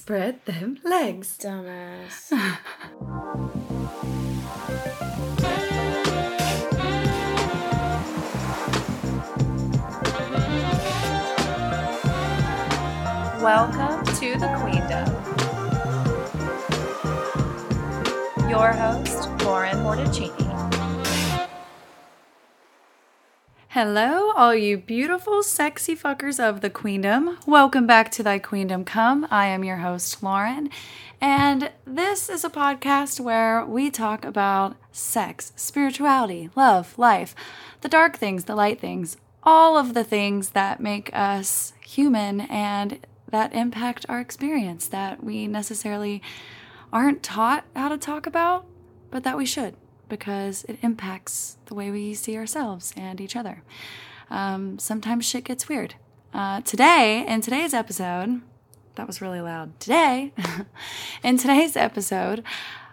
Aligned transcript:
Spread 0.00 0.40
them 0.46 0.78
legs. 0.82 1.36
Dumbass. 1.36 2.32
Welcome 13.42 14.02
to 14.06 14.38
the 14.38 14.48
Queendom. 14.56 15.08
Your 18.48 18.72
host, 18.72 19.28
Lauren 19.44 19.76
Morticini. 19.84 20.49
Hello, 23.82 24.32
all 24.32 24.54
you 24.54 24.76
beautiful, 24.76 25.42
sexy 25.42 25.96
fuckers 25.96 26.38
of 26.38 26.60
the 26.60 26.68
Queendom. 26.68 27.38
Welcome 27.46 27.86
back 27.86 28.10
to 28.10 28.22
Thy 28.22 28.38
Queendom 28.38 28.84
Come. 28.84 29.26
I 29.30 29.46
am 29.46 29.64
your 29.64 29.78
host, 29.78 30.22
Lauren, 30.22 30.68
and 31.18 31.72
this 31.86 32.28
is 32.28 32.44
a 32.44 32.50
podcast 32.50 33.20
where 33.20 33.64
we 33.64 33.90
talk 33.90 34.26
about 34.26 34.76
sex, 34.92 35.54
spirituality, 35.56 36.50
love, 36.54 36.98
life, 36.98 37.34
the 37.80 37.88
dark 37.88 38.18
things, 38.18 38.44
the 38.44 38.54
light 38.54 38.78
things, 38.78 39.16
all 39.42 39.78
of 39.78 39.94
the 39.94 40.04
things 40.04 40.50
that 40.50 40.80
make 40.80 41.08
us 41.14 41.72
human 41.82 42.42
and 42.42 42.98
that 43.30 43.54
impact 43.54 44.04
our 44.10 44.20
experience 44.20 44.88
that 44.88 45.24
we 45.24 45.46
necessarily 45.46 46.20
aren't 46.92 47.22
taught 47.22 47.64
how 47.74 47.88
to 47.88 47.96
talk 47.96 48.26
about, 48.26 48.66
but 49.10 49.24
that 49.24 49.38
we 49.38 49.46
should 49.46 49.74
because 50.10 50.64
it 50.64 50.78
impacts 50.82 51.56
the 51.66 51.74
way 51.74 51.90
we 51.90 52.12
see 52.12 52.36
ourselves 52.36 52.92
and 52.96 53.20
each 53.20 53.36
other. 53.36 53.62
Um, 54.28 54.78
sometimes 54.78 55.24
shit 55.24 55.44
gets 55.44 55.68
weird. 55.68 55.94
Uh, 56.34 56.60
today, 56.60 57.24
in 57.26 57.40
today's 57.40 57.72
episode, 57.72 58.42
that 58.96 59.06
was 59.06 59.20
really 59.20 59.40
loud. 59.40 59.78
Today, 59.80 60.32
in 61.24 61.38
today's 61.38 61.76
episode, 61.76 62.44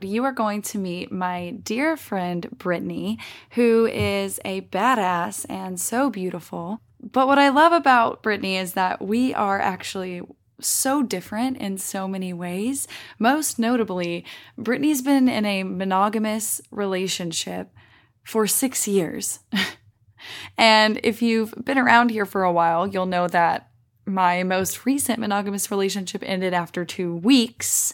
you 0.01 0.23
are 0.23 0.31
going 0.31 0.61
to 0.61 0.77
meet 0.77 1.11
my 1.11 1.51
dear 1.63 1.97
friend 1.97 2.47
Britni, 2.55 3.19
who 3.51 3.85
is 3.87 4.39
a 4.45 4.61
badass 4.61 5.45
and 5.49 5.79
so 5.79 6.09
beautiful. 6.09 6.79
But 7.01 7.27
what 7.27 7.39
I 7.39 7.49
love 7.49 7.73
about 7.73 8.23
Britni 8.23 8.59
is 8.59 8.73
that 8.73 9.01
we 9.01 9.33
are 9.33 9.59
actually 9.59 10.21
so 10.59 11.03
different 11.03 11.57
in 11.57 11.77
so 11.77 12.07
many 12.07 12.33
ways. 12.33 12.87
Most 13.19 13.59
notably, 13.59 14.25
Britni's 14.57 15.01
been 15.01 15.27
in 15.27 15.45
a 15.45 15.63
monogamous 15.63 16.61
relationship 16.71 17.71
for 18.23 18.47
six 18.47 18.87
years. 18.87 19.39
and 20.57 20.99
if 21.03 21.21
you've 21.21 21.53
been 21.63 21.77
around 21.77 22.09
here 22.09 22.25
for 22.25 22.43
a 22.43 22.51
while, 22.51 22.87
you'll 22.87 23.05
know 23.05 23.27
that 23.27 23.69
my 24.05 24.43
most 24.43 24.85
recent 24.85 25.19
monogamous 25.19 25.69
relationship 25.69 26.23
ended 26.25 26.53
after 26.53 26.85
two 26.85 27.15
weeks. 27.15 27.93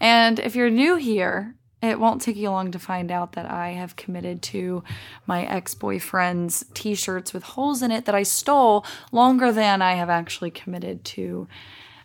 And 0.00 0.38
if 0.38 0.54
you're 0.54 0.70
new 0.70 0.96
here, 0.96 1.54
it 1.82 2.00
won't 2.00 2.22
take 2.22 2.36
you 2.36 2.50
long 2.50 2.72
to 2.72 2.78
find 2.78 3.10
out 3.10 3.32
that 3.32 3.50
I 3.50 3.70
have 3.70 3.96
committed 3.96 4.42
to 4.42 4.82
my 5.26 5.44
ex 5.44 5.74
boyfriend's 5.74 6.64
t 6.74 6.94
shirts 6.94 7.32
with 7.32 7.42
holes 7.42 7.82
in 7.82 7.90
it 7.90 8.06
that 8.06 8.14
I 8.14 8.22
stole 8.22 8.84
longer 9.12 9.52
than 9.52 9.82
I 9.82 9.92
have 9.94 10.10
actually 10.10 10.50
committed 10.50 11.04
to 11.04 11.46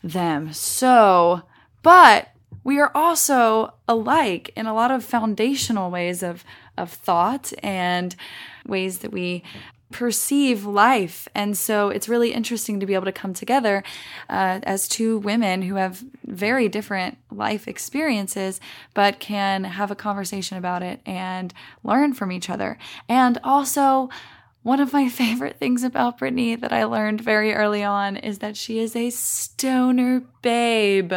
them. 0.04 0.54
So, 0.54 1.44
but 1.84 2.30
we 2.64 2.80
are 2.80 2.92
also 2.94 3.74
alike 3.88 4.52
in 4.56 4.66
a 4.66 4.74
lot 4.74 4.92
of 4.92 5.04
foundational 5.04 5.90
ways 5.90 6.22
of, 6.22 6.44
of 6.78 6.92
thought 6.92 7.52
and 7.64 8.16
ways 8.66 9.00
that 9.00 9.12
we 9.12 9.44
perceive 9.92 10.66
life. 10.66 11.28
And 11.36 11.58
so 11.58 11.90
it's 11.90 12.08
really 12.08 12.34
interesting 12.34 12.80
to 12.80 12.86
be 12.86 12.94
able 12.94 13.06
to 13.06 13.12
come 13.12 13.34
together 13.34 13.84
uh, 14.30 14.60
as 14.64 14.88
two 14.88 15.18
women 15.20 15.64
who 15.64 15.76
have 15.76 16.04
very 16.26 16.70
different 16.70 17.18
life 17.30 17.68
experiences, 17.68 18.60
but 18.94 19.20
can 19.20 19.66
have 19.66 19.92
a 19.92 19.96
conversation 19.96 20.58
about 20.58 20.82
it 20.82 21.02
and 21.06 21.54
learn 21.84 22.14
from 22.14 22.32
each 22.32 22.50
other. 22.50 22.78
And 23.10 23.38
also, 23.44 24.10
one 24.64 24.80
of 24.80 24.94
my 24.94 25.10
favorite 25.10 25.58
things 25.58 25.84
about 25.84 26.20
Britni 26.20 26.60
that 26.60 26.72
I 26.72 26.84
learned 26.84 27.22
very 27.22 27.54
early 27.54 27.84
on 27.84 28.18
is 28.18 28.40
that 28.40 28.56
she 28.56 28.80
is 28.80 28.96
a 28.96 29.10
stoner 29.10 30.24
babe. 30.42 31.14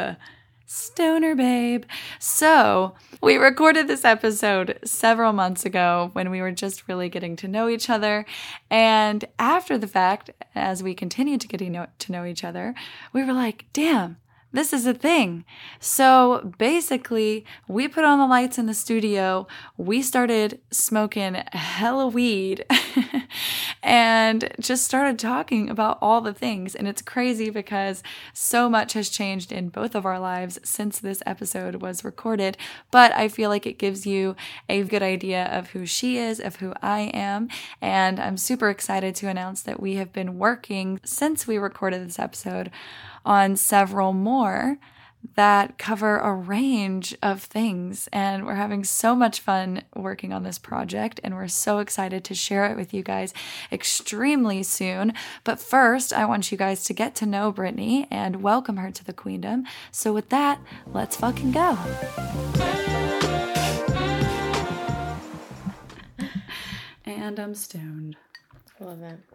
Stoner 0.66 1.34
babe. 1.34 1.84
So, 2.18 2.94
we 3.22 3.36
recorded 3.36 3.86
this 3.86 4.04
episode 4.04 4.78
several 4.84 5.32
months 5.32 5.64
ago 5.64 6.10
when 6.14 6.30
we 6.30 6.40
were 6.40 6.50
just 6.50 6.88
really 6.88 7.08
getting 7.08 7.36
to 7.36 7.48
know 7.48 7.68
each 7.68 7.88
other. 7.88 8.24
And 8.70 9.24
after 9.38 9.78
the 9.78 9.86
fact, 9.86 10.30
as 10.54 10.82
we 10.82 10.94
continued 10.94 11.40
to 11.42 11.48
get 11.48 11.58
to 11.58 12.12
know 12.12 12.24
each 12.24 12.44
other, 12.44 12.74
we 13.12 13.22
were 13.22 13.32
like, 13.32 13.66
damn, 13.72 14.16
this 14.54 14.72
is 14.72 14.86
a 14.86 14.94
thing. 14.94 15.44
So 15.80 16.52
basically, 16.58 17.44
we 17.66 17.88
put 17.88 18.04
on 18.04 18.20
the 18.20 18.26
lights 18.26 18.56
in 18.56 18.66
the 18.66 18.74
studio, 18.74 19.48
we 19.76 20.00
started 20.00 20.60
smoking 20.70 21.34
hella 21.52 22.06
weed 22.06 22.64
and 23.82 24.54
just 24.60 24.84
started 24.84 25.18
talking 25.18 25.68
about 25.68 25.98
all 26.00 26.20
the 26.20 26.32
things. 26.32 26.76
And 26.76 26.86
it's 26.86 27.02
crazy 27.02 27.50
because 27.50 28.04
so 28.32 28.70
much 28.70 28.92
has 28.92 29.08
changed 29.08 29.50
in 29.50 29.70
both 29.70 29.96
of 29.96 30.06
our 30.06 30.20
lives 30.20 30.60
since 30.62 31.00
this 31.00 31.20
episode 31.26 31.82
was 31.82 32.04
recorded. 32.04 32.56
But 32.92 33.12
I 33.12 33.26
feel 33.26 33.50
like 33.50 33.66
it 33.66 33.78
gives 33.78 34.06
you 34.06 34.36
a 34.68 34.84
good 34.84 35.02
idea 35.02 35.46
of 35.46 35.70
who 35.70 35.84
she 35.84 36.16
is, 36.16 36.38
of 36.38 36.56
who 36.56 36.72
I 36.80 37.10
am. 37.12 37.48
And 37.80 38.20
I'm 38.20 38.36
super 38.36 38.70
excited 38.70 39.16
to 39.16 39.28
announce 39.28 39.62
that 39.62 39.80
we 39.80 39.96
have 39.96 40.12
been 40.12 40.38
working 40.38 41.00
since 41.04 41.44
we 41.44 41.58
recorded 41.58 42.06
this 42.06 42.20
episode 42.20 42.70
on 43.24 43.56
several 43.56 44.12
more 44.12 44.78
that 45.36 45.78
cover 45.78 46.18
a 46.18 46.34
range 46.34 47.16
of 47.22 47.42
things. 47.42 48.08
And 48.12 48.46
we're 48.46 48.54
having 48.54 48.84
so 48.84 49.14
much 49.14 49.40
fun 49.40 49.82
working 49.94 50.32
on 50.32 50.42
this 50.42 50.58
project, 50.58 51.20
and 51.24 51.34
we're 51.34 51.48
so 51.48 51.78
excited 51.78 52.24
to 52.24 52.34
share 52.34 52.66
it 52.66 52.76
with 52.76 52.92
you 52.94 53.02
guys 53.02 53.32
extremely 53.72 54.62
soon. 54.62 55.12
But 55.42 55.58
first, 55.58 56.12
I 56.12 56.24
want 56.26 56.52
you 56.52 56.58
guys 56.58 56.84
to 56.84 56.92
get 56.92 57.14
to 57.16 57.26
know 57.26 57.52
Britni 57.52 58.06
and 58.10 58.42
welcome 58.42 58.76
her 58.76 58.90
to 58.90 59.04
the 59.04 59.12
Queendom. 59.12 59.64
So, 59.90 60.12
with 60.12 60.28
that, 60.28 60.60
let's 60.86 61.16
fucking 61.16 61.52
go. 61.52 61.78
and 67.04 67.38
I'm 67.38 67.54
stoned. 67.54 68.16
Love 68.80 69.02
it. 69.02 69.33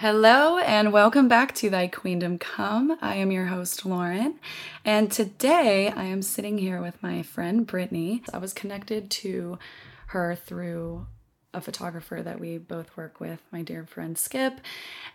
Hello 0.00 0.56
and 0.56 0.94
welcome 0.94 1.28
back 1.28 1.54
to 1.56 1.68
Thy 1.68 1.86
Queendom 1.86 2.38
Come. 2.38 2.96
I 3.02 3.16
am 3.16 3.30
your 3.30 3.44
host, 3.44 3.84
Lauren, 3.84 4.40
and 4.82 5.12
today 5.12 5.90
I 5.90 6.04
am 6.04 6.22
sitting 6.22 6.56
here 6.56 6.80
with 6.80 7.02
my 7.02 7.22
friend 7.22 7.68
Britni. 7.68 8.22
I 8.32 8.38
was 8.38 8.54
connected 8.54 9.10
to 9.10 9.58
her 10.06 10.34
through 10.34 11.06
a 11.52 11.60
photographer 11.60 12.22
that 12.22 12.40
we 12.40 12.56
both 12.56 12.96
work 12.96 13.20
with, 13.20 13.42
my 13.52 13.60
dear 13.60 13.84
friend 13.84 14.16
Skip, 14.16 14.62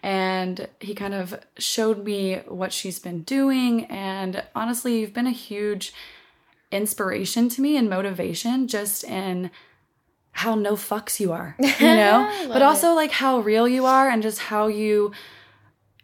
and 0.04 0.68
he 0.80 0.94
kind 0.94 1.16
of 1.16 1.40
showed 1.58 2.06
me 2.06 2.42
what 2.48 2.72
she's 2.72 3.00
been 3.00 3.24
doing. 3.24 3.86
And 3.86 4.44
honestly, 4.54 5.00
you've 5.00 5.16
been 5.16 5.26
a 5.26 5.32
huge 5.32 5.96
inspiration 6.72 7.50
to 7.50 7.60
me 7.60 7.76
and 7.76 7.90
motivation 7.90 8.68
just 8.68 9.04
in 9.04 9.50
how 10.36 10.54
no 10.54 10.74
fucks 10.76 11.20
you 11.22 11.32
are, 11.32 11.56
you 11.60 11.70
know? 11.80 12.48
but 12.50 12.62
also 12.62 12.92
it. 12.92 12.96
like 12.96 13.12
how 13.12 13.40
real 13.40 13.70
you 13.70 13.86
are 13.86 14.10
and 14.10 14.22
just 14.22 14.38
how 14.40 14.68
you 14.68 15.14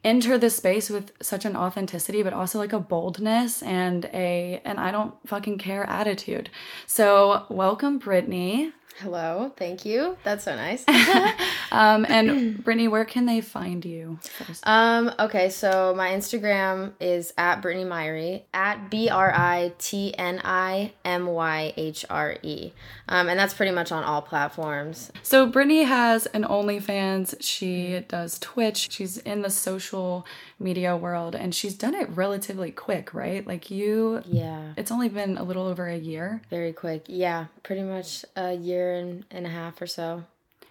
enter 0.06 0.38
this 0.38 0.56
space 0.56 0.90
with 0.90 1.12
such 1.22 1.46
an 1.46 1.56
authenticity 1.56 2.24
but 2.24 2.34
also 2.34 2.58
like 2.58 2.74
a 2.74 2.80
boldness 2.80 3.62
and 3.62 4.06
a 4.06 4.60
and 4.66 4.80
I 4.80 4.90
don't 4.90 5.14
fucking 5.28 5.58
care 5.58 5.88
attitude. 5.88 6.50
So, 6.88 7.46
welcome 7.50 8.00
Britni. 8.00 8.72
Hello, 9.00 9.52
thank 9.58 9.86
you. 9.86 10.18
That's 10.24 10.44
so 10.44 10.56
nice. 10.56 10.86
um, 11.72 12.06
and 12.08 12.64
Britni, 12.64 12.90
where 12.90 13.06
can 13.06 13.26
they 13.26 13.42
find 13.42 13.84
you? 13.84 14.20
Um, 14.64 15.12
okay, 15.20 15.50
so 15.50 15.94
my 15.96 16.10
Instagram 16.10 16.92
is 17.00 17.34
at 17.38 17.62
Britni 17.62 17.86
Myhre, 17.86 18.44
at 18.54 18.90
B 18.90 19.10
R 19.10 19.32
I 19.34 19.74
T 19.78 20.14
N 20.18 20.42
I 20.44 20.94
M 21.04 21.28
Y 21.28 21.74
H 21.78 22.06
R 22.10 22.38
E. 22.44 22.72
Um, 23.08 23.28
and 23.28 23.40
that's 23.40 23.54
pretty 23.54 23.72
much 23.72 23.92
on 23.92 24.04
all 24.04 24.22
platforms. 24.22 25.12
So 25.24 25.50
Britni 25.50 25.86
has 25.86 26.28
an 26.28 26.44
OnlyFans. 26.44 27.36
She 27.40 28.04
does 28.08 28.40
Twitch. 28.40 28.92
She's 28.92 29.18
in 29.18 29.42
the 29.42 29.50
social 29.50 30.26
media 30.62 30.96
world 30.96 31.36
and 31.36 31.54
she's 31.54 31.76
done 31.76 31.94
it 31.96 32.10
relatively 32.10 32.72
quick, 32.72 33.14
right? 33.14 33.46
Like 33.46 33.72
you 33.72 34.22
Yeah. 34.26 34.74
It's 34.78 34.92
only 34.92 35.10
been 35.10 35.38
a 35.38 35.44
little 35.44 35.66
over 35.66 35.88
a 35.88 35.98
year. 35.98 36.42
Very 36.50 36.74
quick. 36.74 37.06
Yeah, 37.08 37.48
pretty 37.64 37.84
much 37.84 38.24
a 38.36 38.54
year 38.54 38.94
and, 38.94 39.26
and 39.32 39.46
a 39.46 39.50
half 39.50 39.82
or 39.82 39.88
so. 39.88 40.24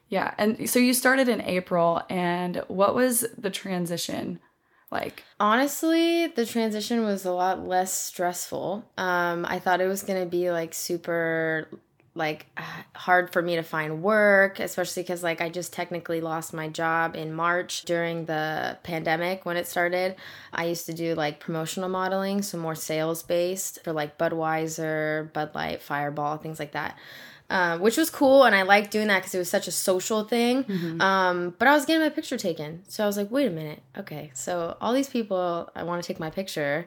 Yeah. 0.08 0.34
And 0.38 0.69
so 0.69 0.78
you 0.78 0.94
started 0.94 1.28
in 1.28 1.40
April 1.42 2.02
and 2.08 2.62
what 2.69 2.94
was 2.94 3.26
the 3.37 3.50
transition 3.50 4.40
like? 4.90 5.22
Honestly, 5.38 6.26
the 6.26 6.46
transition 6.46 7.04
was 7.04 7.25
a 7.25 7.32
lot 7.32 7.66
less 7.66 7.92
stressful. 7.92 8.84
Um 8.96 9.44
I 9.48 9.58
thought 9.58 9.81
it 9.81 9.87
was 9.87 10.02
going 10.02 10.22
to 10.22 10.28
be 10.28 10.50
like 10.50 10.75
super 10.75 11.69
like 12.20 12.46
uh, 12.56 12.62
hard 12.94 13.32
for 13.32 13.43
me 13.43 13.56
to 13.56 13.64
find 13.64 14.02
work, 14.05 14.61
especially 14.61 15.02
because 15.02 15.25
like 15.25 15.40
I 15.40 15.49
just 15.49 15.72
technically 15.72 16.20
lost 16.20 16.55
my 16.55 16.69
job 16.69 17.17
in 17.17 17.32
March 17.34 17.82
during 17.82 18.26
the 18.26 18.78
pandemic 18.84 19.44
when 19.44 19.56
it 19.56 19.67
started. 19.67 20.14
I 20.52 20.67
used 20.67 20.87
to 20.87 20.93
do 20.93 21.17
like 21.17 21.40
promotional 21.40 21.88
modeling, 21.88 22.43
so 22.43 22.58
more 22.58 22.76
sales 22.76 23.25
based 23.25 23.82
for 23.82 23.93
like 23.93 24.17
Budweiser, 24.19 25.32
Bud 25.32 25.50
Light, 25.56 25.82
Fireball, 25.82 26.37
things 26.37 26.61
like 26.61 26.72
that. 26.72 26.96
Um, 27.52 27.81
which 27.81 27.96
was 27.96 28.11
cool, 28.11 28.44
and 28.44 28.55
I 28.55 28.62
liked 28.62 28.93
doing 28.93 29.08
that 29.08 29.19
because 29.19 29.34
it 29.34 29.38
was 29.38 29.50
such 29.50 29.66
a 29.66 29.73
social 29.73 30.23
thing. 30.23 30.64
Um, 31.00 31.52
but 31.58 31.66
I 31.66 31.73
was 31.75 31.84
getting 31.84 32.00
my 32.00 32.08
picture 32.08 32.37
taken, 32.38 32.82
so 32.87 33.02
I 33.02 33.08
was 33.08 33.16
like, 33.16 33.28
"Wait 33.32 33.49
a 33.49 33.50
minute, 33.50 33.82
okay." 33.99 34.31
So 34.34 34.76
all 34.81 34.93
these 34.93 35.08
people, 35.08 35.69
I 35.75 35.82
want 35.82 36.00
to 36.00 36.06
take 36.06 36.20
my 36.20 36.31
picture, 36.31 36.87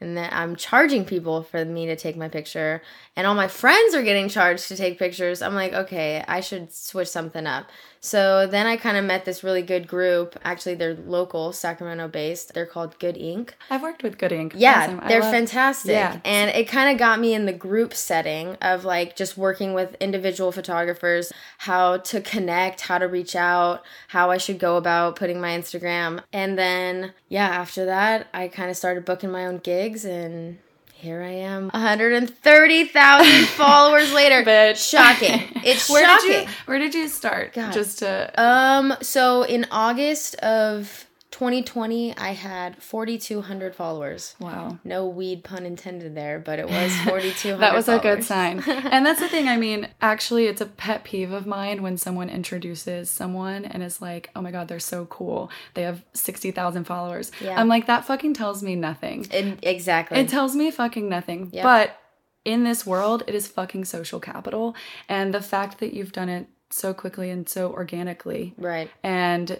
and 0.00 0.16
then 0.16 0.28
I'm 0.32 0.56
charging 0.56 1.04
people 1.04 1.42
for 1.42 1.64
me 1.64 1.86
to 1.86 1.96
take 1.96 2.16
my 2.16 2.28
picture, 2.28 2.82
and 3.16 3.26
all 3.26 3.34
my 3.34 3.48
friends 3.48 3.94
are 3.94 4.02
getting 4.02 4.28
charged 4.28 4.68
to 4.68 4.76
take 4.76 4.98
pictures. 4.98 5.42
I'm 5.42 5.54
like, 5.54 5.72
okay, 5.72 6.24
I 6.26 6.40
should 6.40 6.72
switch 6.72 7.08
something 7.08 7.46
up. 7.46 7.66
So 8.00 8.46
then 8.46 8.66
I 8.66 8.76
kind 8.76 8.96
of 8.96 9.04
met 9.04 9.24
this 9.24 9.42
really 9.42 9.62
good 9.62 9.88
group. 9.88 10.38
Actually, 10.44 10.74
they're 10.76 10.94
local, 10.94 11.52
Sacramento 11.52 12.08
based. 12.08 12.54
They're 12.54 12.66
called 12.66 12.98
Good 12.98 13.16
Ink. 13.16 13.54
I've 13.70 13.82
worked 13.82 14.02
with 14.02 14.18
Good 14.18 14.32
Ink. 14.32 14.52
Yeah, 14.56 14.84
Awesome. 14.84 15.00
They're 15.08 15.20
love- 15.20 15.32
fantastic. 15.32 15.92
Yeah. 15.92 16.20
And 16.24 16.50
it 16.50 16.68
kind 16.68 16.90
of 16.90 16.98
got 16.98 17.20
me 17.20 17.34
in 17.34 17.46
the 17.46 17.52
group 17.52 17.94
setting 17.94 18.56
of 18.62 18.84
like 18.84 19.16
just 19.16 19.36
working 19.36 19.74
with 19.74 19.96
individual 20.00 20.52
photographers, 20.52 21.32
how 21.58 21.98
to 21.98 22.20
connect, 22.20 22.82
how 22.82 22.98
to 22.98 23.06
reach 23.08 23.34
out, 23.34 23.84
how 24.08 24.30
I 24.30 24.38
should 24.38 24.58
go 24.58 24.76
about 24.76 25.16
putting 25.16 25.40
my 25.40 25.50
Instagram. 25.50 26.22
And 26.32 26.58
then, 26.58 27.12
yeah, 27.28 27.48
after 27.48 27.84
that, 27.86 28.28
I 28.32 28.48
kind 28.48 28.70
of 28.70 28.76
started 28.76 29.04
booking 29.04 29.30
my 29.30 29.46
own 29.46 29.58
gigs 29.58 30.04
and 30.04 30.58
here 31.00 31.22
I 31.22 31.30
am, 31.30 31.68
130,000 31.70 33.46
followers 33.56 34.12
later. 34.12 34.42
Bitch. 34.42 34.90
Shocking. 34.90 35.42
It's 35.64 35.88
Where 35.88 36.04
shocking. 36.06 36.28
did 36.30 36.42
you 36.48 36.54
Where 36.66 36.78
did 36.78 36.94
you 36.94 37.08
start? 37.08 37.52
God. 37.54 37.72
Just 37.72 38.00
to 38.00 38.32
Um, 38.40 38.94
so 39.00 39.42
in 39.42 39.66
August 39.70 40.34
of 40.36 41.06
2020, 41.30 42.16
I 42.16 42.32
had 42.32 42.82
4,200 42.82 43.74
followers. 43.74 44.34
wow. 44.40 44.78
No 44.82 45.06
weed 45.06 45.44
pun 45.44 45.66
intended 45.66 46.14
there, 46.14 46.38
but 46.38 46.58
it 46.58 46.68
was 46.68 46.94
4,200. 47.04 47.60
That 47.60 47.74
was 47.74 47.88
a 47.88 47.98
good 47.98 48.24
sign. 48.24 48.60
and 48.66 49.04
that's 49.04 49.20
the 49.20 49.28
thing. 49.28 49.46
I 49.46 49.56
mean, 49.56 49.88
actually, 50.00 50.46
it's 50.46 50.60
a 50.60 50.66
pet 50.66 51.04
peeve 51.04 51.32
of 51.32 51.46
mine 51.46 51.82
when 51.82 51.98
someone 51.98 52.30
introduces 52.30 53.10
someone 53.10 53.64
and 53.66 53.82
is 53.82 54.00
like, 54.00 54.30
oh 54.34 54.40
my 54.40 54.50
God, 54.50 54.68
they're 54.68 54.80
so 54.80 55.04
cool. 55.06 55.50
They 55.74 55.82
have 55.82 56.02
60,000 56.14 56.84
followers. 56.84 57.30
Yeah. 57.40 57.60
I'm 57.60 57.68
like, 57.68 57.86
that 57.86 58.06
fucking 58.06 58.34
tells 58.34 58.62
me 58.62 58.74
nothing. 58.74 59.26
It- 59.30 59.58
exactly. 59.62 60.18
It 60.18 60.28
tells 60.28 60.56
me 60.56 60.70
fucking 60.70 61.08
nothing. 61.08 61.50
Yep. 61.52 61.62
But 61.62 62.00
in 62.44 62.64
this 62.64 62.86
world, 62.86 63.22
it 63.26 63.34
is 63.34 63.46
fucking 63.46 63.84
social 63.84 64.18
capital. 64.18 64.74
And 65.08 65.34
the 65.34 65.42
fact 65.42 65.78
that 65.80 65.92
you've 65.92 66.12
done 66.12 66.30
it 66.30 66.46
so 66.70 66.92
quickly 66.94 67.30
and 67.30 67.48
so 67.48 67.70
organically 67.72 68.54
right. 68.58 68.90
and 69.02 69.58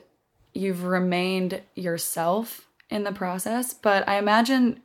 you've 0.55 0.85
remained 0.85 1.63
yourself 1.75 2.67
in 2.91 3.05
the 3.05 3.13
process. 3.13 3.75
But 3.75 4.09
I 4.09 4.19
imagine 4.19 4.81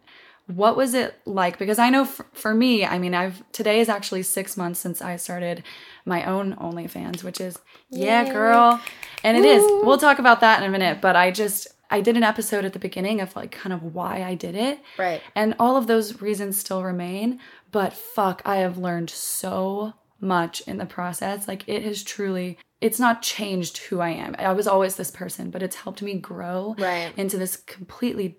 what 0.48 0.76
was 0.76 0.94
it 0.94 1.16
like? 1.26 1.58
Because 1.58 1.80
I 1.80 1.90
know 1.90 2.02
f- 2.04 2.20
for 2.34 2.54
me, 2.54 2.86
I 2.86 3.00
mean, 3.00 3.14
I've 3.14 3.44
today 3.54 3.80
is 3.80 3.88
actually 3.90 4.24
six 4.24 4.58
months 4.58 4.80
since 4.80 5.02
I 5.02 5.16
started 5.16 5.64
my 6.06 6.26
own 6.26 6.54
OnlyFans, 6.56 7.24
which 7.24 7.40
is 7.40 7.58
yeah, 7.90 8.24
Yay. 8.24 8.32
girl, 8.34 8.82
and 9.24 9.38
it 9.38 9.46
is. 9.46 9.64
We'll 9.86 9.98
talk 9.98 10.20
about 10.20 10.42
that 10.42 10.62
in 10.62 10.68
a 10.68 10.72
minute. 10.72 11.00
But 11.00 11.16
I 11.16 11.32
just 11.32 11.68
I 11.90 12.02
did 12.02 12.18
an 12.18 12.24
episode 12.24 12.66
at 12.66 12.74
the 12.74 12.80
beginning 12.80 13.22
of 13.22 13.34
like 13.38 13.52
kind 13.52 13.72
of 13.72 13.96
why 13.96 14.24
I 14.24 14.36
did 14.36 14.56
it, 14.56 14.80
Right. 14.98 15.22
and 15.34 15.56
all 15.60 15.78
of 15.78 15.88
those 15.88 16.22
reasons 16.22 16.58
still 16.60 16.84
remain. 16.84 17.40
But 17.72 17.94
fuck, 17.94 18.42
I 18.46 18.58
have 18.58 18.78
learned 18.78 19.10
so 19.12 19.94
much 20.24 20.62
in 20.62 20.78
the 20.78 20.86
process. 20.86 21.48
Like 21.48 21.68
it 21.68 21.84
has 21.84 22.02
truly, 22.04 22.58
it's 22.82 23.00
not 23.00 23.22
changed 23.22 23.78
who 23.78 24.00
I 24.00 24.10
am. 24.10 24.36
I 24.40 24.54
was 24.54 24.68
always 24.68 24.96
this 24.96 25.12
person, 25.12 25.52
but 25.52 25.62
it's 25.62 25.76
helped 25.76 26.02
me 26.02 26.16
grow 26.16 26.76
Right. 26.80 27.14
into 27.18 27.38
this 27.38 27.58
completely 27.58 28.38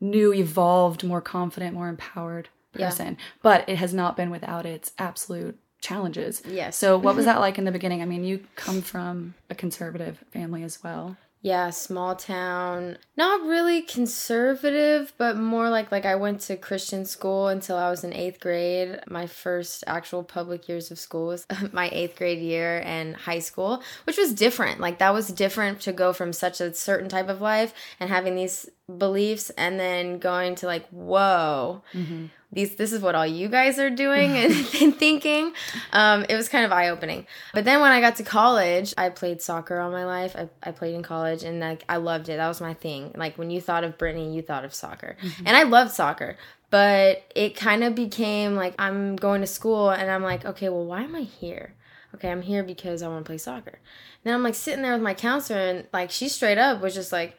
new, 0.00 0.32
evolved, 0.32 1.02
more 1.02 1.20
confident, 1.20 1.74
more 1.74 1.88
empowered 1.88 2.48
Yeah. 2.76 2.88
person. 2.90 3.16
But 3.42 3.68
it 3.68 3.76
has 3.76 3.94
not 3.94 4.16
been 4.16 4.30
without 4.30 4.66
its 4.66 4.92
absolute 4.98 5.58
challenges. 5.80 6.42
Yes. 6.46 6.76
So 6.76 6.96
what 6.98 7.16
was 7.16 7.24
that 7.26 7.40
like 7.40 7.58
in 7.58 7.64
the 7.64 7.72
beginning? 7.72 8.02
I 8.02 8.04
mean, 8.04 8.24
you 8.24 8.44
come 8.56 8.82
from 8.82 9.34
a 9.50 9.54
conservative 9.54 10.22
family 10.30 10.62
as 10.62 10.82
well. 10.82 11.16
Yeah, 11.44 11.68
small 11.68 12.16
town. 12.16 12.96
Not 13.18 13.42
really 13.42 13.82
conservative, 13.82 15.12
but 15.18 15.36
more 15.36 15.68
like 15.68 15.92
like 15.92 16.06
I 16.06 16.14
went 16.14 16.40
to 16.42 16.56
Christian 16.56 17.04
school 17.04 17.48
until 17.48 17.76
I 17.76 17.90
was 17.90 18.02
in 18.02 18.12
8th 18.12 18.40
grade. 18.40 19.00
My 19.10 19.26
first 19.26 19.84
actual 19.86 20.22
public 20.22 20.70
years 20.70 20.90
of 20.90 20.98
school 20.98 21.26
was 21.26 21.46
my 21.72 21.90
8th 21.90 22.16
grade 22.16 22.38
year 22.38 22.80
and 22.82 23.14
high 23.14 23.40
school, 23.40 23.82
which 24.04 24.16
was 24.16 24.32
different. 24.32 24.80
Like 24.80 25.00
that 25.00 25.12
was 25.12 25.28
different 25.28 25.82
to 25.82 25.92
go 25.92 26.14
from 26.14 26.32
such 26.32 26.62
a 26.62 26.72
certain 26.72 27.10
type 27.10 27.28
of 27.28 27.42
life 27.42 27.74
and 28.00 28.08
having 28.08 28.36
these 28.36 28.70
beliefs 28.96 29.50
and 29.50 29.78
then 29.78 30.18
going 30.20 30.54
to 30.56 30.66
like, 30.66 30.88
whoa. 30.88 31.82
Mm-hmm. 31.92 32.26
These, 32.54 32.76
this 32.76 32.92
is 32.92 33.02
what 33.02 33.14
all 33.14 33.26
you 33.26 33.48
guys 33.48 33.78
are 33.78 33.90
doing 33.90 34.30
and, 34.36 34.52
and 34.80 34.96
thinking. 34.96 35.52
Um, 35.92 36.24
it 36.28 36.36
was 36.36 36.48
kind 36.48 36.64
of 36.64 36.72
eye 36.72 36.88
opening. 36.88 37.26
But 37.52 37.64
then 37.64 37.80
when 37.80 37.90
I 37.90 38.00
got 38.00 38.16
to 38.16 38.22
college, 38.22 38.94
I 38.96 39.10
played 39.10 39.42
soccer 39.42 39.80
all 39.80 39.90
my 39.90 40.04
life. 40.04 40.36
I, 40.36 40.48
I 40.62 40.70
played 40.70 40.94
in 40.94 41.02
college 41.02 41.42
and 41.42 41.60
like 41.60 41.84
I 41.88 41.96
loved 41.96 42.28
it. 42.28 42.36
That 42.36 42.48
was 42.48 42.60
my 42.60 42.74
thing. 42.74 43.12
Like 43.16 43.36
when 43.36 43.50
you 43.50 43.60
thought 43.60 43.84
of 43.84 43.98
Britni, 43.98 44.32
you 44.32 44.40
thought 44.40 44.64
of 44.64 44.72
soccer. 44.72 45.16
And 45.44 45.56
I 45.56 45.64
loved 45.64 45.90
soccer. 45.92 46.36
But 46.70 47.24
it 47.34 47.56
kind 47.56 47.84
of 47.84 47.94
became 47.94 48.54
like 48.54 48.74
I'm 48.78 49.16
going 49.16 49.40
to 49.40 49.46
school 49.46 49.90
and 49.90 50.10
I'm 50.10 50.22
like, 50.22 50.44
okay, 50.44 50.68
well, 50.68 50.84
why 50.84 51.02
am 51.02 51.14
I 51.14 51.22
here? 51.22 51.74
Okay, 52.14 52.30
I'm 52.30 52.42
here 52.42 52.62
because 52.62 53.02
I 53.02 53.08
want 53.08 53.24
to 53.24 53.28
play 53.28 53.38
soccer. 53.38 53.70
And 53.70 54.24
then 54.24 54.34
I'm 54.34 54.42
like 54.42 54.54
sitting 54.54 54.82
there 54.82 54.92
with 54.92 55.02
my 55.02 55.14
counselor 55.14 55.58
and 55.58 55.86
like 55.92 56.10
she 56.10 56.28
straight 56.28 56.58
up 56.58 56.80
was 56.80 56.94
just 56.94 57.12
like, 57.12 57.36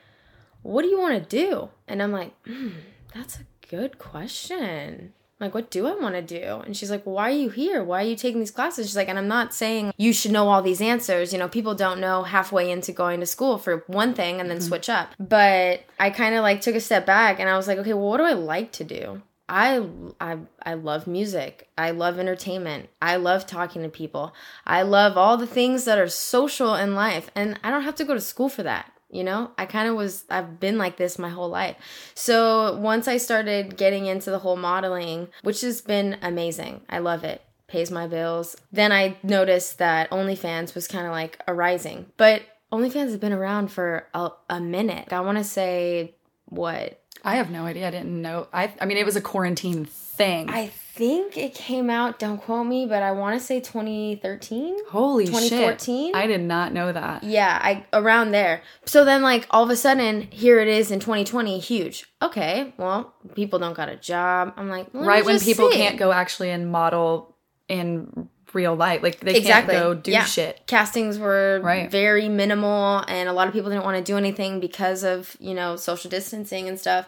what 0.61 0.81
do 0.81 0.89
you 0.89 0.99
want 0.99 1.21
to 1.21 1.37
do? 1.37 1.69
And 1.87 2.01
I'm 2.01 2.11
like, 2.11 2.33
hmm, 2.45 2.69
that's 3.13 3.37
a 3.37 3.45
good 3.69 3.97
question. 3.97 5.13
Like, 5.39 5.53
what 5.53 5.69
do 5.69 5.85
I 5.85 5.95
want 5.95 6.15
to 6.15 6.21
do? 6.21 6.61
And 6.65 6.77
she's 6.77 6.89
like, 6.89 7.03
why 7.03 7.29
are 7.29 7.35
you 7.35 7.49
here? 7.49 7.83
Why 7.83 8.03
are 8.03 8.07
you 8.07 8.15
taking 8.15 8.39
these 8.39 8.51
classes? 8.51 8.87
She's 8.87 8.95
like, 8.95 9.09
and 9.09 9.19
I'm 9.19 9.27
not 9.27 9.53
saying 9.53 9.93
you 9.97 10.13
should 10.13 10.31
know 10.31 10.47
all 10.47 10.61
these 10.61 10.79
answers. 10.79 11.33
You 11.33 11.39
know, 11.39 11.49
people 11.49 11.75
don't 11.75 11.99
know 11.99 12.23
halfway 12.23 12.71
into 12.71 12.93
going 12.93 13.19
to 13.19 13.25
school 13.25 13.57
for 13.57 13.83
one 13.87 14.13
thing 14.13 14.39
and 14.39 14.49
then 14.49 14.59
mm-hmm. 14.59 14.67
switch 14.67 14.89
up. 14.89 15.09
But 15.19 15.83
I 15.99 16.09
kind 16.09 16.35
of 16.35 16.41
like 16.41 16.61
took 16.61 16.75
a 16.75 16.79
step 16.79 17.05
back 17.05 17.41
and 17.41 17.49
I 17.49 17.57
was 17.57 17.67
like, 17.67 17.77
okay, 17.79 17.93
well, 17.93 18.07
what 18.07 18.17
do 18.17 18.23
I 18.23 18.33
like 18.33 18.71
to 18.73 18.85
do? 18.85 19.21
I, 19.47 19.87
I 20.19 20.39
I 20.63 20.73
love 20.73 21.05
music. 21.05 21.69
I 21.77 21.91
love 21.91 22.17
entertainment. 22.17 22.89
I 22.99 23.17
love 23.17 23.45
talking 23.45 23.83
to 23.83 23.89
people. 23.89 24.33
I 24.65 24.81
love 24.81 25.17
all 25.17 25.37
the 25.37 25.45
things 25.45 25.85
that 25.85 25.99
are 25.99 26.07
social 26.07 26.73
in 26.73 26.95
life 26.95 27.29
and 27.35 27.59
I 27.63 27.69
don't 27.69 27.83
have 27.83 27.95
to 27.95 28.05
go 28.05 28.15
to 28.15 28.21
school 28.21 28.49
for 28.49 28.63
that. 28.63 28.91
You 29.15 29.23
know, 29.23 29.51
I 29.57 29.65
kind 29.65 29.87
of 29.87 29.95
was, 29.95 30.25
I've 30.29 30.59
been 30.59 30.77
like 30.77 30.97
this 30.97 31.19
my 31.19 31.29
whole 31.29 31.49
life. 31.49 31.77
So 32.13 32.77
once 32.77 33.07
I 33.07 33.17
started 33.17 33.77
getting 33.77 34.05
into 34.05 34.31
the 34.31 34.39
whole 34.39 34.57
modeling, 34.57 35.29
which 35.43 35.61
has 35.61 35.81
been 35.81 36.17
amazing, 36.21 36.81
I 36.89 36.99
love 36.99 37.23
it, 37.23 37.41
pays 37.67 37.91
my 37.91 38.07
bills. 38.07 38.55
Then 38.71 38.91
I 38.91 39.17
noticed 39.23 39.77
that 39.77 40.09
OnlyFans 40.09 40.75
was 40.75 40.87
kind 40.87 41.05
of 41.05 41.11
like 41.11 41.39
arising 41.47 41.65
rising. 41.65 42.05
But 42.17 42.43
OnlyFans 42.71 43.09
has 43.09 43.17
been 43.17 43.33
around 43.33 43.71
for 43.71 44.07
a, 44.13 44.31
a 44.49 44.59
minute. 44.59 45.11
I 45.11 45.21
want 45.21 45.37
to 45.37 45.43
say, 45.43 46.15
what? 46.45 47.01
I 47.23 47.35
have 47.35 47.49
no 47.49 47.65
idea. 47.65 47.87
I 47.87 47.91
didn't 47.91 48.21
know. 48.21 48.47
I 48.53 48.73
I 48.79 48.85
mean, 48.85 48.97
it 48.97 49.05
was 49.05 49.15
a 49.15 49.21
quarantine 49.21 49.85
thing. 49.85 50.49
I 50.49 50.71
think 50.95 51.37
it 51.37 51.53
came 51.53 51.89
out, 51.89 52.19
don't 52.19 52.37
quote 52.37 52.65
me, 52.65 52.85
but 52.85 53.03
I 53.03 53.11
want 53.11 53.37
to 53.37 53.45
say 53.45 53.59
2013. 53.59 54.77
Holy 54.89 55.25
2014? 55.25 56.07
shit! 56.07 56.15
I 56.15 56.25
did 56.25 56.41
not 56.41 56.71
know 56.71 56.91
that. 56.93 57.23
Yeah, 57.23 57.59
I 57.61 57.85
around 57.91 58.31
there. 58.31 58.61
So 58.85 59.03
then 59.03 59.21
like 59.21 59.45
all 59.49 59.63
of 59.63 59.69
a 59.69 59.75
sudden 59.75 60.21
here 60.31 60.59
it 60.59 60.69
is 60.69 60.91
in 60.91 60.99
2020, 61.01 61.59
huge. 61.59 62.05
Okay, 62.21 62.73
well, 62.77 63.13
people 63.35 63.59
don't 63.59 63.75
got 63.75 63.89
a 63.89 63.97
job. 63.97 64.53
I'm 64.55 64.69
like, 64.69 64.87
right 64.93 65.25
when 65.25 65.39
people 65.39 65.69
see. 65.69 65.77
can't 65.77 65.97
go 65.97 66.11
actually 66.13 66.49
and 66.49 66.71
model 66.71 67.35
in 67.67 68.29
real 68.53 68.75
life, 68.75 69.03
like 69.03 69.19
they 69.19 69.35
exactly 69.35 69.73
can't 69.73 69.83
go 69.83 69.93
do 69.93 70.11
yeah. 70.11 70.23
shit. 70.23 70.65
Castings 70.65 71.19
were 71.19 71.59
Right. 71.61 71.91
very 71.91 72.29
minimal 72.29 73.03
and 73.07 73.27
a 73.27 73.33
lot 73.33 73.47
of 73.47 73.53
people 73.53 73.69
didn't 73.69 73.83
want 73.83 73.97
to 73.97 74.03
do 74.03 74.17
anything 74.17 74.61
because 74.61 75.03
of, 75.03 75.35
you 75.41 75.53
know, 75.53 75.75
social 75.75 76.09
distancing 76.09 76.69
and 76.69 76.79
stuff. 76.79 77.05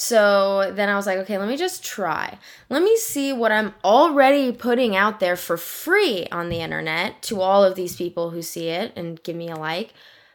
So 0.00 0.72
then 0.74 0.88
I 0.88 0.94
was 0.94 1.06
like, 1.06 1.18
okay, 1.18 1.38
let 1.38 1.48
me 1.48 1.56
just 1.56 1.84
try. 1.84 2.38
Let 2.70 2.84
me 2.84 2.96
see 2.96 3.32
what 3.32 3.50
I'm 3.50 3.74
already 3.84 4.52
putting 4.52 4.94
out 4.94 5.18
there 5.18 5.34
for 5.34 5.56
free 5.56 6.26
on 6.30 6.50
the 6.50 6.60
internet 6.60 7.20
to 7.22 7.40
all 7.40 7.64
of 7.64 7.74
these 7.74 7.96
people 7.96 8.30
who 8.30 8.40
see 8.40 8.68
it 8.68 8.92
and 8.94 9.20
give 9.24 9.34
me 9.34 9.48
a 9.48 9.56
like. 9.56 9.92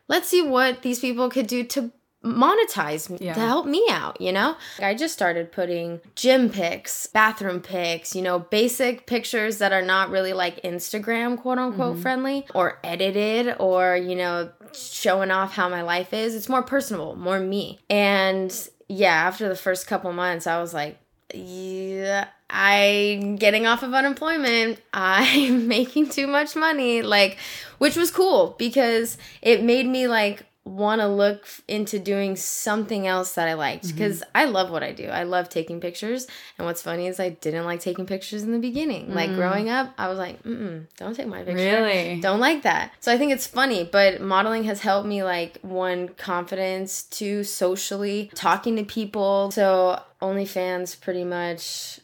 Let's 0.10 0.28
see 0.28 0.42
what 0.42 0.82
these 0.82 1.00
people 1.00 1.30
could 1.30 1.48
do 1.48 1.64
to 1.64 1.94
monetize 2.26 3.16
Yeah. 3.22 3.34
to 3.34 3.40
help 3.40 3.66
me 3.66 3.86
out, 3.90 4.20
you 4.20 4.34
know? 4.34 4.56
I 4.82 4.96
just 4.96 5.14
started 5.14 5.52
putting 5.52 6.02
gym 6.16 6.50
pics, 6.50 7.08
bathroom 7.08 7.62
pics, 7.62 8.16
you 8.16 8.22
know, 8.22 8.40
basic 8.40 9.06
pictures 9.06 9.60
that 9.60 9.72
are 9.72 9.82
not 9.82 10.10
really 10.10 10.34
like 10.34 10.62
Instagram 10.64 11.38
quote 11.38 11.58
unquote 11.58 11.94
mm-hmm. 11.94 12.02
friendly 12.02 12.46
or 12.54 12.80
edited 12.84 13.56
or, 13.60 13.96
you 13.96 14.16
know, 14.16 14.50
showing 14.74 15.32
off 15.32 15.54
how 15.54 15.70
my 15.70 15.82
life 15.82 16.14
is. 16.14 16.36
It's 16.36 16.50
more 16.50 16.64
personable, 16.64 17.16
more 17.16 17.40
me. 17.40 17.80
And 17.90 18.52
yeah, 18.88 19.14
after 19.14 19.50
the 19.50 19.56
first 19.56 19.88
couple 19.88 20.12
months, 20.14 20.48
I 20.48 20.60
was 20.62 20.74
like, 20.74 20.98
yeah, 21.34 22.28
I'm 22.50 23.38
getting 23.38 23.66
off 23.66 23.84
of 23.84 23.94
unemployment. 23.94 24.80
I'm 24.94 25.68
making 25.68 26.10
too 26.10 26.28
much 26.28 26.56
money. 26.56 27.02
Like, 27.02 27.38
which 27.80 27.96
was 27.96 28.12
cool 28.12 28.56
because 28.58 29.18
it 29.42 29.64
made 29.64 29.88
me 29.88 30.08
like 30.08 30.46
want 30.66 31.02
to 31.02 31.08
look 31.08 31.46
into 31.68 32.00
doing 32.00 32.38
something 32.38 33.06
else 33.06 33.34
that 33.36 33.50
I 33.50 33.54
liked 33.54 33.90
because 33.90 34.24
I 34.34 34.46
love 34.46 34.72
what 34.72 34.82
I 34.82 34.94
do. 34.94 35.08
I 35.08 35.24
love 35.24 35.50
taking 35.50 35.82
pictures. 35.82 36.26
And 36.58 36.66
what's 36.66 36.82
funny 36.82 37.08
is 37.08 37.20
I 37.20 37.30
didn't 37.30 37.66
like 37.66 37.82
taking 37.82 38.06
pictures 38.06 38.44
in 38.44 38.54
the 38.54 38.60
beginning. 38.60 39.14
Like 39.14 39.34
growing 39.34 39.70
up, 39.70 39.94
I 39.98 40.08
was 40.08 40.18
like, 40.18 40.42
mm 40.44 40.88
don't 40.98 41.16
take 41.16 41.28
my 41.28 41.44
picture. 41.44 41.56
Really? 41.56 42.20
Don't 42.22 42.40
like 42.40 42.64
that. 42.64 42.94
So 43.00 43.12
I 43.12 43.18
think 43.18 43.32
it's 43.32 43.48
funny, 43.48 43.84
but 43.90 44.22
modeling 44.22 44.64
has 44.64 44.82
helped 44.82 45.08
me 45.08 45.24
like 45.24 45.60
one 45.62 46.10
confidence, 46.10 47.04
two 47.04 47.44
socially 47.44 48.32
talking 48.34 48.76
to 48.78 48.84
people. 48.84 49.52
So 49.52 50.02
OnlyFans 50.22 51.00
pretty 51.02 51.26
much 51.26 52.00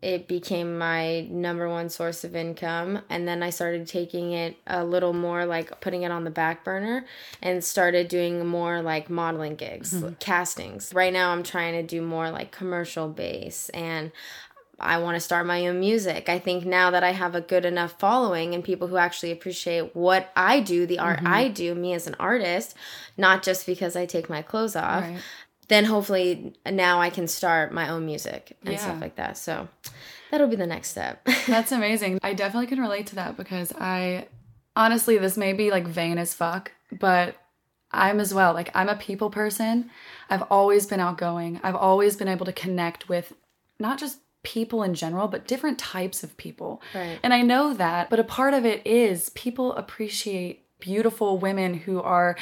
it 0.00 0.28
became 0.28 0.78
my 0.78 1.22
number 1.22 1.68
one 1.68 1.88
source 1.88 2.22
of 2.22 2.36
income 2.36 3.00
and 3.08 3.26
then 3.26 3.42
i 3.42 3.50
started 3.50 3.86
taking 3.86 4.32
it 4.32 4.56
a 4.66 4.84
little 4.84 5.12
more 5.12 5.44
like 5.44 5.80
putting 5.80 6.02
it 6.02 6.12
on 6.12 6.24
the 6.24 6.30
back 6.30 6.64
burner 6.64 7.04
and 7.42 7.64
started 7.64 8.08
doing 8.08 8.46
more 8.46 8.80
like 8.80 9.10
modeling 9.10 9.56
gigs 9.56 9.94
mm-hmm. 9.94 10.14
castings 10.14 10.92
right 10.94 11.12
now 11.12 11.30
i'm 11.30 11.42
trying 11.42 11.74
to 11.74 11.82
do 11.82 12.00
more 12.00 12.30
like 12.30 12.52
commercial 12.52 13.08
base 13.08 13.68
and 13.70 14.12
I 14.80 14.98
want 14.98 15.16
to 15.16 15.20
start 15.20 15.44
my 15.44 15.66
own 15.66 15.80
music. 15.80 16.28
I 16.28 16.38
think 16.38 16.64
now 16.64 16.92
that 16.92 17.02
I 17.02 17.10
have 17.10 17.34
a 17.34 17.40
good 17.40 17.64
enough 17.64 17.98
following 17.98 18.54
and 18.54 18.62
people 18.62 18.86
who 18.86 18.96
actually 18.96 19.32
appreciate 19.32 19.96
what 19.96 20.30
I 20.36 20.60
do, 20.60 20.86
the 20.86 21.00
art 21.00 21.18
mm-hmm. 21.18 21.26
I 21.26 21.48
do, 21.48 21.74
me 21.74 21.94
as 21.94 22.06
an 22.06 22.14
artist, 22.20 22.76
not 23.16 23.42
just 23.42 23.66
because 23.66 23.96
I 23.96 24.06
take 24.06 24.30
my 24.30 24.40
clothes 24.40 24.76
off, 24.76 25.02
Right. 25.02 25.18
Then 25.68 25.84
hopefully 25.84 26.54
now 26.70 27.00
I 27.00 27.10
can 27.10 27.28
start 27.28 27.72
my 27.72 27.88
own 27.88 28.04
music 28.06 28.56
and 28.62 28.72
Yeah. 28.72 28.78
stuff 28.78 29.00
like 29.00 29.16
that. 29.16 29.36
So 29.38 29.68
that'll 30.30 30.48
be 30.48 30.56
the 30.56 30.66
next 30.66 30.88
step. 30.90 31.26
That's 31.46 31.72
amazing. 31.72 32.18
I 32.22 32.34
definitely 32.34 32.66
can 32.66 32.80
relate 32.80 33.06
to 33.08 33.14
that 33.16 33.36
because 33.36 33.72
I 33.78 34.28
honestly, 34.76 35.18
this 35.18 35.36
may 35.36 35.52
be 35.52 35.70
like 35.70 35.86
vain 35.86 36.18
as 36.18 36.34
fuck, 36.34 36.72
but 36.92 37.36
I'm 37.90 38.20
as 38.20 38.34
well. 38.34 38.52
Like, 38.52 38.70
I'm 38.74 38.88
a 38.88 38.96
people 38.96 39.30
person. 39.30 39.90
I've 40.28 40.42
always 40.50 40.86
been 40.86 41.00
outgoing. 41.00 41.58
I've 41.62 41.74
always 41.76 42.16
been 42.16 42.28
able 42.28 42.44
to 42.46 42.52
connect 42.52 43.08
with 43.08 43.32
not 43.78 43.98
just 43.98 44.18
people 44.42 44.82
in 44.82 44.94
general, 44.94 45.26
but 45.28 45.46
different 45.46 45.78
types 45.78 46.22
of 46.22 46.36
people. 46.36 46.80
Right. 46.94 47.18
And 47.22 47.32
I 47.34 47.42
know 47.42 47.74
that, 47.74 48.08
but 48.10 48.20
a 48.20 48.24
part 48.24 48.54
of 48.54 48.64
it 48.64 48.86
is 48.86 49.30
people 49.30 49.72
appreciate 49.74 50.64
beautiful 50.80 51.38
women 51.38 51.74
who 51.74 52.00
are 52.00 52.36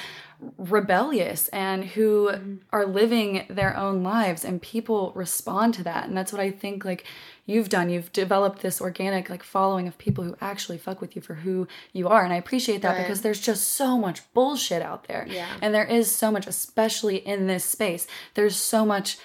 rebellious 0.59 1.49
and 1.49 1.85
who 1.85 2.31
mm-hmm. 2.31 2.57
are 2.71 2.87
living 2.87 3.47
their 3.49 3.76
own 3.76 4.02
lives 4.02 4.45
and 4.45 4.61
people 4.61 5.12
respond 5.14 5.75
to 5.75 5.83
that. 5.85 6.07
And 6.07 6.16
that's 6.16 6.33
what 6.33 6.40
i 6.40 6.50
think 6.50 6.85
like 6.85 7.05
you've 7.49 7.69
done. 7.69 7.90
You've 7.90 8.12
developed 8.12 8.61
this 8.61 8.81
organic 8.81 9.31
like 9.31 9.43
following 9.43 9.87
of 9.87 9.97
people 9.99 10.25
who 10.25 10.37
actually 10.40 10.78
fuck 10.78 11.00
with 11.00 11.14
you 11.14 11.23
for 11.23 11.35
who 11.35 11.69
you 11.93 12.09
are. 12.09 12.25
And 12.25 12.33
i 12.33 12.37
appreciate 12.37 12.83
that 12.83 12.97
Right. 12.97 13.02
because 13.02 13.23
there's 13.23 13.40
just 13.40 13.75
so 13.75 13.99
much 13.99 14.21
bullshit 14.35 14.83
out 14.83 15.07
there. 15.09 15.26
Yeah. 15.28 15.49
and 15.62 15.75
there 15.75 15.85
is 15.85 16.11
so 16.11 16.31
much 16.31 16.47
especially 16.47 17.16
in 17.16 17.47
this 17.47 17.64
space 17.64 18.07
there's 18.35 18.57
so 18.57 18.85
much 18.85 19.19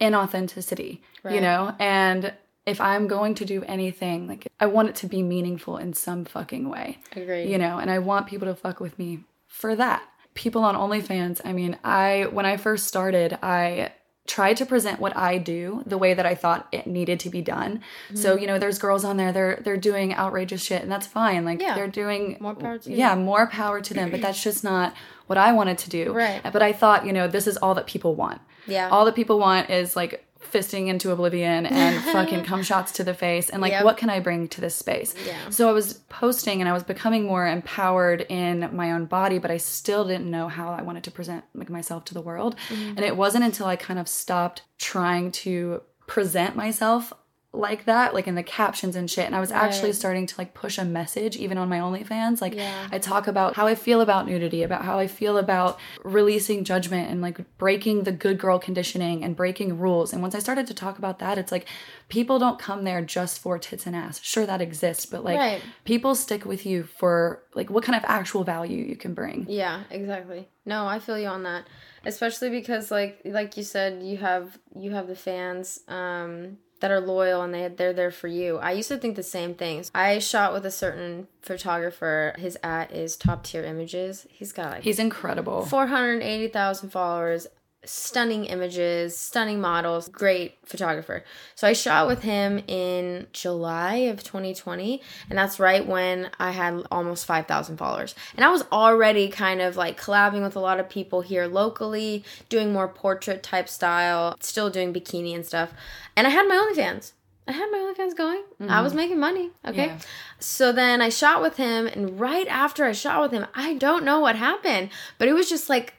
inauthenticity 0.00 1.00
you 1.30 1.40
know? 1.40 1.74
And 1.78 2.32
if 2.66 2.80
i'm 2.80 3.06
going 3.08 3.34
to 3.36 3.44
do 3.44 3.62
anything 3.64 4.28
like 4.28 4.46
i 4.60 4.66
want 4.66 4.88
it 4.88 4.94
to 4.96 5.06
be 5.06 5.22
meaningful 5.22 5.76
in 5.76 5.92
some 5.92 6.24
fucking 6.24 6.68
way 6.68 6.98
Agreed. 7.14 7.48
you 7.50 7.58
know? 7.58 7.78
And 7.78 7.90
i 7.90 7.98
want 7.98 8.26
people 8.26 8.48
to 8.48 8.54
fuck 8.54 8.80
with 8.80 8.98
me 8.98 9.24
for 9.46 9.76
that 9.76 10.02
people 10.34 10.62
on 10.64 10.74
onlyfans 10.74 11.40
i 11.44 11.52
mean 11.52 11.78
i 11.84 12.26
when 12.30 12.46
i 12.46 12.56
first 12.56 12.86
started 12.86 13.38
i 13.42 13.92
tried 14.26 14.56
to 14.56 14.64
present 14.64 15.00
what 15.00 15.16
i 15.16 15.36
do 15.36 15.82
the 15.84 15.98
way 15.98 16.14
that 16.14 16.24
i 16.24 16.34
thought 16.34 16.68
it 16.72 16.86
needed 16.86 17.18
to 17.20 17.28
be 17.28 17.42
done 17.42 17.80
so 18.14 18.30
mm-hmm. 18.32 18.40
you 18.40 18.46
know 18.46 18.58
there's 18.58 18.78
girls 18.78 19.04
on 19.04 19.16
there 19.16 19.32
they're 19.32 19.60
they're 19.64 19.76
doing 19.76 20.14
outrageous 20.14 20.62
shit 20.62 20.80
and 20.82 20.90
that's 20.90 21.06
fine 21.06 21.44
like 21.44 21.60
Yeah. 21.60 21.74
they're 21.74 21.88
doing 21.88 22.36
More 22.40 22.54
power 22.54 22.78
to 22.78 22.92
yeah 22.92 23.14
more 23.14 23.46
power 23.48 23.80
to 23.80 23.94
them 23.94 24.10
but 24.10 24.20
that's 24.20 24.42
just 24.48 24.62
not 24.64 24.94
what 25.26 25.38
i 25.38 25.52
wanted 25.52 25.78
to 25.78 25.90
do 25.90 26.12
Right. 26.12 26.40
but 26.52 26.62
i 26.62 26.72
thought 26.72 27.04
you 27.04 27.12
know 27.12 27.26
this 27.26 27.46
is 27.46 27.56
all 27.56 27.74
that 27.74 27.86
people 27.86 28.14
want 28.14 28.40
Yeah. 28.66 28.88
all 28.90 29.04
that 29.06 29.16
people 29.16 29.38
want 29.38 29.70
is 29.70 29.96
like 29.96 30.24
fisting 30.50 30.88
into 30.88 31.10
oblivion 31.10 31.66
and 31.66 32.02
fucking 32.12 32.44
cum 32.44 32.62
shots 32.62 32.92
to 32.92 33.04
the 33.04 33.14
face 33.14 33.48
and 33.50 33.60
like 33.62 33.72
Yep. 33.72 33.84
what 33.84 33.96
can 33.96 34.10
i 34.10 34.20
bring 34.20 34.48
to 34.48 34.60
this 34.60 34.74
space 34.74 35.14
Yeah. 35.26 35.36
so 35.50 35.68
i 35.68 35.72
was 35.72 35.94
posting 36.08 36.60
and 36.60 36.68
i 36.68 36.72
was 36.72 36.82
becoming 36.82 37.26
more 37.26 37.46
empowered 37.46 38.26
in 38.28 38.68
my 38.74 38.92
own 38.92 39.06
body 39.06 39.38
but 39.38 39.50
i 39.50 39.56
still 39.56 40.04
didn't 40.06 40.30
know 40.30 40.48
how 40.48 40.70
i 40.72 40.82
wanted 40.82 41.04
to 41.04 41.10
present 41.10 41.44
like 41.54 41.70
myself 41.70 42.04
to 42.06 42.14
the 42.14 42.20
world 42.22 42.56
Mm-hmm. 42.68 42.96
and 42.96 43.00
it 43.00 43.16
wasn't 43.16 43.44
until 43.44 43.66
i 43.66 43.76
kind 43.76 43.98
of 43.98 44.08
stopped 44.08 44.62
trying 44.78 45.30
to 45.32 45.82
present 46.06 46.56
myself 46.56 47.12
like 47.54 47.84
that 47.84 48.14
like 48.14 48.26
in 48.26 48.34
the 48.34 48.42
captions 48.42 48.96
and 48.96 49.10
shit 49.10 49.26
and 49.26 49.36
i 49.36 49.40
was 49.40 49.52
actually 49.52 49.92
starting 49.92 50.24
to 50.26 50.34
like 50.38 50.54
push 50.54 50.78
a 50.78 50.84
message 50.86 51.36
even 51.36 51.58
on 51.58 51.68
my 51.68 51.78
onlyfans 51.78 52.40
like 52.40 52.54
Yeah. 52.54 52.88
i 52.90 52.98
talk 52.98 53.26
about 53.26 53.56
how 53.56 53.66
i 53.66 53.74
feel 53.74 54.00
about 54.00 54.26
nudity 54.26 54.62
about 54.62 54.86
how 54.86 54.98
i 54.98 55.06
feel 55.06 55.36
about 55.36 55.78
releasing 56.02 56.64
judgment 56.64 57.10
and 57.10 57.20
like 57.20 57.38
breaking 57.58 58.04
the 58.04 58.12
good 58.12 58.38
girl 58.38 58.58
conditioning 58.58 59.22
and 59.22 59.36
breaking 59.36 59.78
rules 59.78 60.14
and 60.14 60.22
once 60.22 60.34
i 60.34 60.38
started 60.38 60.66
to 60.66 60.72
talk 60.74 60.96
about 60.96 61.18
that 61.18 61.36
it's 61.36 61.52
like 61.52 61.66
people 62.08 62.38
don't 62.38 62.58
come 62.58 62.84
there 62.84 63.02
just 63.02 63.38
for 63.38 63.58
tits 63.58 63.86
and 63.86 63.94
ass 63.94 64.18
sure 64.22 64.46
that 64.46 64.62
exists 64.62 65.04
but 65.04 65.22
like 65.22 65.38
Right. 65.38 65.62
people 65.84 66.14
stick 66.14 66.46
with 66.46 66.64
you 66.64 66.84
for 66.84 67.42
like 67.54 67.68
what 67.68 67.84
kind 67.84 67.96
of 67.96 68.04
actual 68.08 68.44
value 68.44 68.82
you 68.82 68.96
can 68.96 69.12
bring 69.12 69.44
Yeah, 69.46 69.82
exactly. 69.90 70.48
No, 70.64 70.86
I 70.86 71.00
feel 71.00 71.18
you 71.18 71.26
on 71.26 71.42
that. 71.42 71.66
Especially 72.06 72.48
because 72.50 72.90
like 72.90 73.20
like 73.24 73.56
you 73.56 73.62
said, 73.62 74.02
you 74.02 74.16
have 74.18 74.58
you 74.74 74.92
have 74.92 75.06
the 75.08 75.16
fans 75.16 75.80
um 75.88 76.58
that 76.82 76.90
are 76.90 77.00
loyal 77.00 77.42
and 77.42 77.54
they 77.54 77.68
they're 77.68 77.92
there 77.92 78.10
for 78.10 78.26
you. 78.26 78.58
I 78.58 78.72
used 78.72 78.88
to 78.88 78.98
think 78.98 79.14
the 79.14 79.22
same 79.22 79.54
things. 79.54 79.90
I 79.94 80.18
shot 80.18 80.52
with 80.52 80.66
a 80.66 80.70
certain 80.70 81.28
photographer. 81.40 82.34
His 82.36 82.58
at 82.62 82.92
is 82.92 83.16
top 83.16 83.44
tier 83.44 83.62
images. 83.62 84.26
He's 84.28 84.52
got 84.52 84.72
like 84.72 84.82
he's 84.82 84.98
incredible 84.98 85.64
480,000 85.64 86.90
followers, 86.90 87.46
stunning 87.84 88.44
images, 88.44 89.16
stunning 89.16 89.60
models, 89.60 90.08
great 90.08 90.56
photographer. 90.64 91.24
So 91.54 91.66
I 91.66 91.72
shot 91.72 92.06
with 92.06 92.22
him 92.22 92.62
in 92.68 93.26
July 93.32 93.94
of 93.96 94.22
2020, 94.22 95.02
and 95.28 95.38
that's 95.38 95.58
right 95.58 95.86
when 95.86 96.30
I 96.38 96.52
had 96.52 96.82
almost 96.90 97.26
5,000 97.26 97.76
followers. 97.76 98.14
And 98.36 98.44
I 98.44 98.50
was 98.50 98.64
already 98.70 99.28
kind 99.28 99.60
of 99.60 99.76
like 99.76 100.00
collabing 100.00 100.42
with 100.42 100.56
a 100.56 100.60
lot 100.60 100.78
of 100.78 100.88
people 100.88 101.22
here 101.22 101.46
locally, 101.46 102.24
doing 102.48 102.72
more 102.72 102.88
portrait 102.88 103.42
type 103.42 103.68
style, 103.68 104.36
still 104.40 104.70
doing 104.70 104.92
bikini 104.94 105.34
and 105.34 105.44
stuff. 105.44 105.72
And 106.16 106.26
I 106.26 106.30
had 106.30 106.46
my 106.46 106.54
OnlyFans. 106.54 107.12
I 107.48 107.52
had 107.52 107.70
my 107.72 107.78
OnlyFans 107.78 108.16
going. 108.16 108.42
I 108.68 108.80
was 108.80 108.92
mm-hmm. 108.92 108.98
making 108.98 109.18
money. 109.18 109.50
Okay. 109.66 109.86
Yeah. 109.86 109.98
So 110.38 110.70
then 110.70 111.02
I 111.02 111.08
shot 111.08 111.42
with 111.42 111.56
him, 111.56 111.88
and 111.88 112.20
right 112.20 112.46
after 112.46 112.84
I 112.84 112.92
shot 112.92 113.20
with 113.20 113.32
him, 113.32 113.46
I 113.54 113.74
don't 113.74 114.04
know 114.04 114.20
what 114.20 114.36
happened, 114.36 114.90
but 115.18 115.26
it 115.26 115.32
was 115.32 115.48
just 115.48 115.68
like 115.68 115.94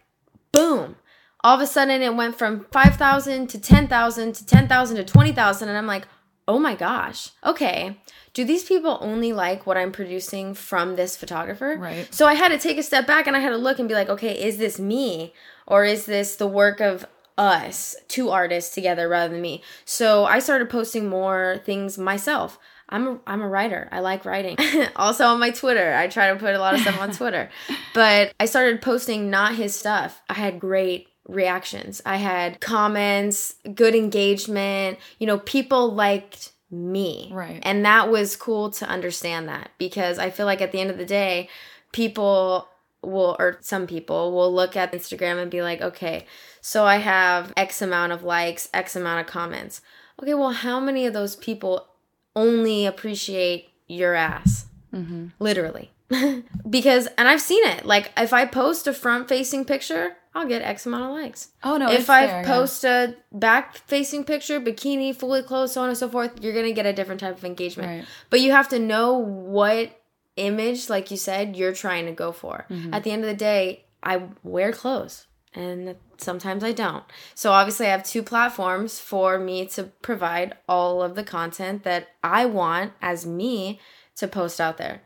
boom. 0.53 0.95
All 1.43 1.55
of 1.55 1.61
a 1.61 1.67
sudden, 1.67 2.01
it 2.01 2.15
went 2.15 2.37
from 2.37 2.65
5,000 2.71 3.47
to 3.47 3.59
10,000 3.59 4.33
to 4.33 4.45
10,000 4.45 4.95
to 4.97 5.03
20,000. 5.03 5.69
And 5.69 5.77
I'm 5.77 5.87
like, 5.87 6.07
oh 6.47 6.59
my 6.59 6.75
gosh, 6.75 7.29
okay. 7.45 7.97
Do 8.33 8.43
these 8.43 8.63
people 8.63 8.97
only 9.01 9.31
like 9.31 9.65
what 9.65 9.77
I'm 9.77 9.91
producing 9.91 10.53
from 10.53 10.95
this 10.95 11.15
photographer? 11.15 11.77
Right. 11.79 12.11
So 12.13 12.25
I 12.25 12.33
had 12.33 12.49
to 12.49 12.57
take 12.57 12.77
a 12.77 12.83
step 12.83 13.05
back 13.05 13.27
and 13.27 13.35
I 13.35 13.39
had 13.39 13.51
to 13.51 13.57
look 13.57 13.79
and 13.79 13.87
be 13.87 13.93
like, 13.93 14.09
okay, 14.09 14.41
is 14.43 14.57
this 14.57 14.79
me 14.79 15.33
or 15.67 15.85
is 15.85 16.05
this 16.05 16.35
the 16.35 16.47
work 16.47 16.81
of 16.81 17.05
us, 17.37 17.95
two 18.07 18.29
artists 18.29 18.73
together 18.73 19.07
rather 19.07 19.33
than 19.33 19.41
me? 19.41 19.61
So 19.85 20.25
I 20.25 20.39
started 20.39 20.69
posting 20.69 21.07
more 21.07 21.61
things 21.63 21.97
myself. 21.97 22.57
I'm 22.89 23.07
a, 23.07 23.19
I'm 23.25 23.41
a 23.41 23.47
writer. 23.47 23.87
I 23.91 23.99
like 23.99 24.25
writing. 24.25 24.57
also 24.95 25.25
on 25.25 25.39
my 25.39 25.51
Twitter, 25.51 25.93
I 25.93 26.07
try 26.07 26.33
to 26.33 26.39
put 26.39 26.55
a 26.55 26.59
lot 26.59 26.73
of 26.73 26.81
stuff 26.81 26.99
on 26.99 27.11
Twitter. 27.13 27.49
But 27.93 28.33
I 28.39 28.45
started 28.45 28.81
posting 28.81 29.29
not 29.29 29.55
his 29.55 29.75
stuff. 29.75 30.21
I 30.29 30.33
had 30.33 30.59
great 30.59 31.07
reactions. 31.27 32.01
I 32.05 32.17
had 32.17 32.59
comments, 32.59 33.55
good 33.73 33.95
engagement. 33.95 34.99
You 35.19 35.27
know, 35.27 35.39
people 35.39 35.93
liked 35.93 36.51
me. 36.69 37.29
Right. 37.31 37.59
And 37.63 37.85
that 37.85 38.09
was 38.09 38.35
cool 38.35 38.71
to 38.71 38.87
understand 38.87 39.47
that 39.47 39.71
because 39.77 40.19
I 40.19 40.29
feel 40.29 40.45
like 40.45 40.61
at 40.61 40.71
the 40.71 40.79
end 40.79 40.89
of 40.89 40.97
the 40.97 41.05
day, 41.05 41.49
people 41.91 42.67
will, 43.01 43.35
or 43.39 43.57
some 43.61 43.87
people 43.87 44.31
will 44.31 44.53
look 44.53 44.75
at 44.75 44.91
Instagram 44.91 45.41
and 45.41 45.51
be 45.51 45.61
like, 45.61 45.81
okay, 45.81 46.25
so 46.61 46.85
I 46.85 46.97
have 46.97 47.53
X 47.55 47.81
amount 47.81 48.11
of 48.11 48.23
likes, 48.23 48.69
X 48.73 48.95
amount 48.95 49.21
of 49.21 49.31
comments. 49.31 49.81
Okay, 50.21 50.33
well, 50.33 50.51
how 50.51 50.79
many 50.79 51.05
of 51.05 51.13
those 51.13 51.35
people 51.35 51.87
only 52.35 52.85
appreciate 52.85 53.69
your 53.87 54.13
ass? 54.13 54.65
Mm-hmm. 54.93 55.27
Literally. 55.39 55.91
because, 56.69 57.07
and 57.17 57.27
I've 57.27 57.41
seen 57.41 57.65
it. 57.65 57.85
Like, 57.85 58.11
if 58.17 58.33
I 58.33 58.45
post 58.45 58.87
a 58.87 58.93
front 58.93 59.27
facing 59.27 59.65
picture, 59.65 60.15
I'll 60.35 60.47
get 60.47 60.61
X 60.63 60.85
amount 60.85 61.03
of 61.05 61.11
likes. 61.11 61.49
oh 61.63 61.77
no 61.77 61.91
if 61.91 62.09
I 62.09 62.27
fair, 62.27 62.41
yeah. 62.41 62.47
post 62.47 62.83
a 62.83 63.15
back 63.31 63.77
facing 63.77 64.23
picture, 64.23 64.59
bikini, 64.59 65.15
fully 65.15 65.43
clothed, 65.43 65.71
so 65.71 65.81
on 65.81 65.89
and 65.89 65.97
so 65.97 66.09
forth, 66.09 66.41
you're 66.41 66.53
going 66.53 66.65
to 66.65 66.73
get 66.73 66.85
a 66.85 66.93
different 66.93 67.21
type 67.21 67.37
of 67.37 67.45
engagement. 67.45 67.89
Right. 67.89 68.05
But 68.29 68.41
you 68.41 68.51
have 68.51 68.69
to 68.69 68.79
know 68.79 69.17
what 69.17 69.91
image, 70.35 70.89
like 70.89 71.11
you 71.11 71.17
said, 71.17 71.55
you're 71.55 71.73
trying 71.73 72.07
to 72.07 72.11
go 72.11 72.31
for. 72.31 72.65
Mm-hmm. 72.69 72.93
At 72.93 73.03
the 73.03 73.11
end 73.11 73.23
of 73.23 73.29
the 73.29 73.35
day, 73.35 73.85
I 74.01 74.23
wear 74.43 74.71
clothes. 74.71 75.27
and 75.53 75.95
sometimes 76.17 76.63
I 76.63 76.71
don't. 76.71 77.03
So 77.35 77.51
obviously 77.51 77.85
I 77.85 77.91
have 77.91 78.03
two 78.03 78.23
platforms 78.23 78.99
for 78.99 79.37
me 79.37 79.67
to 79.67 79.83
provide 80.01 80.57
all 80.67 81.03
of 81.03 81.15
the 81.15 81.23
content 81.23 81.83
that 81.83 82.07
I 82.23 82.45
want 82.45 82.93
as 83.01 83.25
me 83.25 83.79
to 84.15 84.27
post 84.27 84.59
out 84.59 84.77
there. 84.77 85.01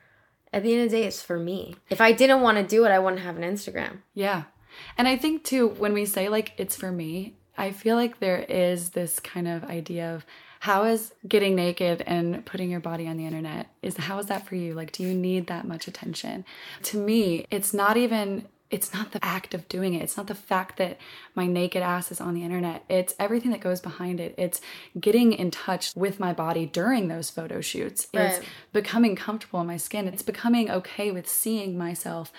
At 0.53 0.63
the 0.63 0.73
end 0.73 0.83
of 0.85 0.91
the 0.91 0.97
day, 0.97 1.03
it's 1.03 1.21
for 1.21 1.37
me. 1.37 1.75
If 1.89 1.99
I 1.99 2.13
didn't 2.13 2.41
want 2.41 2.57
to 2.57 2.63
do 2.63 2.85
it, 2.85 2.89
I 2.89 2.99
wouldn't 2.99 3.21
have 3.21 3.35
an 3.37 3.43
Instagram. 3.43 3.99
Yeah. 4.13 4.43
And 4.97 5.07
I 5.07 5.17
think 5.17 5.43
too, 5.43 5.67
when 5.67 5.93
we 5.93 6.05
say 6.05 6.29
like 6.29 6.53
it's 6.57 6.75
for 6.75 6.91
me, 6.91 7.35
I 7.57 7.71
feel 7.71 7.95
like 7.95 8.19
there 8.19 8.39
is 8.39 8.91
this 8.91 9.19
kind 9.19 9.47
of 9.47 9.63
idea 9.63 10.13
of 10.13 10.25
how 10.59 10.85
is 10.85 11.13
getting 11.27 11.55
naked 11.55 12.03
and 12.05 12.45
putting 12.45 12.69
your 12.69 12.79
body 12.79 13.07
on 13.07 13.17
the 13.17 13.25
internet 13.25 13.67
is 13.81 13.95
how 13.97 14.17
is 14.17 14.25
that 14.25 14.47
for 14.47 14.55
you 14.55 14.73
like 14.73 14.91
do 14.91 15.03
you 15.03 15.13
need 15.13 15.45
that 15.47 15.67
much 15.67 15.87
attention 15.87 16.43
to 16.81 16.97
me 16.97 17.45
it's 17.51 17.75
not 17.75 17.95
even 17.95 18.43
it's 18.69 18.93
not 18.93 19.11
the 19.11 19.23
act 19.23 19.53
of 19.53 19.67
doing 19.69 19.93
it. 19.93 20.03
It's 20.03 20.17
not 20.17 20.27
the 20.27 20.35
fact 20.35 20.77
that 20.77 20.97
my 21.35 21.47
naked 21.47 21.81
ass 21.81 22.11
is 22.11 22.19
on 22.19 22.33
the 22.33 22.43
internet. 22.43 22.83
It's 22.89 23.15
everything 23.17 23.51
that 23.51 23.61
goes 23.61 23.79
behind 23.79 24.19
it. 24.19 24.35
It's 24.37 24.59
getting 24.99 25.31
in 25.31 25.51
touch 25.51 25.95
with 25.95 26.19
my 26.19 26.33
body 26.33 26.65
during 26.65 27.07
those 27.07 27.29
photo 27.29 27.61
shoots. 27.61 28.07
It's 28.13 28.45
becoming 28.73 29.15
comfortable 29.15 29.61
in 29.61 29.67
my 29.67 29.77
skin. 29.77 30.07
It's 30.07 30.21
becoming 30.21 30.69
okay 30.69 31.11
with 31.11 31.29
seeing 31.29 31.77
myself 31.77 32.31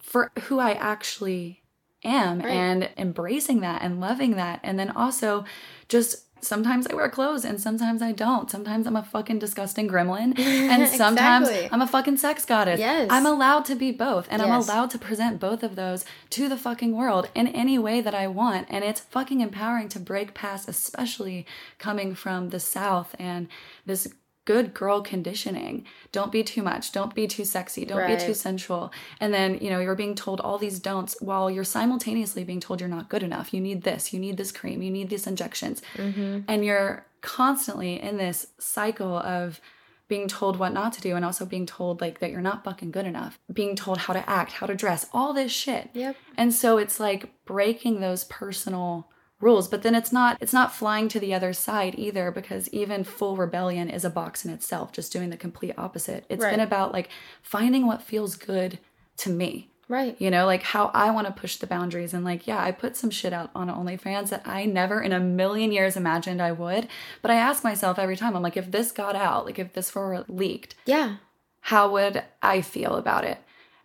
for 0.00 0.30
who 0.42 0.60
I 0.60 0.72
actually 0.72 1.61
am 2.04 2.40
and 2.42 2.90
embracing 2.96 3.60
that 3.60 3.82
and 3.82 4.00
loving 4.00 4.36
that. 4.36 4.60
And 4.62 4.78
then 4.78 4.90
also 4.90 5.44
just 5.88 6.26
sometimes 6.44 6.86
I 6.88 6.94
wear 6.94 7.08
clothes 7.08 7.44
and 7.44 7.60
sometimes 7.60 8.02
I 8.02 8.12
don't. 8.12 8.50
Sometimes 8.50 8.86
I'm 8.86 8.96
a 8.96 9.02
fucking 9.02 9.38
disgusting 9.38 9.88
gremlin 9.88 10.38
and 10.38 10.88
sometimes 10.88 11.48
Exactly. 11.48 11.70
I'm 11.72 11.80
a 11.80 11.86
fucking 11.86 12.16
sex 12.16 12.44
goddess. 12.44 12.80
Yes. 12.80 13.08
I'm 13.10 13.26
allowed 13.26 13.64
to 13.66 13.76
be 13.76 13.92
both 13.92 14.26
and 14.30 14.42
I'm 14.42 14.50
allowed 14.50 14.90
to 14.90 14.98
present 14.98 15.40
both 15.40 15.62
of 15.62 15.76
those 15.76 16.04
to 16.30 16.48
the 16.48 16.56
fucking 16.56 16.96
world 16.96 17.28
in 17.34 17.48
any 17.48 17.78
way 17.78 18.00
that 18.00 18.14
I 18.14 18.26
want. 18.26 18.66
And 18.70 18.84
it's 18.84 19.00
fucking 19.00 19.40
empowering 19.40 19.88
to 19.90 20.00
break 20.00 20.34
past, 20.34 20.68
especially 20.68 21.46
coming 21.78 22.14
from 22.14 22.50
the 22.50 22.60
South 22.60 23.14
and 23.18 23.48
this 23.86 24.08
good 24.44 24.74
girl 24.74 25.00
conditioning. 25.00 25.84
Don't 26.10 26.32
be 26.32 26.42
too 26.42 26.62
much. 26.62 26.92
Don't 26.92 27.14
be 27.14 27.26
too 27.26 27.44
sexy. 27.44 27.84
Don't 27.84 28.06
be 28.06 28.16
too 28.16 28.34
sensual. 28.34 28.92
And 29.20 29.32
then, 29.32 29.58
you 29.60 29.70
know, 29.70 29.78
you're 29.78 29.94
being 29.94 30.14
told 30.14 30.40
all 30.40 30.58
these 30.58 30.80
don'ts 30.80 31.16
while 31.20 31.50
you're 31.50 31.64
simultaneously 31.64 32.42
being 32.44 32.60
told 32.60 32.80
you're 32.80 32.88
not 32.88 33.08
good 33.08 33.22
enough. 33.22 33.54
You 33.54 33.60
need 33.60 33.82
this, 33.82 34.12
you 34.12 34.18
need 34.18 34.36
this 34.36 34.50
cream, 34.50 34.82
you 34.82 34.90
need 34.90 35.10
these 35.10 35.26
injections. 35.26 35.80
Mm-hmm. 35.94 36.40
And 36.48 36.64
you're 36.64 37.06
constantly 37.20 38.00
in 38.02 38.16
this 38.16 38.48
cycle 38.58 39.16
of 39.16 39.60
being 40.08 40.28
told 40.28 40.58
what 40.58 40.72
not 40.74 40.92
to 40.92 41.00
do 41.00 41.16
and 41.16 41.24
also 41.24 41.46
being 41.46 41.64
told 41.64 42.00
like 42.00 42.18
that 42.18 42.30
you're 42.30 42.40
not 42.42 42.64
fucking 42.64 42.90
good 42.90 43.06
enough 43.06 43.38
being 43.50 43.74
told 43.74 43.96
how 43.96 44.12
to 44.12 44.28
act 44.28 44.52
how 44.52 44.66
to 44.66 44.74
dress 44.74 45.06
all 45.14 45.32
this 45.32 45.50
shit 45.50 45.88
Yep. 45.94 46.16
and 46.36 46.52
so 46.52 46.76
it's 46.76 47.00
like 47.00 47.30
breaking 47.46 48.00
those 48.00 48.24
personal 48.24 49.08
rules 49.42 49.68
but 49.68 49.82
then 49.82 49.94
it's 49.94 50.12
not 50.12 50.38
it's 50.40 50.52
not 50.54 50.72
flying 50.72 51.08
to 51.08 51.20
the 51.20 51.34
other 51.34 51.52
side 51.52 51.94
either 51.98 52.30
because 52.30 52.68
even 52.70 53.04
full 53.04 53.36
rebellion 53.36 53.90
is 53.90 54.04
a 54.04 54.10
box 54.10 54.44
in 54.46 54.50
itself 54.50 54.92
just 54.92 55.12
doing 55.12 55.28
the 55.30 55.36
complete 55.36 55.74
opposite 55.76 56.24
It's 56.30 56.42
Right. 56.42 56.52
been 56.52 56.60
about 56.60 56.92
like 56.92 57.10
finding 57.42 57.86
what 57.86 58.00
feels 58.02 58.36
good 58.36 58.78
to 59.18 59.28
me 59.30 59.68
Right. 59.88 60.16
you 60.18 60.30
know, 60.30 60.46
like 60.46 60.62
how 60.62 60.90
I 60.94 61.10
want 61.10 61.26
to 61.26 61.32
push 61.38 61.56
the 61.56 61.66
boundaries. 61.66 62.14
And 62.14 62.24
like, 62.24 62.46
yeah, 62.46 62.62
I 62.64 62.70
put 62.72 62.96
some 62.96 63.10
shit 63.10 63.34
out 63.34 63.50
on 63.54 63.68
OnlyFans 63.68 64.30
that 64.30 64.40
I 64.46 64.64
never 64.64 65.02
in 65.02 65.12
a 65.12 65.20
million 65.20 65.70
years 65.70 65.98
imagined 65.98 66.40
I 66.40 66.52
would. 66.52 66.88
But 67.20 67.30
I 67.30 67.34
ask 67.34 67.62
myself 67.62 67.98
every 67.98 68.16
time, 68.16 68.34
I'm 68.34 68.40
like, 68.42 68.56
if 68.56 68.70
this 68.70 68.90
got 68.90 69.14
out, 69.16 69.44
like 69.44 69.58
if 69.58 69.74
this 69.74 69.94
were 69.94 70.24
leaked, 70.28 70.76
Yeah. 70.86 71.16
how 71.60 71.90
would 71.92 72.22
I 72.40 72.62
feel 72.62 72.96
about 72.96 73.24
it? 73.24 73.38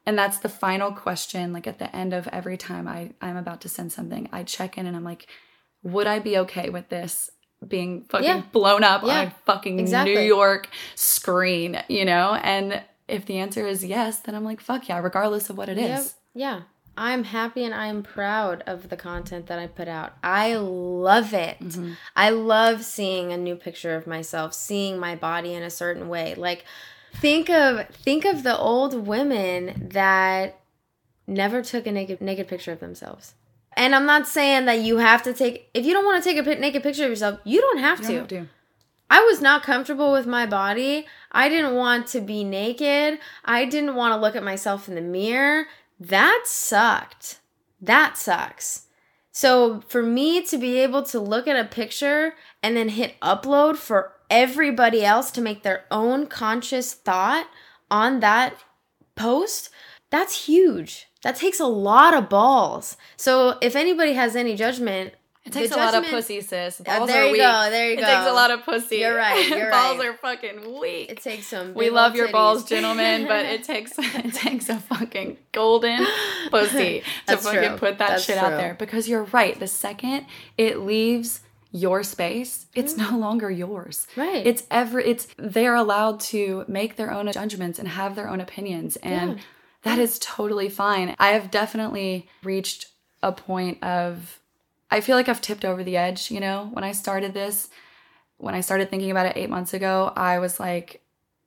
And 0.06 0.18
that's 0.18 0.38
the 0.38 0.48
final 0.48 0.94
question. 0.94 1.52
Like 1.52 1.68
at 1.68 1.80
the 1.80 1.94
end 1.94 2.14
of 2.14 2.30
every 2.30 2.56
time 2.56 2.88
I, 2.88 3.12
I'm 3.22 3.36
about 3.36 3.60
to 3.62 3.70
send 3.70 3.92
something, 3.92 4.30
I 4.32 4.44
check 4.44 4.78
in 4.78 4.86
and 4.86 4.96
I'm 4.96 5.04
like, 5.04 5.28
would 5.92 6.08
I 6.08 6.20
be 6.20 6.38
okay 6.40 6.70
with 6.70 6.90
this 6.90 7.32
being 7.68 8.04
fucking 8.10 8.28
Yeah. 8.28 8.42
blown 8.52 8.84
up 8.84 9.04
on 9.04 9.10
a 9.10 9.30
fucking 9.46 9.80
Exactly. 9.80 10.16
New 10.16 10.22
York 10.22 10.70
screen, 10.96 11.82
you 11.88 12.06
know? 12.06 12.36
And 12.36 12.82
if 13.08 13.26
the 13.26 13.38
answer 13.40 13.66
is 13.66 13.84
yes, 13.84 14.20
then 14.20 14.36
I'm 14.36 14.44
like, 14.44 14.62
fuck 14.62 14.88
yeah, 14.88 15.00
regardless 15.00 15.50
of 15.50 15.58
what 15.58 15.70
it 15.70 15.78
is. 15.78 15.88
Yep. 15.90 16.06
Yeah. 16.36 16.62
I'm 17.00 17.26
happy 17.26 17.64
and 17.64 17.74
I'm 17.76 18.02
proud 18.02 18.64
of 18.66 18.90
the 18.90 18.98
content 18.98 19.48
that 19.48 19.60
I 19.60 19.68
put 19.68 19.88
out. 19.88 20.14
I 20.24 20.56
love 20.56 21.34
it. 21.34 21.60
Mm-hmm. 21.60 21.92
I 22.16 22.32
love 22.32 22.84
seeing 22.84 23.32
a 23.32 23.38
new 23.38 23.56
picture 23.56 23.96
of 23.96 24.08
myself, 24.08 24.54
seeing 24.54 24.98
my 25.00 25.16
body 25.16 25.54
in 25.54 25.62
a 25.62 25.70
certain 25.70 26.10
way. 26.10 26.34
Like 26.36 26.66
think 27.14 27.50
of 27.50 27.88
think 27.90 28.26
of 28.26 28.42
the 28.44 28.58
old 28.58 29.08
women 29.08 29.90
that 29.94 30.60
never 31.28 31.62
took 31.62 31.86
a 31.86 31.92
naked 31.92 32.20
naked 32.20 32.48
picture 32.48 32.72
of 32.72 32.80
themselves. 32.80 33.34
And 33.78 33.96
I'm 33.96 34.08
not 34.08 34.28
saying 34.28 34.66
that 34.66 34.80
you 34.82 34.98
have 34.98 35.22
to 35.24 35.34
take 35.34 35.70
if 35.74 35.86
you 35.86 35.94
don't 35.94 36.04
want 36.04 36.22
to 36.24 36.30
take 36.30 36.46
a 36.46 36.60
naked 36.60 36.84
picture 36.84 37.04
of 37.04 37.10
yourself, 37.12 37.40
you 37.46 37.62
don't 37.62 37.78
have 37.78 38.00
You 38.00 38.06
to. 38.06 38.12
don't 38.12 38.20
have 38.20 38.28
to. 38.30 38.48
I 39.10 39.22
was 39.22 39.40
not 39.40 39.64
comfortable 39.64 40.12
with 40.12 40.26
my 40.26 40.46
body. 40.46 41.06
I 41.32 41.48
didn't 41.48 41.76
want 41.76 42.08
to 42.08 42.20
be 42.20 42.44
naked. 42.44 43.20
I 43.46 43.64
didn't 43.66 43.96
want 43.96 44.14
to 44.14 44.20
look 44.20 44.36
at 44.36 44.44
myself 44.44 44.90
in 44.90 44.96
the 44.96 45.02
mirror. 45.02 45.68
That 46.00 46.44
sucked. 46.46 47.40
That 47.80 48.18
sucks. 48.18 48.88
So 49.32 49.82
for 49.88 50.02
me 50.02 50.42
to 50.48 50.58
be 50.58 50.80
able 50.80 51.04
to 51.04 51.20
look 51.20 51.48
at 51.48 51.56
a 51.64 51.70
picture 51.70 52.34
and 52.64 52.76
then 52.76 52.90
hit 52.90 53.20
upload 53.22 53.78
for 53.78 54.14
everybody 54.30 55.06
else 55.06 55.30
to 55.32 55.42
make 55.42 55.62
their 55.64 55.86
own 55.92 56.26
conscious 56.28 56.94
thought 56.94 57.48
on 57.90 58.20
that 58.22 58.56
post, 59.16 59.70
that's 60.10 60.48
huge. 60.48 61.08
That 61.28 61.36
takes 61.36 61.60
a 61.60 61.66
lot 61.66 62.14
of 62.14 62.30
balls. 62.30 62.96
So 63.18 63.58
if 63.62 63.76
anybody 63.76 64.14
has 64.14 64.38
any 64.38 64.56
judgment, 64.56 65.14
It 65.44 65.52
takes 65.52 65.72
the 65.72 65.76
a 65.76 65.84
lot 65.84 65.94
of 65.94 66.06
pussy, 66.06 66.40
sis. 66.40 66.82
Yeah, 66.86 67.00
Balls 67.00 67.10
there 67.10 67.24
are 67.24 67.26
you 67.26 67.32
weak. 67.34 67.42
go, 67.42 67.70
there 67.70 67.88
you 67.88 67.98
it 67.98 68.00
go. 68.00 68.04
It 68.04 68.16
takes 68.16 68.28
a 68.28 68.34
lot 68.34 68.50
of 68.50 68.64
pussy. 68.64 69.00
You're 69.00 69.14
right, 69.14 69.46
you're 69.50 69.70
balls 69.70 70.00
right. 70.00 70.08
are 70.08 70.14
fucking 70.14 70.80
weak. 70.80 71.12
It 71.12 71.22
takes 71.22 71.48
some. 71.48 71.74
we 71.74 71.90
love 71.90 72.16
your 72.16 72.32
balls, 72.32 72.64
gentlemen, 72.64 73.28
but 73.28 73.46
it 73.56 73.66
takes 73.66 73.92
it 73.98 74.34
takes 74.36 74.70
a 74.70 74.80
fucking 74.80 75.38
golden 75.52 76.08
pussy 76.50 77.04
to 77.28 77.36
fucking 77.36 77.72
true. 77.72 77.78
put 77.78 77.98
that 77.98 78.08
That's 78.12 78.24
shit 78.24 78.38
out 78.38 78.52
there. 78.52 78.76
Because 78.76 79.10
you're 79.10 79.26
right. 79.26 79.60
The 79.60 79.68
second 79.68 80.28
it 80.58 80.80
leaves 80.80 81.42
your 81.74 82.04
space, 82.04 82.68
it's 82.74 82.94
mm-hmm. 82.94 83.16
no 83.16 83.20
longer 83.20 83.52
yours. 83.52 84.08
Right. 84.16 84.48
It's 84.48 84.64
every 84.72 85.04
it's 85.06 85.28
they're 85.38 85.76
allowed 85.76 86.22
to 86.32 86.64
make 86.70 86.96
their 86.96 87.12
own 87.12 87.30
judgments 87.34 87.80
and 87.80 87.88
have 87.90 88.16
their 88.16 88.30
own 88.30 88.40
opinions. 88.40 88.96
And 89.04 89.40
Yeah. 89.40 89.44
That 89.88 90.00
is 90.00 90.20
totally 90.20 90.70
fine. 90.70 91.16
I 91.20 91.30
have 91.30 91.52
definitely 91.52 92.30
reached 92.44 92.88
a 93.24 93.32
point 93.32 93.84
of 93.84 94.40
I 94.90 95.02
feel 95.02 95.16
like 95.16 95.28
I've 95.28 95.42
tipped 95.42 95.66
over 95.66 95.84
the 95.84 95.98
edge, 95.98 96.32
you 96.32 96.40
know, 96.40 96.70
when 96.72 96.84
I 96.84 96.94
started 96.94 97.34
this, 97.34 97.70
when 98.38 98.56
I 98.56 98.62
started 98.62 98.90
thinking 98.90 99.12
about 99.12 99.26
it 99.26 99.36
eight 99.36 99.50
months 99.50 99.74
ago, 99.74 100.14
I 100.16 100.40
was 100.40 100.60
like 100.60 101.02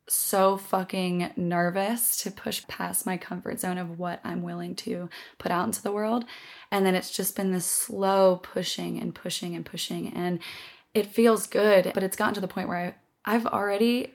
so 0.09 0.57
fucking 0.57 1.31
nervous 1.37 2.17
to 2.23 2.31
push 2.31 2.67
past 2.67 3.07
my 3.07 3.17
comfort 3.17 3.61
zone 3.61 3.79
of 3.79 3.99
what 3.99 4.21
I'm 4.25 4.43
willing 4.43 4.75
to 4.77 5.09
put 5.39 5.53
out 5.53 5.67
into 5.67 5.83
the 5.83 5.93
world. 5.93 6.25
And 6.71 6.85
then 6.85 6.95
it's 6.95 7.11
just 7.11 7.37
been 7.37 7.53
this 7.53 7.65
slow 7.65 8.41
pushing 8.43 8.99
and 9.01 9.15
pushing 9.15 9.55
and 9.55 9.65
pushing. 9.65 10.09
And 10.09 10.41
it 10.95 11.07
feels 11.07 11.47
good, 11.47 11.93
but 11.95 12.03
it's 12.03 12.17
gotten 12.17 12.35
to 12.35 12.41
the 12.41 12.49
point 12.49 12.69
where 12.69 12.95
I, 13.25 13.35
I've 13.35 13.47
already 13.47 14.15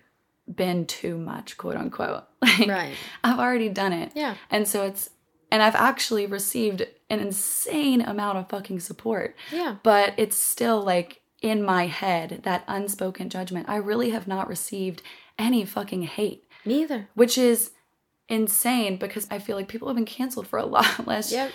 been 0.53 0.85
too 0.85 1.17
much, 1.17 1.57
quote 1.57 1.75
unquote. 1.75 2.23
Like, 2.41 2.67
Right. 2.69 2.93
I've 3.23 3.39
already 3.39 3.69
done 3.69 3.91
it. 3.93 4.11
Yeah. 4.15 4.35
And 4.51 4.67
so 4.67 4.83
it's, 4.85 5.09
and 5.51 5.63
I've 5.63 5.75
actually 5.75 6.25
received 6.27 6.85
an 7.09 7.19
insane 7.19 8.01
amount 8.01 8.37
of 8.37 8.49
fucking 8.49 8.79
support 8.79 9.35
Yeah. 9.51 9.77
but 9.83 10.13
it's 10.17 10.35
still 10.35 10.81
like 10.83 11.21
in 11.41 11.63
my 11.63 11.85
head 11.87 12.41
that 12.43 12.63
unspoken 12.67 13.29
judgment. 13.29 13.67
I 13.69 13.75
really 13.77 14.09
have 14.11 14.27
not 14.27 14.47
received 14.47 15.01
any 15.37 15.65
fucking 15.65 16.03
hate, 16.03 16.43
Neither. 16.65 17.09
which 17.15 17.37
is 17.37 17.71
insane 18.29 18.97
because 18.97 19.27
I 19.29 19.39
feel 19.39 19.55
like 19.55 19.67
people 19.67 19.87
have 19.87 19.95
been 19.97 20.05
canceled 20.05 20.47
for 20.47 20.57
a 20.59 20.65
lot 20.65 21.05
less 21.07 21.31
Yep. 21.31 21.51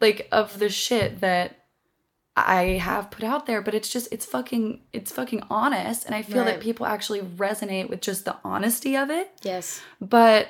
like 0.00 0.28
of 0.32 0.58
the 0.58 0.68
shit 0.68 1.20
that 1.20 1.61
I 2.34 2.62
have 2.78 3.10
put 3.10 3.24
out 3.24 3.46
there, 3.46 3.60
but 3.60 3.74
it's 3.74 3.88
just 3.90 4.08
it's 4.10 4.24
fucking 4.24 4.80
it's 4.92 5.12
fucking 5.12 5.42
honest 5.50 6.06
and 6.06 6.14
I 6.14 6.22
feel 6.22 6.44
that 6.44 6.60
people 6.60 6.86
actually 6.86 7.20
resonate 7.20 7.90
with 7.90 8.00
just 8.00 8.24
the 8.24 8.36
honesty 8.44 8.96
of 8.96 9.10
it 9.10 9.30
Yes. 9.42 9.82
but 10.00 10.48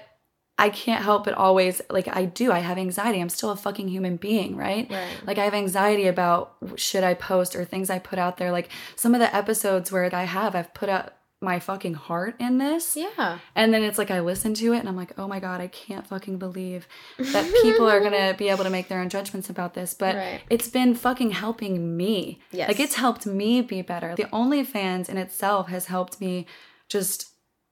I 0.58 0.68
can't 0.68 1.02
help 1.02 1.24
but 1.24 1.34
always 1.34 1.82
like 1.90 2.06
I 2.14 2.24
do. 2.26 2.52
I 2.52 2.60
have 2.60 2.78
anxiety. 2.78 3.20
I'm 3.20 3.30
still 3.30 3.50
a 3.50 3.56
fucking 3.56 3.88
human 3.88 4.16
being, 4.16 4.54
right? 4.56 4.88
Right. 4.88 5.08
Like 5.26 5.38
I 5.38 5.44
have 5.44 5.54
anxiety 5.54 6.06
about 6.06 6.54
should 6.76 7.02
I 7.02 7.14
post 7.14 7.56
or 7.56 7.64
things 7.64 7.90
I 7.90 7.98
put 7.98 8.18
out 8.18 8.36
there. 8.36 8.52
Like 8.52 8.68
some 8.94 9.12
of 9.14 9.20
the 9.20 9.34
episodes 9.34 9.90
where 9.90 10.08
I 10.14 10.22
have, 10.24 10.54
I've 10.54 10.72
put 10.74 10.88
out 10.88 11.14
my 11.42 11.58
fucking 11.58 11.94
heart 11.94 12.36
in 12.38 12.58
this. 12.58 12.96
Yeah. 12.96 13.38
And 13.54 13.74
then 13.74 13.82
it's 13.82 13.98
like 13.98 14.10
I 14.10 14.20
listen 14.20 14.54
to 14.54 14.72
it 14.72 14.78
and 14.78 14.88
I'm 14.88 14.96
like, 14.96 15.18
oh 15.18 15.26
my 15.26 15.40
God, 15.40 15.60
I 15.60 15.66
can't 15.66 16.06
fucking 16.06 16.38
believe 16.38 16.86
that 17.18 17.52
people 17.62 17.88
are 17.90 18.00
gonna 18.00 18.34
be 18.38 18.48
able 18.48 18.64
to 18.64 18.70
make 18.70 18.88
their 18.88 19.00
own 19.00 19.08
judgments 19.08 19.50
about 19.50 19.74
this. 19.74 19.92
But 19.94 20.14
Right. 20.14 20.40
it's 20.48 20.68
been 20.68 20.94
fucking 20.94 21.32
helping 21.32 21.96
me. 21.96 22.40
Yes. 22.52 22.68
Like 22.68 22.80
it's 22.80 22.94
helped 22.94 23.26
me 23.26 23.60
be 23.62 23.82
better. 23.82 24.14
The 24.16 24.24
OnlyFans 24.24 25.08
in 25.08 25.16
itself 25.18 25.68
has 25.68 25.86
helped 25.86 26.20
me 26.20 26.46
just 26.88 27.28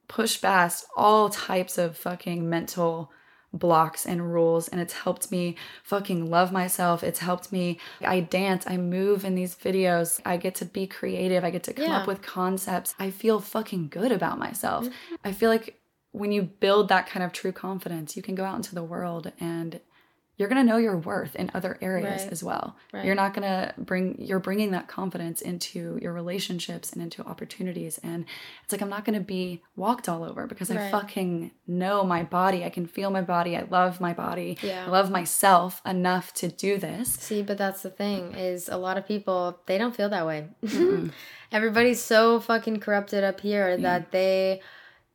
push 0.09 0.41
past 0.43 0.85
all 0.97 1.29
types 1.31 1.79
of 1.79 1.97
fucking 1.97 2.49
mental 2.51 3.13
blocks 3.53 4.07
and 4.07 4.33
rules 4.33 4.69
and 4.69 4.81
it's 4.81 4.93
helped 4.93 5.31
me 5.33 5.57
fucking 5.83 6.31
love 6.31 6.53
myself. 6.53 7.03
It's 7.03 7.19
helped 7.19 7.51
me 7.51 7.79
I 8.01 8.21
dance, 8.21 8.65
I 8.67 8.77
move 8.77 9.25
in 9.25 9.35
these 9.35 9.55
videos. 9.57 10.21
I 10.25 10.37
get 10.37 10.55
to 10.57 10.65
be 10.65 10.87
creative. 10.87 11.43
I 11.45 11.51
get 11.51 11.65
to 11.65 11.73
come 11.73 11.87
Yeah. 11.87 11.99
up 11.99 12.07
with 12.07 12.23
concepts. 12.23 12.95
I 12.99 13.11
feel 13.11 13.41
fucking 13.41 13.89
good 13.89 14.13
about 14.13 14.39
myself. 14.39 14.85
Mm-hmm. 14.85 15.15
I 15.25 15.33
feel 15.33 15.51
like 15.51 15.81
when 16.13 16.33
you 16.33 16.43
build 16.43 16.89
that 16.89 17.07
kind 17.09 17.25
of 17.25 17.33
true 17.33 17.53
confidence, 17.53 18.17
you 18.17 18.23
can 18.23 18.35
go 18.35 18.45
out 18.45 18.57
into 18.57 18.75
the 18.75 18.83
world 18.85 19.33
and 19.41 19.81
you're 20.41 20.49
going 20.49 20.65
to 20.67 20.73
know 20.73 20.79
your 20.79 20.97
worth 20.97 21.37
in 21.37 21.51
other 21.53 21.77
areas 21.83 22.23
Right. 22.23 22.33
as 22.33 22.43
well. 22.43 22.75
Right. 22.95 23.05
You're 23.05 23.15
not 23.15 23.35
going 23.35 23.43
to 23.43 23.75
bring 23.77 24.17
you're 24.19 24.39
bringing 24.41 24.71
that 24.71 24.89
confidence 24.89 25.43
into 25.43 25.99
your 26.01 26.15
relationships 26.15 26.95
and 26.95 27.03
into 27.03 27.23
opportunities 27.23 27.99
and 28.03 28.25
it's 28.65 28.73
like 28.73 28.81
I'm 28.81 28.89
not 28.89 29.05
going 29.05 29.19
to 29.19 29.25
be 29.25 29.63
walked 29.77 30.09
all 30.09 30.25
over 30.25 30.47
because 30.47 30.71
I 30.71 30.91
fucking 30.91 31.51
know 31.67 32.05
my 32.05 32.23
body. 32.23 32.65
I 32.65 32.71
can 32.71 32.87
feel 32.87 33.11
my 33.11 33.21
body. 33.21 33.55
I 33.55 33.67
love 33.71 34.01
my 34.01 34.15
body. 34.15 34.57
Yeah. 34.63 34.87
I 34.87 34.89
love 34.91 35.11
myself 35.11 35.83
enough 35.85 36.33
to 36.35 36.49
do 36.49 36.79
this. 36.79 37.13
See, 37.13 37.43
but 37.43 37.59
that's 37.59 37.83
the 37.83 37.91
thing 37.91 38.35
is 38.35 38.69
a 38.71 38.79
lot 38.79 38.97
of 38.97 39.07
people 39.07 39.61
they 39.67 39.77
don't 39.77 39.95
feel 39.95 40.09
that 40.09 40.27
way. 40.27 40.49
Everybody's 41.53 42.01
so 42.01 42.41
fucking 42.41 42.81
corrupted 42.81 43.25
up 43.25 43.41
here 43.41 43.77
that 43.77 44.11
they 44.13 44.63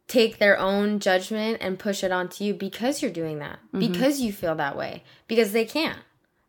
take 0.07 0.37
their 0.37 0.57
own 0.59 0.99
judgment 0.99 1.57
and 1.61 1.79
push 1.79 2.03
it 2.03 2.11
onto 2.11 2.43
you 2.43 2.53
because 2.53 3.01
you're 3.01 3.11
doing 3.11 3.39
that. 3.39 3.59
Mm-hmm. 3.67 3.79
Because 3.79 4.21
you 4.21 4.31
feel 4.31 4.55
that 4.55 4.77
way. 4.77 5.03
Because 5.27 5.51
they 5.51 5.65
can't. 5.65 5.99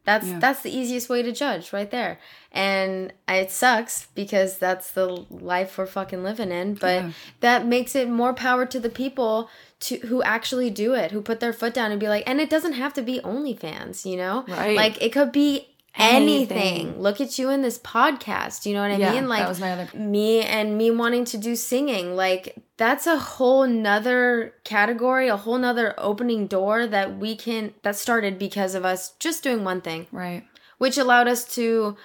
That's 0.06 0.32
that's 0.34 0.62
the 0.62 0.70
easiest 0.70 1.08
way 1.08 1.22
to 1.22 1.32
judge 1.32 1.72
right 1.72 1.90
there. 1.90 2.20
And 2.52 3.12
it 3.28 3.50
sucks 3.50 4.06
because 4.14 4.56
that's 4.56 4.92
the 4.92 5.26
life 5.30 5.76
we're 5.76 5.86
fucking 5.86 6.22
living 6.22 6.52
in, 6.52 6.74
but 6.74 7.06
that 7.40 7.66
makes 7.66 7.96
it 7.96 8.08
more 8.08 8.32
power 8.32 8.64
to 8.66 8.78
the 8.78 8.88
people 8.88 9.50
to 9.80 9.96
who 10.06 10.22
actually 10.22 10.70
do 10.70 10.94
it, 10.94 11.10
who 11.10 11.20
put 11.20 11.40
their 11.40 11.52
foot 11.52 11.74
down 11.74 11.90
and 11.90 11.98
be 11.98 12.08
like, 12.08 12.22
and 12.24 12.40
it 12.40 12.48
doesn't 12.48 12.74
have 12.74 12.94
to 12.94 13.02
be 13.02 13.20
only 13.22 13.54
fans 13.54 14.06
you 14.06 14.16
know? 14.16 14.44
Right. 14.46 14.76
Like 14.76 15.02
it 15.02 15.12
could 15.12 15.32
be 15.32 15.74
anything. 15.98 16.58
Anything. 16.58 17.00
Look 17.00 17.20
at 17.20 17.38
you 17.38 17.50
in 17.50 17.62
this 17.62 17.78
podcast. 17.78 18.66
You 18.66 18.74
know 18.74 18.82
what 18.82 18.90
I 18.90 18.96
Yeah, 18.96 19.12
mean? 19.12 19.28
Like 19.28 19.40
that 19.40 19.48
was 19.48 19.60
my 19.60 19.72
other 19.72 19.88
me 19.96 20.42
and 20.42 20.76
me 20.76 20.90
wanting 20.90 21.24
to 21.26 21.38
do 21.38 21.56
singing. 21.56 22.16
Like 22.16 22.56
that's 22.76 23.06
a 23.06 23.18
whole 23.18 23.66
nother 23.66 24.54
category, 24.64 25.28
a 25.28 25.36
whole 25.36 25.58
nother 25.58 25.94
opening 25.98 26.46
door 26.46 26.86
that 26.86 27.18
we 27.18 27.36
can 27.36 27.74
that 27.82 27.96
started 27.96 28.38
because 28.38 28.74
of 28.74 28.84
us 28.84 29.10
just 29.18 29.42
doing 29.42 29.64
one 29.64 29.80
thing, 29.80 30.06
right. 30.12 30.44
which 30.78 30.98
allowed 30.98 31.28
us 31.28 31.44
to 31.54 31.96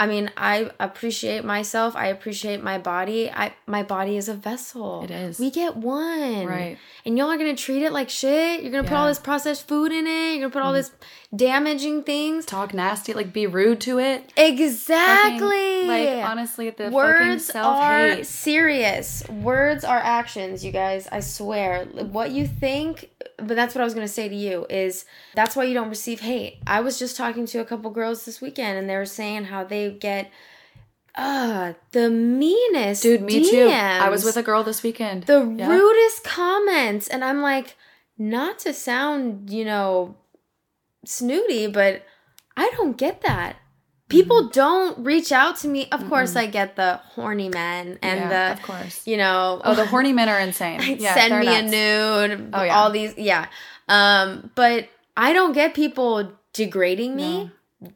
I 0.00 0.06
mean, 0.06 0.30
I 0.36 0.70
appreciate 0.78 1.44
myself. 1.44 1.96
I 1.96 2.06
appreciate 2.06 2.62
my 2.62 2.78
body. 2.78 3.28
I 3.30 3.54
my 3.66 3.82
body 3.82 4.16
is 4.16 4.28
a 4.28 4.34
vessel. 4.34 5.02
It 5.02 5.10
is. 5.10 5.40
We 5.40 5.50
get 5.50 5.76
one. 5.76 6.46
Right. 6.46 6.78
And 7.04 7.18
y'all 7.18 7.30
are 7.30 7.36
gonna 7.36 7.56
treat 7.56 7.82
it 7.82 7.92
like 7.92 8.08
shit. 8.08 8.62
You're 8.62 8.70
gonna 8.70 8.86
put 8.86 8.94
all 8.94 9.08
this 9.08 9.18
processed 9.18 9.66
food 9.66 9.90
in 9.90 10.06
it. 10.06 10.34
You're 10.34 10.48
gonna 10.48 10.50
put 10.50 10.62
all 10.62 10.72
mm-hmm. 10.72 10.76
this 10.76 10.92
damaging 11.34 12.02
things. 12.04 12.46
Talk 12.46 12.72
nasty, 12.72 13.12
like 13.12 13.32
be 13.32 13.46
rude 13.46 13.80
to 13.82 13.98
it. 13.98 14.32
Exactly. 14.36 15.38
Fucking, 15.40 15.86
like 15.88 16.08
honestly, 16.30 16.68
at 16.68 16.76
the 16.76 16.84
fucking 16.84 16.94
Words 16.94 17.50
are 17.54 18.24
serious. 18.24 19.28
Words 19.28 19.84
are 19.84 19.98
actions, 19.98 20.64
you 20.64 20.72
guys. 20.72 21.06
I 21.12 21.20
swear. 21.20 21.84
What 21.84 22.30
you 22.30 22.46
think, 22.46 23.10
but 23.36 23.56
that's 23.56 23.74
what 23.74 23.82
I 23.82 23.84
was 23.84 23.94
going 23.94 24.06
to 24.06 24.12
say 24.12 24.28
to 24.28 24.34
you 24.34 24.66
is 24.70 25.04
that's 25.34 25.54
why 25.54 25.64
you 25.64 25.74
don't 25.74 25.90
receive 25.90 26.20
hate. 26.20 26.58
I 26.66 26.80
was 26.80 26.98
just 26.98 27.16
talking 27.16 27.46
to 27.46 27.58
a 27.58 27.64
couple 27.64 27.90
girls 27.90 28.24
this 28.24 28.40
weekend 28.40 28.78
and 28.78 28.88
they 28.88 28.96
were 28.96 29.04
saying 29.04 29.44
how 29.44 29.64
they 29.64 29.90
get 29.90 30.30
uh 31.14 31.72
the 31.92 32.08
meanest 32.10 33.02
Dude, 33.02 33.22
me 33.22 33.50
too. 33.50 33.68
I 33.68 34.08
was 34.08 34.24
with 34.24 34.36
a 34.36 34.42
girl 34.42 34.62
this 34.62 34.82
weekend. 34.84 35.24
the 35.24 35.44
Yeah. 35.44 35.68
rudest 35.68 36.22
comments 36.24 37.08
and 37.08 37.24
I'm 37.24 37.42
like 37.42 37.74
not 38.16 38.60
to 38.60 38.72
sound, 38.72 39.50
you 39.50 39.64
know, 39.64 40.14
snooty, 41.08 41.66
but 41.66 42.02
I 42.56 42.70
don't 42.76 42.96
get 42.96 43.22
that. 43.22 43.56
People 44.08 44.44
Mm-hmm. 44.44 44.52
don't 44.52 45.04
reach 45.04 45.32
out 45.32 45.56
to 45.58 45.68
me. 45.68 45.86
Of 45.92 46.08
course, 46.08 46.34
I 46.34 46.46
get 46.46 46.76
the 46.76 46.96
horny 47.14 47.48
men 47.50 47.98
and 48.02 48.20
Yeah, 48.20 48.28
the, 48.28 48.52
of 48.58 48.62
course. 48.62 49.06
you 49.06 49.16
know, 49.18 49.60
Oh, 49.64 49.74
the 49.74 49.84
horny 49.86 50.12
men 50.14 50.28
are 50.30 50.40
insane. 50.40 50.80
Yeah, 50.98 51.14
send 51.14 51.38
me 51.40 51.46
nuts. 51.46 51.58
a 51.72 52.28
nude. 52.36 52.50
Oh, 52.54 52.62
yeah. 52.62 52.78
all 52.78 52.90
these, 52.90 53.14
yeah. 53.18 53.46
Um, 53.88 54.50
but 54.54 54.88
I 55.16 55.32
don't 55.34 55.52
get 55.52 55.74
people 55.74 56.32
degrading 56.54 57.16
me, 57.16 57.50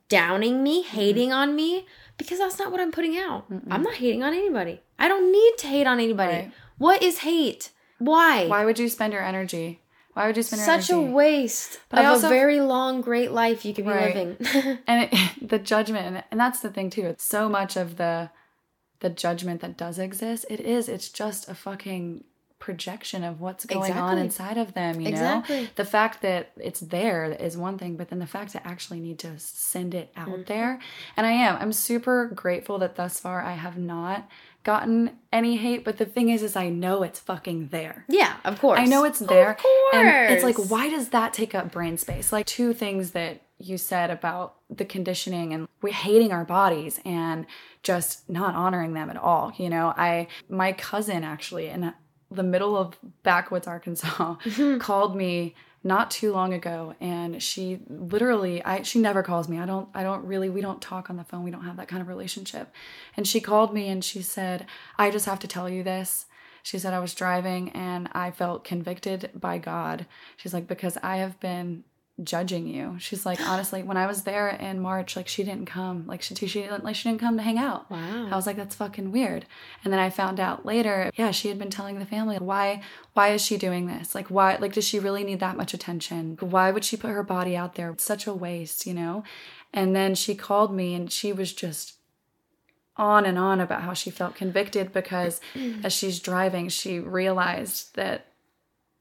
downing 0.09 0.63
me, 0.63 0.83
hating 0.83 1.33
on 1.33 1.55
me 1.57 1.87
because 2.19 2.39
that's 2.39 2.59
not 2.59 2.71
what 2.71 2.81
I'm 2.81 2.93
putting 2.93 3.17
out. 3.17 3.47
I'm 3.71 3.83
not 3.83 3.95
hating 3.95 4.23
on 4.23 4.35
anybody. 4.35 4.81
I 4.99 5.09
don't 5.09 5.33
need 5.33 5.55
to 5.59 5.67
hate 5.67 5.87
on 5.87 5.99
anybody. 5.99 6.33
Right. 6.35 6.53
What 6.79 7.03
is 7.03 7.19
hate? 7.19 7.71
Why? 7.99 8.47
Why 8.49 8.65
would 8.65 8.79
you 8.79 8.89
spend 8.89 9.13
your 9.13 9.23
energy? 9.23 9.81
Why 10.15 10.27
would 10.27 10.37
you 10.37 10.43
spend 10.43 10.63
Such 10.63 10.91
a 10.91 11.01
waste 11.01 11.81
But 11.89 12.01
of 12.01 12.07
also- 12.07 12.27
a 12.27 12.31
very 12.31 12.61
long, 12.61 13.01
great 13.01 13.33
life 13.33 13.65
you 13.65 13.73
could 13.75 13.85
be 13.87 13.91
Right. 13.91 14.15
living. 14.15 14.79
and 14.87 15.09
it, 15.13 15.19
the 15.49 15.59
judgment 15.59 16.25
and 16.31 16.39
that's 16.41 16.61
the 16.61 16.71
thing 16.71 16.91
too 16.91 17.03
it's 17.07 17.25
so 17.25 17.49
much 17.49 17.77
of 17.77 17.97
the 17.97 18.31
the 19.01 19.11
judgment 19.11 19.61
that 19.63 19.77
does 19.77 19.99
exist 19.99 20.45
it 20.51 20.61
is 20.61 20.89
it's 20.89 21.09
just 21.09 21.49
a 21.49 21.55
fucking 21.55 22.23
projection 22.61 23.25
of 23.25 23.41
what's 23.41 23.65
going 23.67 23.93
on 23.93 24.17
inside 24.19 24.57
of 24.57 24.73
them 24.75 25.01
you 25.01 25.09
Exactly. 25.09 25.63
know 25.63 25.67
the 25.75 25.85
fact 25.85 26.23
that 26.23 26.53
it's 26.57 26.79
there 26.79 27.25
is 27.33 27.57
one 27.57 27.77
thing 27.77 27.97
but 27.97 28.09
then 28.09 28.21
the 28.21 28.27
fact 28.27 28.53
to 28.53 28.65
actually 28.65 29.01
need 29.01 29.19
to 29.19 29.37
send 29.39 29.95
it 29.95 30.13
out 30.17 30.29
Mm-hmm. 30.29 30.43
there 30.47 30.79
and 31.17 31.27
i 31.27 31.33
am 31.33 31.57
i'm 31.61 31.73
super 31.73 32.27
grateful 32.33 32.79
that 32.79 32.95
thus 32.95 33.19
far 33.19 33.43
i 33.43 33.55
have 33.55 33.77
not 33.77 34.29
gotten 34.65 35.11
any 35.33 35.57
hate 35.57 35.85
but 35.85 35.99
the 35.99 36.05
thing 36.05 36.29
is 36.29 36.43
is 36.43 36.57
i 36.57 36.69
know 36.69 37.03
it's 37.03 37.19
fucking 37.19 37.69
there 37.69 38.05
yeah, 38.09 38.37
of 38.45 38.61
course. 38.61 38.79
I 38.79 38.85
know 38.85 39.05
it's 39.05 39.19
there. 39.19 39.53
Of 39.53 39.57
course. 39.59 39.95
And 39.95 40.35
it's 40.35 40.45
like, 40.45 40.71
why 40.71 40.89
does 40.89 41.09
that 41.11 41.33
take 41.33 41.55
up 41.55 41.73
brain 41.73 41.97
space? 41.99 42.33
Like, 42.33 42.47
two 42.47 42.73
things 42.73 43.13
that 43.13 43.43
you 43.59 43.79
said 43.79 44.11
about 44.11 44.57
the 44.71 44.85
conditioning 44.85 45.53
and 45.53 45.69
we 45.81 45.93
hating 45.93 46.33
our 46.33 46.45
bodies 46.45 47.01
and 47.05 47.47
just 47.83 48.29
not 48.29 48.55
honoring 48.55 48.93
them 48.95 49.09
at 49.09 49.17
all. 49.17 49.53
You 49.57 49.71
know, 49.71 49.95
I, 49.97 50.29
my 50.49 50.73
cousin 50.73 51.25
actually 51.25 51.69
in 51.69 51.93
the 52.31 52.43
middle 52.43 52.77
of 52.77 52.99
backwoods 53.23 53.67
Arkansas 53.67 54.37
mm-hmm. 54.37 54.79
called 54.81 55.17
me 55.17 55.55
not 55.85 56.11
too 56.11 56.33
long 56.33 56.55
ago 56.55 56.95
and 57.01 57.43
she 57.43 57.81
literally 57.89 58.63
i 58.65 58.83
she 58.83 59.01
never 59.01 59.23
calls 59.23 59.49
me. 59.49 59.59
I 59.59 59.67
don't 59.67 59.89
i 59.95 60.03
don't 60.03 60.25
really 60.25 60.49
we 60.49 60.61
don't 60.61 60.81
talk 60.81 61.11
on 61.11 61.17
the 61.17 61.25
phone. 61.25 61.43
We 61.43 61.51
don't 61.51 61.65
have 61.65 61.77
that 61.77 61.89
kind 61.89 62.03
of 62.03 62.09
relationship. 62.09 62.73
And 63.17 63.27
she 63.27 63.41
called 63.41 63.75
me 63.75 63.89
and 63.89 64.05
she 64.05 64.23
said 64.23 64.67
i 64.99 65.11
just 65.11 65.27
have 65.27 65.41
to 65.41 65.49
tell 65.49 65.69
you 65.69 65.83
this. 65.83 66.27
She 66.63 66.79
said, 66.79 66.95
I 66.95 67.01
was 67.01 67.15
driving 67.15 67.71
and 67.71 68.09
I 68.13 68.31
felt 68.31 68.63
convicted 68.63 69.31
by 69.35 69.59
God. 69.59 70.07
She's 70.37 70.55
like, 70.55 70.69
because 70.69 70.97
I 71.03 71.17
have 71.17 71.41
been 71.41 71.83
judging 72.23 72.67
you. 72.67 72.97
She's 72.99 73.25
like, 73.25 73.41
honestly, 73.41 73.83
when 73.83 73.97
I 73.97 74.07
was 74.07 74.23
there 74.23 74.49
in 74.49 74.81
March, 74.81 75.17
like 75.17 75.29
she 75.29 75.43
didn't 75.43 75.67
come, 75.67 76.07
like 76.07 76.23
she, 76.23 76.35
she 76.35 76.63
didn't, 76.63 76.85
like 76.85 76.95
she 76.95 77.09
didn't 77.09 77.21
come 77.21 77.37
to 77.37 77.43
hang 77.43 77.59
out. 77.59 77.91
Wow. 77.91 78.29
I 78.31 78.37
was 78.37 78.47
like, 78.47 78.57
that's 78.57 78.75
fucking 78.75 79.13
weird. 79.13 79.47
And 79.83 79.93
then 79.93 80.01
I 80.01 80.11
found 80.11 80.39
out 80.39 80.67
later, 80.67 81.11
yeah, 81.15 81.31
she 81.31 81.49
had 81.49 81.59
been 81.59 81.71
telling 81.71 81.99
the 81.99 82.07
family, 82.07 82.37
why, 82.37 82.83
why 83.15 83.29
is 83.29 83.43
she 83.43 83.57
doing 83.57 83.87
this? 83.87 84.15
Like, 84.15 84.29
why, 84.29 84.57
like, 84.57 84.75
does 84.75 84.87
she 84.87 84.99
really 84.99 85.25
need 85.25 85.41
that 85.41 85.57
much 85.57 85.73
attention? 85.73 86.37
Why 86.41 86.71
would 86.71 86.85
she 86.85 86.97
put 86.97 87.11
her 87.11 87.23
body 87.23 87.57
out 87.57 87.77
there? 87.77 87.91
It's 87.91 88.05
such 88.05 88.27
a 88.27 88.35
waste, 88.35 88.87
you 88.87 88.95
know? 88.95 89.25
And 89.73 89.97
then 89.97 90.15
she 90.15 90.35
called 90.35 90.75
me 90.75 90.95
and 90.95 91.11
she 91.11 91.33
was 91.33 91.53
just 91.53 91.95
on 92.97 93.25
and 93.25 93.39
on 93.39 93.59
about 93.59 93.83
how 93.83 93.95
she 93.95 94.11
felt 94.11 94.35
convicted 94.35 94.93
because 94.93 95.41
as 95.83 95.95
she's 95.95 96.21
driving, 96.21 96.69
she 96.69 97.01
realized 97.01 97.95
that 97.97 98.27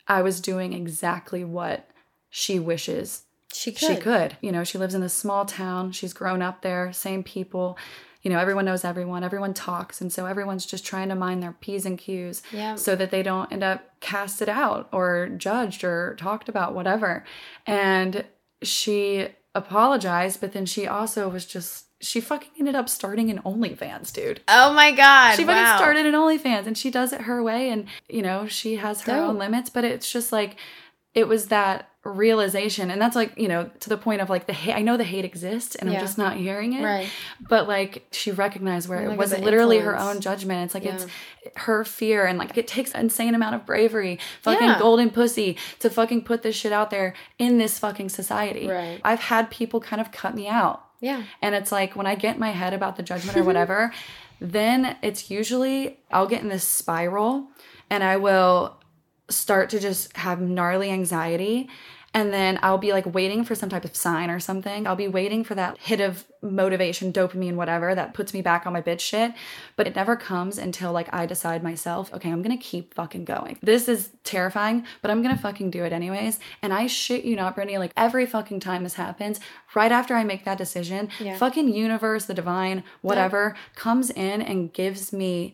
I 0.08 0.22
was 0.22 0.40
doing 0.40 0.72
exactly 0.72 1.44
what 1.44 1.91
she 2.32 2.58
wishes 2.58 3.24
she 3.54 3.72
could. 3.72 3.80
she 3.88 3.96
could. 3.98 4.38
You 4.42 4.52
know, 4.52 4.64
she 4.64 4.78
lives 4.78 4.96
in 4.96 5.02
this 5.02 5.14
small 5.14 5.46
town. 5.46 5.92
She's 5.92 6.14
grown 6.14 6.42
up 6.42 6.62
there, 6.62 6.92
same 6.94 7.24
people. 7.24 7.78
You 8.22 8.30
know, 8.32 8.40
everyone 8.40 8.66
knows 8.66 8.86
everyone. 8.86 9.24
Everyone 9.24 9.54
talks, 9.54 10.00
and 10.00 10.12
so 10.14 10.26
everyone's 10.26 10.66
just 10.66 10.86
trying 10.86 11.10
to 11.10 11.16
mind 11.16 11.42
their 11.42 11.54
p's 11.54 11.86
and 11.86 11.98
q's, 11.98 12.42
Yeah. 12.52 12.76
so 12.76 12.96
that 12.96 13.12
they 13.12 13.24
don't 13.24 13.52
end 13.52 13.64
up 13.64 14.00
casted 14.00 14.48
out 14.48 14.88
or 14.92 15.30
judged 15.38 15.84
or 15.84 16.16
talked 16.20 16.48
about, 16.48 16.74
whatever. 16.74 17.24
And 17.66 18.26
she 18.62 19.30
apologized, 19.56 20.40
but 20.40 20.54
then 20.54 20.66
she 20.66 20.88
also 20.88 21.28
was 21.30 21.46
just 21.46 21.86
she 22.00 22.20
fucking 22.20 22.50
ended 22.58 22.74
up 22.74 22.90
starting 22.90 23.30
an 23.30 23.40
OnlyFans, 23.44 24.12
dude. 24.12 24.42
Oh 24.48 24.74
my 24.74 24.92
god. 24.92 25.36
She 25.36 25.44
fucking 25.44 25.62
wow. 25.64 25.78
started 25.78 26.06
an 26.08 26.14
OnlyFans 26.14 26.66
and 26.66 26.76
she 26.76 26.90
does 26.90 27.14
it 27.14 27.22
her 27.22 27.44
way 27.44 27.70
and 27.70 27.86
you 28.10 28.24
know, 28.24 28.48
she 28.48 28.78
has 28.78 29.02
her 29.02 29.14
Dope. 29.14 29.30
own 29.30 29.38
limits, 29.38 29.70
but 29.70 29.84
it's 29.84 30.12
just 30.12 30.32
like 30.32 30.56
it 31.14 31.28
was 31.28 31.48
that 31.48 31.91
realization 32.04 32.90
and 32.90 33.00
that's 33.02 33.16
like, 33.16 33.38
you 33.38 33.48
know, 33.48 33.70
to 33.80 33.90
the 33.90 33.98
point 33.98 34.22
of 34.22 34.30
like 34.30 34.48
the 34.48 34.54
hate 34.54 34.74
I 34.76 34.82
know 34.82 34.98
the 34.98 35.04
hate 35.04 35.24
exists 35.26 35.76
and 35.76 35.90
Yeah. 35.90 35.98
I'm 36.00 36.02
just 36.04 36.18
not 36.18 36.36
hearing 36.36 36.74
it. 36.74 36.84
Right. 36.84 37.08
But 37.48 37.68
like 37.68 38.08
she 38.12 38.32
recognized 38.32 38.90
where 38.90 39.04
it 39.10 39.18
was 39.18 39.38
literally 39.38 39.80
her 39.80 39.98
own 39.98 40.20
judgment. 40.20 40.66
It's 40.66 40.74
like 40.74 40.86
it's 40.86 41.06
her 41.58 41.84
fear 41.86 42.26
and 42.26 42.40
like 42.40 42.58
it 42.58 42.68
takes 42.68 42.92
insane 42.92 43.36
amount 43.36 43.56
of 43.56 43.66
bravery, 43.66 44.20
fucking 44.42 44.68
Yeah. 44.68 44.80
golden 44.80 45.10
pussy 45.12 45.58
to 45.80 45.90
fucking 45.90 46.24
put 46.24 46.42
this 46.42 46.56
shit 46.56 46.72
out 46.72 46.90
there 46.90 47.14
in 47.38 47.58
this 47.60 47.78
fucking 47.78 48.10
society. 48.10 48.68
Right. 48.68 49.00
I've 49.04 49.20
had 49.20 49.52
people 49.52 49.80
kind 49.80 50.02
of 50.02 50.12
cut 50.12 50.34
me 50.34 50.48
out. 50.48 50.84
Yeah. 51.02 51.24
And 51.42 51.54
it's 51.56 51.72
like 51.72 51.96
when 51.96 52.08
I 52.08 52.16
get 52.16 52.36
in 52.36 52.40
my 52.40 52.52
head 52.52 52.74
about 52.74 52.96
the 52.96 53.04
judgment 53.04 53.38
or 53.38 53.44
whatever, 53.52 53.94
then 54.40 54.98
it's 55.04 55.30
usually 55.30 56.00
I'll 56.12 56.28
get 56.28 56.42
in 56.42 56.50
this 56.50 56.64
spiral 56.64 57.48
and 57.92 58.04
I 58.04 58.18
will 58.18 58.78
start 59.32 59.70
to 59.72 59.80
just 59.80 60.16
have 60.18 60.42
gnarly 60.42 60.90
anxiety 60.92 61.70
and 62.14 62.34
then 62.34 62.60
I'll 62.62 62.78
be 62.78 62.92
like 62.92 63.06
waiting 63.14 63.46
for 63.46 63.56
some 63.56 63.70
type 63.70 63.86
of 63.86 63.96
sign 63.96 64.30
or 64.30 64.38
something. 64.40 64.86
I'll 64.86 64.98
be 64.98 65.08
waiting 65.08 65.46
for 65.46 65.56
that 65.56 65.78
hit 65.78 66.02
of 66.02 66.26
motivation, 66.42 67.14
dopamine, 67.14 67.56
whatever 67.56 67.96
that 67.96 68.14
puts 68.14 68.34
me 68.34 68.42
back 68.42 68.66
on 68.68 68.74
my 68.74 68.82
bitch 68.82 69.00
shit. 69.00 69.32
But 69.78 69.88
it 69.88 69.96
never 69.96 70.18
comes 70.18 70.58
until 70.58 70.92
like 70.92 71.08
I 71.14 71.26
decide 71.26 71.64
myself, 71.64 72.14
okay, 72.14 72.30
I'm 72.30 72.42
gonna 72.42 72.58
keep 72.58 72.94
fucking 72.96 73.24
going. 73.24 73.60
This 73.62 73.88
is 73.88 74.10
terrifying, 74.26 74.86
but 75.02 75.10
I'm 75.10 75.22
gonna 75.22 75.38
fucking 75.38 75.72
do 75.72 75.86
it 75.86 75.94
anyways. 75.94 76.40
And 76.62 76.74
I 76.74 76.88
shit 76.88 77.24
you 77.24 77.38
not, 77.38 77.56
Britni, 77.56 77.80
like 77.80 77.94
every 77.96 78.26
fucking 78.26 78.60
time 78.60 78.84
this 78.84 78.96
happens, 78.96 79.40
right 79.74 79.92
after 79.92 80.14
I 80.16 80.26
make 80.26 80.44
that 80.44 80.58
decision, 80.58 81.08
Yeah. 81.18 81.38
fucking 81.38 81.74
universe, 81.74 82.26
the 82.26 82.34
divine, 82.34 82.84
whatever, 83.02 83.56
comes 83.76 84.10
in 84.10 84.42
and 84.42 84.74
gives 84.74 85.14
me 85.14 85.54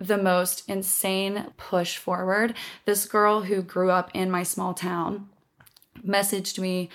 the 0.00 0.18
most 0.18 0.68
insane 0.68 1.52
push 1.56 1.96
forward. 1.96 2.54
This 2.84 3.06
girl 3.06 3.42
who 3.42 3.62
grew 3.62 3.90
up 3.90 4.10
in 4.14 4.30
my 4.30 4.42
small 4.42 4.74
town 4.74 5.28
messaged 6.06 6.58
me 6.58 6.88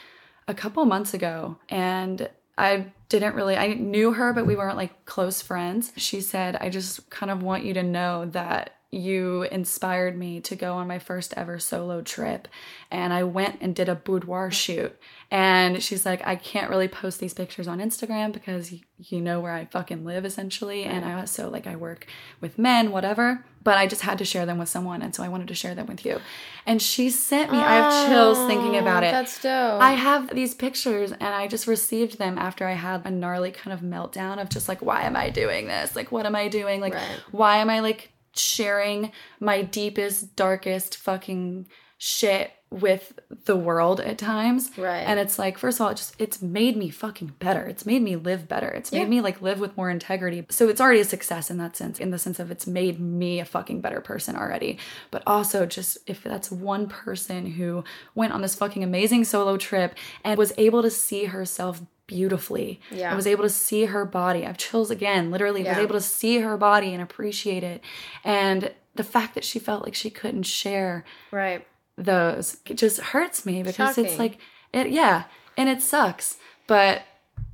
a 0.47 0.53
couple 0.53 0.85
months 0.85 1.13
ago 1.13 1.57
and 1.69 2.29
I 2.57 2.93
didn't 3.09 3.35
really 3.35 3.57
I 3.57 3.73
knew 3.73 4.13
her 4.13 4.31
but 4.33 4.45
we 4.45 4.55
weren't 4.55 4.77
like 4.77 5.05
close 5.05 5.41
friends. 5.41 5.91
She 5.97 6.21
said, 6.21 6.55
"I 6.57 6.69
just 6.69 7.09
kind 7.09 7.31
of 7.31 7.43
want 7.43 7.65
you 7.65 7.73
to 7.73 7.83
know 7.83 8.25
that 8.27 8.75
you 8.93 9.43
inspired 9.43 10.17
me 10.17 10.39
to 10.41 10.55
go 10.55 10.73
on 10.75 10.87
my 10.87 10.99
first 10.99 11.33
ever 11.35 11.59
solo 11.59 12.01
trip 12.01 12.47
and 12.91 13.11
I 13.11 13.23
went 13.23 13.57
and 13.61 13.75
did 13.75 13.89
a 13.89 13.95
boudoir 13.95 14.51
shoot." 14.51 14.95
And 15.31 15.81
she's 15.81 16.05
like, 16.05 16.25
"I 16.27 16.35
can't 16.35 16.69
really 16.69 16.87
post 16.87 17.19
these 17.19 17.33
pictures 17.33 17.67
on 17.67 17.79
Instagram 17.79 18.31
because 18.31 18.71
you 18.99 19.19
know 19.19 19.39
where 19.39 19.51
I 19.53 19.65
fucking 19.65 20.05
live 20.05 20.25
essentially 20.25 20.83
and 20.83 21.03
I 21.03 21.13
also 21.19 21.49
like 21.49 21.65
I 21.67 21.75
work 21.75 22.05
with 22.39 22.57
men, 22.59 22.91
whatever." 22.91 23.43
But 23.63 23.77
I 23.77 23.87
just 23.87 24.01
had 24.01 24.17
to 24.17 24.25
share 24.25 24.45
them 24.45 24.57
with 24.57 24.67
someone, 24.67 25.01
and 25.01 25.15
so 25.15 25.23
I 25.23 25.29
wanted 25.29 25.47
to 25.47 25.53
share 25.55 25.73
them 25.73 25.85
with 25.87 26.05
you. 26.05 26.19
And 26.65 26.81
she 26.81 27.09
sent 27.09 27.49
me, 27.49 27.57
I 27.57 27.75
have 27.75 28.09
chills 28.09 28.37
thinking 28.45 28.75
about 28.75 29.03
Oh, 29.03 29.07
it. 29.07 29.11
That's 29.11 29.41
dope. 29.41 29.81
I 29.81 29.91
have 29.91 30.35
these 30.35 30.53
pictures 30.53 31.11
and 31.13 31.23
I 31.23 31.47
just 31.47 31.65
received 31.65 32.17
them 32.19 32.37
after 32.37 32.67
I 32.67 32.73
had 32.73 33.05
a 33.05 33.11
gnarly 33.11 33.51
kind 33.51 33.73
of 33.73 33.79
meltdown 33.79 34.41
of 34.41 34.49
just 34.49 34.67
like, 34.67 34.81
why 34.81 35.03
am 35.03 35.15
I 35.15 35.29
doing 35.29 35.67
this? 35.67 35.95
Like, 35.95 36.11
what 36.11 36.25
am 36.25 36.35
I 36.35 36.49
doing? 36.49 36.81
Like, 36.81 36.93
Right. 36.93 37.19
why 37.31 37.57
am 37.57 37.69
I 37.69 37.79
like 37.79 38.11
sharing 38.35 39.11
my 39.39 39.61
deepest, 39.61 40.35
darkest 40.35 40.97
fucking 40.97 41.67
shit 41.97 42.51
with 42.69 43.19
the 43.45 43.55
world 43.55 43.99
at 43.99 44.17
times? 44.17 44.71
Right. 44.77 45.01
And 45.01 45.19
it's 45.19 45.37
like, 45.37 45.59
first 45.59 45.77
of 45.79 45.85
all, 45.85 45.91
it 45.91 45.97
just, 45.97 46.15
it's 46.17 46.41
made 46.41 46.75
me 46.75 46.89
fucking 46.89 47.35
better. 47.37 47.65
It's 47.65 47.85
made 47.85 48.01
me 48.01 48.15
live 48.15 48.47
better. 48.47 48.67
It's 48.67 48.91
made 48.91 49.01
Yeah. 49.01 49.07
me 49.07 49.21
like 49.21 49.41
live 49.43 49.59
with 49.59 49.77
more 49.77 49.91
integrity. 49.91 50.45
So 50.49 50.67
it's 50.69 50.81
already 50.81 50.99
a 51.01 51.05
success 51.05 51.51
in 51.51 51.57
that 51.57 51.77
sense, 51.77 51.99
in 51.99 52.09
the 52.09 52.17
sense 52.17 52.39
of 52.39 52.49
it's 52.49 52.65
made 52.65 52.99
me 52.99 53.39
a 53.39 53.45
fucking 53.45 53.81
better 53.81 54.01
person 54.01 54.35
already. 54.35 54.79
But 55.11 55.21
also, 55.27 55.65
just 55.67 55.99
if 56.07 56.23
that's 56.23 56.49
one 56.51 56.87
person 56.87 57.45
who 57.45 57.83
went 58.15 58.33
on 58.33 58.41
this 58.41 58.55
fucking 58.55 58.83
amazing 58.83 59.25
solo 59.25 59.55
trip 59.57 59.93
and 60.23 60.35
was 60.37 60.51
able 60.57 60.81
to 60.81 60.89
see 60.89 61.25
herself 61.25 61.81
beautifully. 62.07 62.79
Yeah. 62.91 63.11
I 63.11 63.15
was 63.15 63.27
able 63.27 63.43
to 63.43 63.49
see 63.49 63.85
her 63.85 64.05
body. 64.05 64.43
I 64.43 64.47
have 64.47 64.57
chills 64.57 64.91
again, 64.91 65.31
literally 65.31 65.67
I 65.67 65.71
was 65.71 65.79
able 65.79 65.95
to 65.95 66.01
see 66.01 66.39
her 66.39 66.57
body 66.57 66.93
and 66.93 67.01
appreciate 67.01 67.63
it. 67.63 67.81
And 68.23 68.71
the 68.95 69.03
fact 69.03 69.35
that 69.35 69.43
she 69.43 69.59
felt 69.59 69.83
like 69.83 69.95
she 69.95 70.09
couldn't 70.09 70.43
share 70.43 71.03
right. 71.31 71.65
those 71.97 72.57
it 72.65 72.75
just 72.75 72.99
hurts 72.99 73.45
me 73.45 73.63
because 73.63 73.97
it's 73.97 74.19
like 74.19 74.37
it 74.71 74.89
yeah 74.89 75.23
and 75.57 75.69
it 75.69 75.81
sucks 75.81 76.37
but 76.67 77.03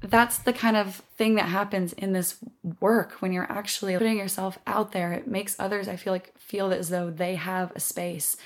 that's 0.02 0.38
the 0.40 0.54
kind 0.54 0.78
of 0.78 0.98
thing 1.18 1.36
that 1.36 1.46
happens 1.46 1.94
in 1.94 2.14
this 2.14 2.38
work 2.80 3.14
when 3.22 3.32
you're 3.34 3.52
actually 3.52 3.98
putting 3.98 4.18
yourself 4.18 4.58
out 4.68 4.92
there 4.92 5.12
it 5.14 5.28
makes 5.28 5.56
others 5.60 5.88
i 5.88 5.96
feel 5.96 6.14
like 6.14 6.38
feel 6.38 6.72
as 6.72 6.90
though 6.90 7.10
they 7.10 7.36
have 7.36 7.72
a 7.76 7.80
space 7.80 8.38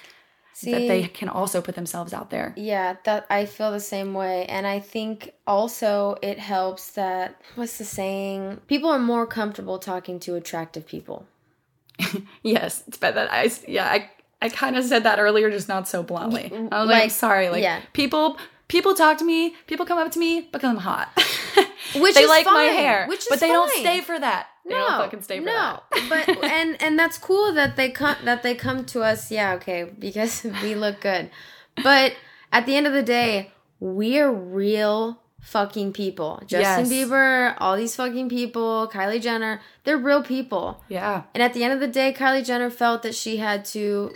that 0.62 0.88
they 0.88 1.04
can 1.04 1.30
also 1.30 1.62
put 1.62 1.76
themselves 1.76 2.13
out 2.13 2.30
there 2.30 2.54
Yeah, 2.56 2.98
that 3.06 3.26
I 3.30 3.46
feel 3.46 3.72
the 3.72 3.80
same 3.80 4.13
way. 4.13 4.46
And 4.46 4.66
I 4.68 4.80
think 4.80 5.34
also 5.48 6.18
it 6.22 6.39
helps 6.39 6.92
that 6.92 7.42
what's 7.56 7.78
the 7.78 7.86
saying? 7.86 8.62
People 8.68 8.89
are 8.89 9.00
more 9.00 9.26
comfortable 9.26 9.80
talking 9.80 10.20
to 10.22 10.36
attractive 10.36 10.86
people. 10.86 11.28
yes 12.44 12.84
it's 12.88 12.98
bad 12.98 13.16
that 13.16 13.32
i 13.32 13.50
yeah 13.68 13.86
i 13.86 14.10
i 14.42 14.50
kind 14.50 14.76
of 14.76 14.84
said 14.84 15.04
that 15.04 15.20
earlier 15.20 15.50
just 15.52 15.68
not 15.68 15.88
so 15.88 16.02
bluntly 16.04 16.46
i 16.46 16.80
was 16.80 16.88
like, 16.88 16.88
like, 16.88 17.04
I'm 17.04 17.10
sorry 17.10 17.50
like 17.50 17.63
yeah. 17.63 17.82
people 17.94 18.38
people 18.68 18.94
talk 18.94 19.18
to 19.20 19.26
me 19.26 19.56
people 19.68 19.86
come 19.86 19.98
up 19.98 20.12
to 20.12 20.20
me 20.20 20.42
because 20.52 20.70
i'm 20.70 20.78
hot 20.78 21.10
Which 21.96 22.16
they 22.16 22.26
like 22.26 22.46
my 22.46 22.63
hair 22.63 23.06
which 23.08 23.20
is 23.20 23.28
but 23.30 23.39
they 23.39 23.50
don't 23.50 23.70
stay 23.72 24.02
for 24.02 24.20
that 24.20 24.48
they 24.65 24.73
don't 24.73 24.91
fucking 24.91 25.21
stay 25.21 25.39
for 25.39 25.45
no. 25.45 25.52
that 25.52 25.84
but 26.10 26.43
and 26.45 26.82
and 26.82 26.97
that's 26.97 27.17
cool 27.17 27.54
that 27.54 27.76
they 27.76 27.89
come 27.89 28.15
that 28.23 28.43
they 28.43 28.56
come 28.56 28.86
to 28.86 29.02
us. 29.02 29.32
Yeah, 29.32 29.54
okay, 29.56 29.84
because 29.84 30.43
we 30.63 30.76
look 30.76 31.02
good. 31.02 31.30
But 31.84 32.13
at 32.52 32.65
the 32.65 32.76
end 32.76 32.88
of 32.88 32.93
the 32.93 33.04
day, 33.04 33.52
we're 33.80 34.32
real 34.32 35.19
fucking 35.41 35.91
people. 35.93 36.41
Justin 36.45 36.89
Yes. 36.89 37.10
Bieber, 37.10 37.56
all 37.60 37.76
these 37.76 37.95
fucking 37.95 38.30
people, 38.30 38.89
Kylie 38.93 39.21
Jenner, 39.21 39.60
they're 39.84 39.97
real 39.97 40.23
people. 40.23 40.82
yeah 40.88 41.23
And 41.34 41.43
at 41.43 41.54
the 41.54 41.63
end 41.63 41.73
of 41.73 41.80
the 41.82 41.88
day, 41.88 42.13
Kylie 42.13 42.45
Jenner 42.45 42.69
felt 42.69 43.04
that 43.04 43.13
she 43.15 43.38
had 43.38 43.65
to 43.65 44.13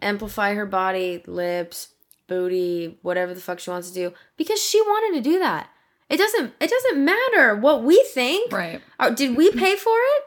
amplify 0.00 0.54
her 0.54 0.64
body, 0.64 1.22
lips, 1.26 1.88
booty, 2.26 2.98
whatever 3.02 3.34
the 3.34 3.40
fuck 3.40 3.58
she 3.58 3.68
wants 3.70 3.88
to 3.90 3.94
do 3.94 4.12
because 4.36 4.62
she 4.62 4.80
wanted 4.80 5.22
to 5.22 5.30
do 5.30 5.38
that. 5.40 5.68
It 6.12 6.18
doesn't 6.18 6.52
it 6.60 6.70
doesn't 6.70 7.04
matter 7.04 7.56
what 7.56 7.82
we 7.82 7.96
think. 8.14 8.52
right 8.52 8.80
Oh, 9.00 9.12
did 9.14 9.36
we 9.36 9.50
pay 9.62 9.74
for 9.76 9.96
it? 9.96 10.22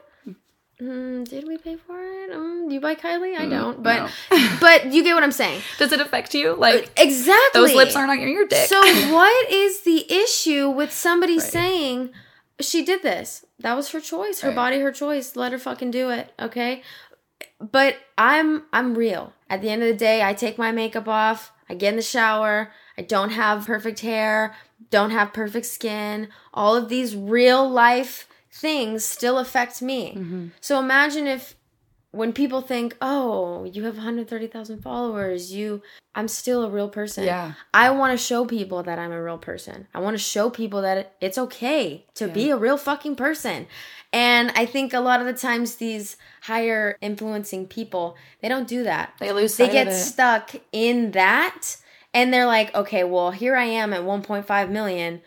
Mm, 0.82 1.26
did 1.26 1.48
we 1.48 1.56
pay 1.56 1.76
for 1.76 1.96
it? 1.98 2.30
Um, 2.32 2.68
you 2.70 2.80
buy 2.80 2.94
Kylie? 2.94 3.34
I 3.34 3.48
don't. 3.48 3.82
But 3.82 4.10
but 4.60 4.92
you 4.92 5.02
get 5.02 5.14
what 5.14 5.22
I'm 5.22 5.32
saying. 5.32 5.62
Does 5.78 5.90
it 5.92 6.00
affect 6.00 6.34
you? 6.34 6.54
Like 6.54 6.90
Exactly. 6.98 7.60
those 7.60 7.74
lips 7.74 7.96
aren't 7.96 8.10
on 8.10 8.20
your 8.20 8.46
dick. 8.46 8.68
So 8.68 8.78
what 9.14 9.50
is 9.50 9.82
the 9.82 10.04
issue 10.12 10.68
with 10.68 10.92
somebody 10.92 11.38
saying 11.40 12.10
she 12.60 12.84
did 12.84 13.02
this? 13.02 13.44
That 13.60 13.74
was 13.74 13.90
her 13.92 14.00
choice, 14.00 14.40
her 14.42 14.48
Right. 14.50 14.56
body, 14.56 14.80
her 14.80 14.92
choice. 14.92 15.34
Let 15.34 15.52
her 15.52 15.58
fucking 15.58 15.92
do 15.92 16.10
it, 16.10 16.30
okay? 16.38 16.82
But 17.58 17.96
I'm 18.18 18.64
I'm 18.72 18.94
real. 18.94 19.32
At 19.48 19.62
the 19.62 19.70
end 19.70 19.82
of 19.82 19.88
the 19.88 19.94
day, 19.94 20.22
I 20.22 20.34
take 20.34 20.58
my 20.58 20.72
makeup 20.72 21.08
off. 21.08 21.52
I 21.70 21.74
get 21.74 21.90
in 21.90 21.96
the 21.96 22.02
shower. 22.02 22.70
I 22.98 23.02
don't 23.02 23.30
have 23.30 23.66
perfect 23.66 24.00
hair, 24.00 24.54
don't 24.90 25.10
have 25.10 25.32
perfect 25.32 25.66
skin. 25.66 26.28
All 26.54 26.74
of 26.74 26.88
these 26.88 27.14
real 27.16 27.68
life 27.68 28.28
things 28.52 29.04
still 29.04 29.38
affect 29.38 29.82
me. 29.82 30.14
Mm-hmm. 30.16 30.46
So 30.60 30.78
imagine 30.78 31.26
if 31.26 31.54
when 32.12 32.32
people 32.32 32.62
think, 32.62 32.96
"Oh, 33.00 33.64
you 33.64 33.84
have 33.84 33.96
130,000 33.96 34.80
followers, 34.82 35.52
you 35.52 35.82
I'm 36.14 36.28
still 36.28 36.64
a 36.64 36.70
real 36.70 36.88
person." 36.88 37.24
Yeah. 37.24 37.52
I 37.74 37.90
want 37.90 38.18
to 38.18 38.24
show 38.24 38.46
people 38.46 38.82
that 38.82 38.98
I'm 38.98 39.12
a 39.12 39.22
real 39.22 39.38
person. 39.38 39.86
I 39.94 40.00
want 40.00 40.14
to 40.14 40.22
show 40.22 40.48
people 40.48 40.82
that 40.82 41.14
it's 41.20 41.36
okay 41.38 42.06
to 42.14 42.28
be 42.28 42.50
a 42.50 42.56
real 42.56 42.78
fucking 42.78 43.16
person. 43.16 43.66
And 44.12 44.50
I 44.54 44.64
think 44.64 44.94
a 44.94 45.00
lot 45.00 45.20
of 45.20 45.26
the 45.26 45.34
times 45.34 45.74
these 45.76 46.16
higher 46.42 46.96
influencing 47.02 47.66
people, 47.66 48.16
they 48.40 48.48
don't 48.48 48.66
do 48.66 48.84
that. 48.84 49.12
They 49.20 49.32
lose 49.32 49.56
They 49.56 49.68
get 49.68 49.92
stuck 49.92 50.52
in 50.72 51.10
that 51.10 51.76
and 52.16 52.32
they're 52.32 52.46
like, 52.46 52.74
"Okay, 52.74 53.04
well, 53.04 53.30
here 53.30 53.54
I 53.54 53.64
am 53.64 53.92
at 53.92 54.02
1.5 54.02 54.70
million. 54.70 55.20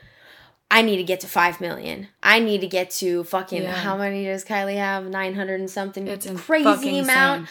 I 0.71 0.81
need 0.81 0.97
to 0.97 1.03
get 1.03 1.19
to 1.21 1.27
5 1.27 1.61
million. 1.61 2.07
I 2.21 2.39
need 2.39 2.61
to 2.61 2.67
get 2.67 2.89
to 3.01 3.23
fucking 3.23 3.63
Yeah. 3.63 3.71
how 3.73 3.95
many 3.97 4.25
does 4.25 4.43
Kylie 4.45 4.77
have? 4.77 5.05
900 5.05 5.59
and 5.59 5.69
something. 5.69 6.07
It's 6.07 6.25
in 6.25 6.37
crazy 6.37 6.99
amount. 6.99 7.41
insane. 7.41 7.47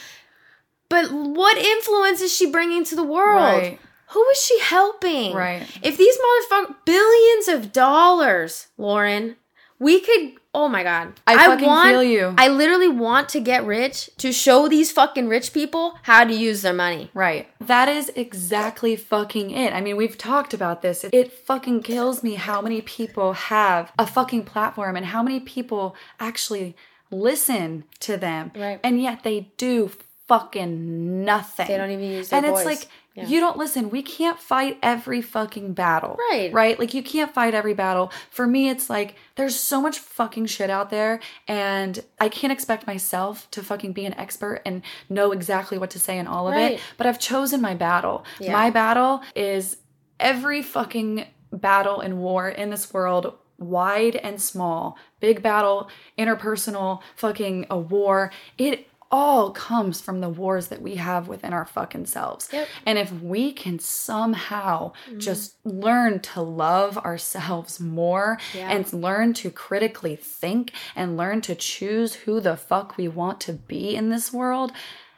But 0.88 1.12
what 1.12 1.56
influence 1.58 2.20
is 2.20 2.34
she 2.34 2.46
bringing 2.50 2.84
to 2.84 2.94
the 2.96 3.02
world? 3.02 3.62
Right. 3.62 3.78
Who 4.10 4.24
is 4.30 4.42
she 4.42 4.58
helping? 4.60 5.34
Right. 5.34 5.62
If 5.82 5.96
these 5.96 6.16
motherfuckers, 6.16 6.74
billions 6.84 7.48
of 7.48 7.72
dollars, 7.72 8.68
Lauren, 8.78 9.36
we 9.78 10.00
could. 10.00 10.32
Oh 10.58 10.66
my 10.66 10.82
god, 10.82 11.12
I 11.24 11.36
fucking 11.36 11.82
feel 11.84 12.02
you. 12.02 12.34
I 12.36 12.48
literally 12.48 12.88
want 12.88 13.28
to 13.28 13.40
get 13.40 13.64
rich 13.64 14.10
to 14.18 14.32
show 14.32 14.66
these 14.66 14.90
fucking 14.90 15.28
rich 15.28 15.52
people 15.52 15.96
how 16.02 16.24
to 16.24 16.34
use 16.34 16.62
their 16.62 16.74
money. 16.74 17.12
Right. 17.14 17.48
That 17.60 17.88
is 17.88 18.10
exactly 18.16 18.96
fucking 18.96 19.52
it. 19.52 19.72
I 19.72 19.80
mean, 19.80 19.96
we've 19.96 20.18
talked 20.18 20.52
about 20.52 20.82
this. 20.82 21.04
It 21.12 21.32
fucking 21.32 21.84
kills 21.84 22.24
me 22.24 22.34
how 22.34 22.60
many 22.60 22.80
people 22.80 23.34
have 23.34 23.92
a 24.00 24.04
fucking 24.04 24.46
platform 24.46 24.96
and 24.96 25.06
how 25.06 25.22
many 25.22 25.38
people 25.38 25.94
actually 26.18 26.74
listen 27.12 27.84
to 28.00 28.16
them. 28.16 28.50
Right. 28.56 28.80
And 28.82 29.00
yet 29.00 29.22
they 29.22 29.52
do 29.58 29.92
fucking 30.28 31.24
nothing. 31.24 31.66
They 31.66 31.76
don't 31.76 31.90
even 31.90 32.04
use 32.04 32.28
their 32.28 32.38
And 32.38 32.46
it's 32.46 32.62
voice. 32.62 32.66
like 32.80 32.88
Yeah. 33.14 33.26
you 33.26 33.40
don't 33.40 33.56
listen. 33.56 33.90
We 33.90 34.02
can't 34.02 34.38
fight 34.38 34.78
every 34.82 35.22
fucking 35.22 35.72
battle. 35.72 36.16
Right. 36.30 36.52
Right? 36.52 36.78
Like 36.78 36.94
you 36.94 37.02
can't 37.02 37.32
fight 37.32 37.54
every 37.54 37.74
battle. 37.74 38.12
For 38.30 38.46
me 38.46 38.68
it's 38.68 38.88
like 38.90 39.16
there's 39.36 39.58
so 39.58 39.80
much 39.80 39.98
fucking 39.98 40.46
shit 40.46 40.70
out 40.70 40.90
there 40.90 41.18
and 41.48 41.98
I 42.20 42.28
can't 42.28 42.52
expect 42.52 42.86
myself 42.86 43.50
to 43.52 43.62
fucking 43.62 43.92
be 43.94 44.04
an 44.04 44.14
expert 44.14 44.62
and 44.64 44.82
know 45.08 45.32
exactly 45.32 45.78
what 45.78 45.90
to 45.90 45.98
say 45.98 46.18
in 46.18 46.26
all 46.26 46.46
of 46.46 46.54
Right. 46.54 46.72
it, 46.72 46.80
but 46.96 47.06
I've 47.06 47.18
chosen 47.18 47.60
my 47.60 47.74
battle. 47.74 48.24
Yeah. 48.38 48.52
My 48.52 48.70
battle 48.70 49.22
is 49.34 49.78
every 50.20 50.62
fucking 50.62 51.26
battle 51.52 52.00
and 52.00 52.18
war 52.18 52.48
in 52.48 52.68
this 52.70 52.92
world 52.92 53.32
wide 53.56 54.14
and 54.14 54.40
small 54.40 54.96
big 55.18 55.42
battle 55.42 55.88
interpersonal 56.16 57.00
fucking 57.16 57.66
a 57.70 57.76
war 57.78 58.30
it 58.56 58.86
all 59.10 59.50
comes 59.50 60.00
from 60.00 60.20
the 60.20 60.28
wars 60.28 60.68
that 60.68 60.82
we 60.82 60.96
have 60.96 61.28
within 61.28 61.52
our 61.52 61.64
fucking 61.64 62.06
selves. 62.06 62.48
Yep. 62.52 62.68
And 62.84 62.98
if 62.98 63.12
we 63.12 63.52
can 63.52 63.78
somehow 63.78 64.92
mm-hmm. 65.08 65.18
just 65.18 65.56
learn 65.64 66.20
to 66.20 66.42
love 66.42 66.98
ourselves 66.98 67.80
more 67.80 68.38
Yeah. 68.54 68.70
and 68.70 68.92
learn 68.92 69.32
to 69.34 69.50
critically 69.50 70.16
think 70.16 70.72
and 70.94 71.16
learn 71.16 71.40
to 71.42 71.54
choose 71.54 72.14
who 72.14 72.40
the 72.40 72.56
fuck 72.56 72.96
we 72.96 73.08
want 73.08 73.40
to 73.42 73.52
be 73.52 73.94
in 73.96 74.10
this 74.10 74.32
world. 74.32 74.72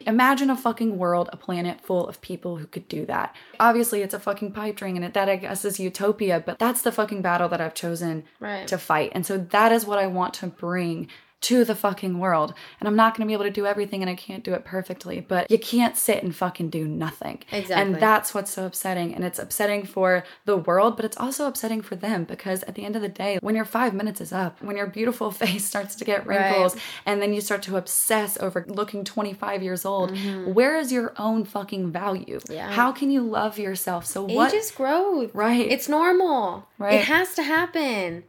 Imagine 0.06 0.48
a 0.48 0.56
fucking 0.56 0.96
world, 0.96 1.28
a 1.32 1.36
planet 1.36 1.80
full 1.82 2.08
of 2.08 2.22
people 2.22 2.56
who 2.56 2.66
could 2.66 2.88
do 2.88 3.04
that. 3.04 3.36
Obviously, 3.58 4.00
it's 4.00 4.14
a 4.14 4.18
fucking 4.18 4.52
pipe 4.52 4.76
dream, 4.76 4.96
and 4.96 5.12
that 5.12 5.28
I 5.28 5.36
guess 5.36 5.62
is 5.64 5.78
utopia, 5.78 6.42
but 6.44 6.58
that's 6.58 6.80
the 6.80 6.90
fucking 6.92 7.20
battle 7.20 7.50
that 7.50 7.60
I've 7.60 7.74
chosen 7.74 8.24
Right. 8.38 8.66
to 8.68 8.78
fight. 8.78 9.12
And 9.14 9.26
so 9.26 9.36
that 9.36 9.72
is 9.72 9.84
what 9.84 9.98
I 9.98 10.06
want 10.06 10.32
to 10.34 10.46
bring 10.46 11.08
to 11.42 11.64
the 11.64 11.74
fucking 11.74 12.18
world. 12.18 12.54
And 12.78 12.88
I'm 12.88 12.96
not 12.96 13.16
going 13.16 13.26
to 13.26 13.30
be 13.30 13.32
able 13.32 13.44
to 13.44 13.50
do 13.50 13.66
everything 13.66 14.02
and 14.02 14.10
I 14.10 14.14
can't 14.14 14.44
do 14.44 14.52
it 14.52 14.64
perfectly, 14.64 15.20
but 15.20 15.50
you 15.50 15.58
can't 15.58 15.96
sit 15.96 16.22
and 16.22 16.34
fucking 16.34 16.70
do 16.70 16.86
nothing. 16.86 17.42
Exactly. 17.50 17.74
And 17.74 18.02
that's 18.02 18.34
what's 18.34 18.50
so 18.50 18.66
upsetting. 18.66 19.14
And 19.14 19.24
it's 19.24 19.38
upsetting 19.38 19.84
for 19.84 20.24
the 20.44 20.56
world, 20.56 20.96
but 20.96 21.04
it's 21.04 21.16
also 21.16 21.46
upsetting 21.46 21.80
for 21.80 21.96
them 21.96 22.24
because 22.24 22.62
at 22.64 22.74
the 22.74 22.84
end 22.84 22.94
of 22.94 23.02
the 23.02 23.08
day, 23.08 23.38
when 23.40 23.56
your 23.56 23.64
five 23.64 23.94
minutes 23.94 24.20
is 24.20 24.32
up, 24.32 24.62
when 24.62 24.76
your 24.76 24.86
beautiful 24.86 25.30
face 25.40 25.64
starts 25.64 25.94
to 25.96 26.04
get 26.04 26.26
wrinkles, 26.26 26.76
and 27.06 27.22
then 27.22 27.32
you 27.32 27.40
start 27.40 27.62
to 27.62 27.76
obsess 27.76 28.38
over 28.40 28.64
looking 28.68 29.04
25 29.04 29.62
years 29.62 29.84
old, 29.84 30.16
where 30.46 30.76
is 30.78 30.92
your 30.92 31.14
own 31.18 31.44
fucking 31.44 31.90
value? 31.90 32.38
Mm-hmm. 32.38 32.52
Yeah. 32.52 32.70
How 32.70 32.92
can 32.92 33.10
you 33.10 33.22
love 33.22 33.58
yourself? 33.58 34.04
So 34.04 34.24
what? 34.24 34.52
Age 34.52 34.60
is 34.60 34.70
growth. 34.70 35.34
Right. 35.34 35.70
It's 35.70 35.88
normal. 35.88 36.68
Right. 36.78 36.94
It 36.94 37.04
has 37.04 37.34
to 37.34 37.42
happen. 37.42 38.24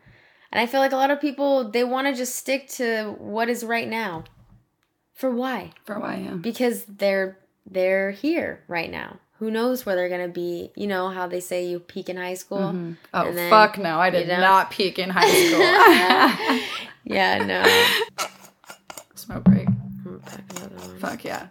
And 0.52 0.60
I 0.60 0.66
feel 0.66 0.80
like 0.82 0.92
a 0.92 0.98
lot 0.98 1.12
of 1.12 1.22
people 1.22 1.70
they 1.70 1.84
want 1.84 2.08
to 2.08 2.14
just 2.14 2.36
stick 2.36 2.68
to 2.72 3.16
what 3.20 3.50
is 3.50 3.64
right 3.64 3.88
now. 3.88 4.26
For 5.14 5.30
why? 5.32 5.72
for 5.86 6.00
why? 6.00 6.16
Yeah. 6.18 6.32
Because 6.34 6.84
they're 6.86 7.38
they're 7.70 8.12
here 8.12 8.64
right 8.68 8.90
now. 8.92 9.18
Who 9.40 9.50
knows 9.50 9.86
where 9.86 9.96
they're 9.96 10.10
gonna 10.10 10.28
be? 10.28 10.72
You 10.76 10.88
know 10.88 11.10
how 11.10 11.28
they 11.28 11.40
say 11.40 11.66
you 11.68 11.80
peak 11.80 12.10
in 12.10 12.18
high 12.18 12.34
school. 12.36 12.60
Mm-hmm. 12.60 12.94
Oh 13.14 13.28
And 13.28 13.38
then 13.38 13.50
fuck 13.50 13.78
no! 13.78 14.00
I 14.00 14.10
did 14.10 14.28
you 14.28 14.36
don't- 14.36 14.70
peak 14.70 15.00
in 15.00 15.10
high 15.10 15.30
school. 15.48 16.66
Yeah, 17.04 17.44
no. 17.46 18.26
Smoke 19.16 19.44
break. 19.46 19.68
I'm 19.68 20.20
back 20.20 20.44
another 20.58 20.76
one. 20.76 21.00
Fuck 21.00 21.24
yeah. 21.24 21.48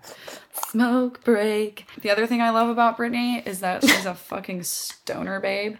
Smoke 0.70 1.24
break. 1.24 1.84
The 2.00 2.10
other 2.10 2.28
thing 2.28 2.40
I 2.40 2.50
love 2.50 2.68
about 2.68 2.96
Britni 2.96 3.44
is 3.44 3.58
that 3.58 3.82
she's 3.82 4.06
a 4.06 4.14
fucking 4.30 4.62
stoner 4.62 5.40
babe. 5.40 5.78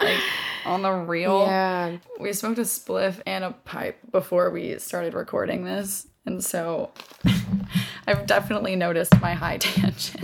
Like 0.00 0.20
on 0.66 0.82
the 0.82 0.92
real. 0.92 1.46
Yeah. 1.46 1.96
We 2.20 2.34
smoked 2.34 2.58
a 2.58 2.62
spliff 2.62 3.22
and 3.24 3.42
a 3.42 3.52
pipe 3.52 3.98
before 4.12 4.50
we 4.50 4.78
started 4.80 5.14
recording 5.14 5.64
this. 5.64 6.06
And 6.26 6.44
so 6.44 6.90
I've 8.06 8.26
definitely 8.26 8.76
noticed 8.76 9.18
my 9.22 9.32
high 9.32 9.56
tension. 9.60 10.20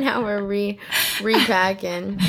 now 0.00 0.22
we're 0.22 0.42
re 0.44 0.78
repacking. 1.20 2.20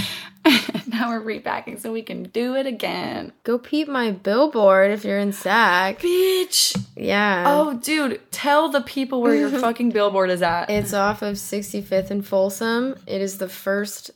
Now 0.96 1.10
we're 1.10 1.20
repacking 1.20 1.78
so 1.78 1.92
we 1.92 2.02
can 2.02 2.24
do 2.24 2.56
it 2.56 2.66
again. 2.66 3.34
Go 3.44 3.58
peep 3.58 3.88
my 3.88 4.12
billboard 4.12 4.92
if 4.92 5.04
you're 5.04 5.20
in 5.20 5.34
SAC. 5.34 6.00
Bitch. 6.00 6.82
Yeah. 6.96 7.44
Oh, 7.48 7.74
dude, 7.74 8.22
tell 8.32 8.70
the 8.70 8.82
people 8.82 9.22
where 9.22 9.36
your 9.36 9.50
fucking 9.60 9.92
billboard 9.92 10.30
is 10.30 10.42
at. 10.42 10.70
It's 10.70 10.94
off 10.94 11.22
of 11.22 11.36
65th 11.36 12.12
and 12.12 12.26
Folsom. 12.26 12.96
It 13.06 13.22
is 13.22 13.38
the 13.38 13.50
first 13.50 14.12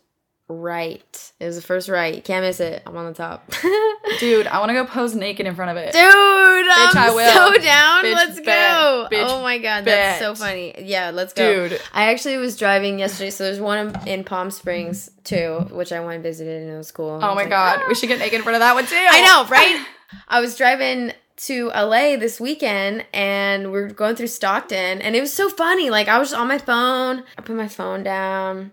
right. 0.49 1.31
It 1.39 1.45
was 1.45 1.55
the 1.55 1.62
first 1.62 1.88
right. 1.88 2.23
Can't 2.23 2.43
miss 2.43 2.59
it. 2.59 2.81
I'm 2.85 2.97
on 2.97 3.05
the 3.05 3.13
top. 3.13 3.49
Dude, 4.19 4.47
I 4.47 4.59
want 4.59 4.69
to 4.69 4.73
go 4.73 4.85
pose 4.85 5.15
naked 5.15 5.45
in 5.45 5.55
front 5.55 5.71
of 5.71 5.77
it. 5.77 5.93
Dude, 5.93 6.01
I'm 6.01 6.97
I 6.97 7.12
will. 7.13 7.31
so 7.31 7.62
down. 7.62 8.03
Bitch, 8.03 8.13
let's 8.15 8.39
go. 8.39 9.07
Bitch, 9.12 9.27
oh 9.29 9.41
my 9.41 9.59
god, 9.59 9.85
that's 9.85 10.19
so 10.19 10.35
funny. 10.35 10.73
Yeah, 10.79 11.12
let's 11.12 11.33
go. 11.33 11.69
Dude. 11.69 11.81
I 11.93 12.12
actually 12.12 12.38
was 12.38 12.57
driving 12.57 12.99
yesterday, 12.99 13.29
so 13.29 13.45
there's 13.45 13.59
one 13.59 13.95
in- 14.07 14.23
Palm 14.23 14.51
Springs 14.51 15.09
too, 15.23 15.67
which 15.71 15.91
I 15.91 15.99
went 16.01 16.15
and 16.15 16.23
visited 16.23 16.63
and 16.63 16.71
it 16.71 16.77
was 16.77 16.91
cool. 16.91 17.19
Oh 17.21 17.35
my 17.35 17.45
god, 17.45 17.79
we 17.88 17.91
ah! 17.91 17.93
should 17.93 18.09
get 18.09 18.19
naked 18.19 18.35
in 18.35 18.41
front 18.43 18.55
of 18.55 18.59
that 18.59 18.73
one 18.73 18.85
too. 18.85 18.95
I 18.95 19.21
know, 19.21 19.49
right? 19.49 19.85
I 20.27 20.41
was 20.41 20.57
driving 20.57 21.13
to 21.38 21.67
LA 21.67 22.17
this 22.17 22.39
weekend 22.39 23.05
and 23.13 23.71
we 23.71 23.79
are 23.79 23.89
going 23.89 24.15
through 24.15 24.27
Stockton 24.27 25.01
and 25.01 25.15
it 25.15 25.21
was 25.21 25.31
so 25.31 25.49
funny. 25.49 25.89
Like 25.89 26.07
I 26.07 26.19
was 26.19 26.29
just 26.29 26.39
on 26.39 26.47
my 26.47 26.57
phone, 26.57 27.23
I 27.38 27.41
put 27.41 27.55
my 27.55 27.67
phone 27.67 28.03
down, 28.03 28.71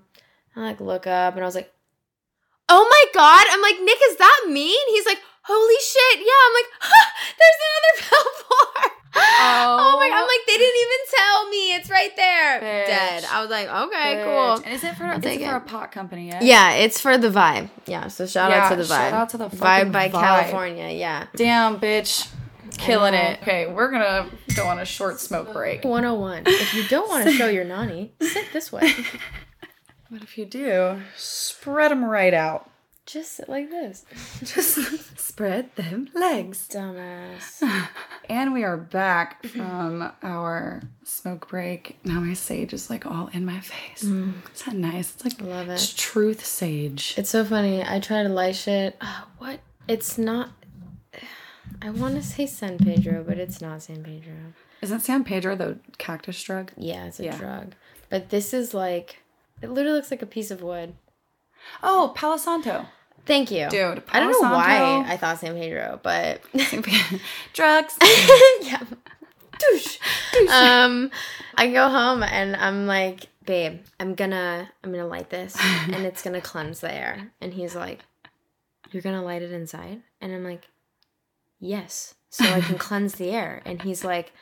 I 0.57 0.61
like 0.61 0.81
look 0.81 1.07
up 1.07 1.35
and 1.35 1.42
I 1.42 1.47
was 1.47 1.55
like, 1.55 1.73
Oh 2.69 2.87
my 2.90 3.05
god. 3.14 3.47
I'm 3.51 3.62
like, 3.62 3.77
Nick, 3.85 3.99
is 4.11 4.16
that 4.16 4.47
me? 4.49 4.66
And 4.66 4.88
he's 4.95 5.07
like, 5.07 5.19
Holy 5.42 5.75
shit, 5.81 6.19
yeah. 6.19 6.42
I'm 6.47 6.55
like, 6.55 6.71
huh, 6.81 7.11
there's 7.38 7.61
another 7.62 8.09
billboard. 8.11 8.92
Oh. 9.19 9.97
my 10.01 10.09
god. 10.09 10.16
I'm 10.16 10.23
like, 10.27 10.47
they 10.47 10.57
didn't 10.59 10.81
even 10.81 11.03
tell 11.16 11.49
me. 11.51 11.75
It's 11.75 11.90
right 11.90 12.16
there. 12.16 12.61
Bitch. 12.61 12.87
Dead. 12.87 13.25
I 13.31 13.40
was 13.42 13.51
like, 13.51 13.69
okay, 13.69 14.16
Bitch. 14.16 14.25
cool. 14.25 14.64
And 14.64 14.75
is 14.75 14.83
it 14.85 14.97
for 14.97 15.07
is 15.12 15.21
take 15.23 15.40
it 15.40 15.47
for 15.49 15.55
it. 15.55 15.57
a 15.59 15.61
pot 15.61 15.92
company? 15.92 16.27
Yeah. 16.29 16.40
Yeah, 16.42 16.73
it's 16.73 17.01
for 17.01 17.16
the 17.16 17.29
vibe. 17.31 17.71
Yeah, 17.87 18.09
so 18.09 18.27
shout 18.27 18.51
Yeah, 18.51 18.64
out 18.64 18.71
to 18.71 18.77
the 18.77 18.83
vibe. 18.83 18.88
shout 18.88 19.12
out 19.12 19.29
to 19.31 19.38
the 19.38 19.47
vibe 19.49 19.57
fucking 19.59 19.92
by 19.92 20.09
Vibe. 20.09 20.12
California. 20.12 20.88
Yeah. 20.90 21.27
Damn, 21.37 21.79
bitch, 21.81 22.29
killing 22.79 23.14
it. 23.14 23.40
Okay, 23.42 23.73
we're 23.73 23.90
gonna 23.92 24.29
go 24.57 24.66
on 24.66 24.81
a 24.81 24.85
short 24.85 25.21
smoke 25.21 25.53
break. 25.53 25.85
101. 25.85 26.42
If 26.47 26.75
you 26.75 26.83
don't 26.88 27.09
want 27.09 27.25
to 27.25 27.33
show 27.38 27.47
your 27.49 27.64
nani, 27.64 28.12
sit 28.21 28.47
this 28.53 28.73
way. 28.73 28.92
What 30.09 30.23
if 30.23 30.38
you 30.38 30.45
do? 30.47 31.01
Spread 31.16 31.90
them 31.90 32.05
right 32.05 32.35
out. 32.35 32.71
Just 33.07 33.37
sit 33.37 33.49
like 33.49 33.71
this. 33.71 34.05
Just 34.42 35.19
spread 35.19 35.75
them 35.77 36.09
legs. 36.14 36.69
Dumbass. 36.71 37.62
And 38.29 38.53
we 38.53 38.64
are 38.64 38.77
back 38.77 39.47
from 39.53 40.11
our 40.21 40.83
smoke 41.05 41.49
break. 41.49 41.97
Now 42.05 42.19
my 42.19 42.35
sage 42.35 42.73
is 42.73 42.90
like 42.90 43.07
all 43.07 43.29
in 43.33 43.45
my 43.45 43.61
face. 43.61 44.03
Isn't 44.03 44.42
that 44.64 44.75
nice? 44.75 45.14
It's 45.14 45.25
like 45.25 45.40
Love 45.40 45.69
it. 45.69 45.75
it's 45.75 45.95
truth 45.95 46.45
sage. 46.45 47.14
It's 47.16 47.31
so 47.31 47.45
funny. 47.45 47.85
I 47.85 48.01
try 48.01 48.25
to 48.25 48.29
light 48.29 48.57
shit. 48.57 48.97
Uh, 49.01 49.21
what? 49.38 49.61
It's 49.87 50.19
not. 50.19 50.51
I 51.83 51.90
want 51.90 52.16
to 52.16 52.23
say 52.23 52.47
San 52.47 52.79
Pedro, 52.79 53.23
but 53.23 53.38
it's 53.38 53.61
not 53.61 53.83
San 53.83 54.03
Pedro. 54.03 54.35
Isn't 54.83 54.99
San 55.01 55.23
Pedro 55.23 55.55
the 55.55 55.79
cactus 55.99 56.42
drug? 56.42 56.73
Yeah, 56.77 57.07
it's 57.07 57.21
a 57.21 57.25
Yeah. 57.27 57.37
drug. 57.37 57.75
But 58.11 58.31
this 58.31 58.53
is 58.53 58.75
like. 58.75 59.23
It 59.62 59.71
literally 59.71 59.97
looks 59.97 60.11
like 60.11 60.23
a 60.23 60.27
piece 60.27 60.51
of 60.51 60.62
wood. 60.62 60.95
Oh, 61.83 62.12
Palo 62.14 62.37
Santo. 62.37 62.87
Thank 63.25 63.51
you. 63.51 63.69
Dude, 63.69 64.03
I 64.12 64.21
don't 64.21 64.31
know 64.31 64.40
Palo 64.40 64.55
why 64.55 65.05
I 65.07 65.16
thought 65.16 65.40
San 65.40 65.55
Pedro, 65.55 65.99
but. 66.03 66.40
Drugs. 67.53 67.97
yeah. 68.61 68.83
Douche. 69.59 69.99
Um, 70.51 71.11
I 71.55 71.71
go 71.73 71.88
home 71.88 72.23
and 72.23 72.55
I'm 72.57 72.87
like, 72.87 73.27
babe, 73.45 73.81
I'm 73.99 74.14
gonna, 74.14 74.71
I'm 74.85 74.92
gonna 74.92 75.07
light 75.07 75.31
this, 75.31 75.57
and 75.61 76.05
it's 76.05 76.23
gonna 76.23 76.42
cleanse 76.42 76.81
the 76.81 76.92
air. 76.92 77.33
And 77.40 77.55
he's 77.55 77.75
like, 77.75 78.05
you're 78.92 79.03
gonna 79.03 79.25
light 79.25 79.42
it 79.42 79.51
inside, 79.51 80.03
and 80.21 80.33
I'm 80.33 80.45
like, 80.45 80.69
yes, 81.59 82.14
so 82.29 82.45
I 82.45 82.61
can 82.61 82.77
cleanse 82.79 83.14
the 83.14 83.31
air. 83.31 83.62
And 83.64 83.83
he's 83.83 84.05
like. 84.05 84.33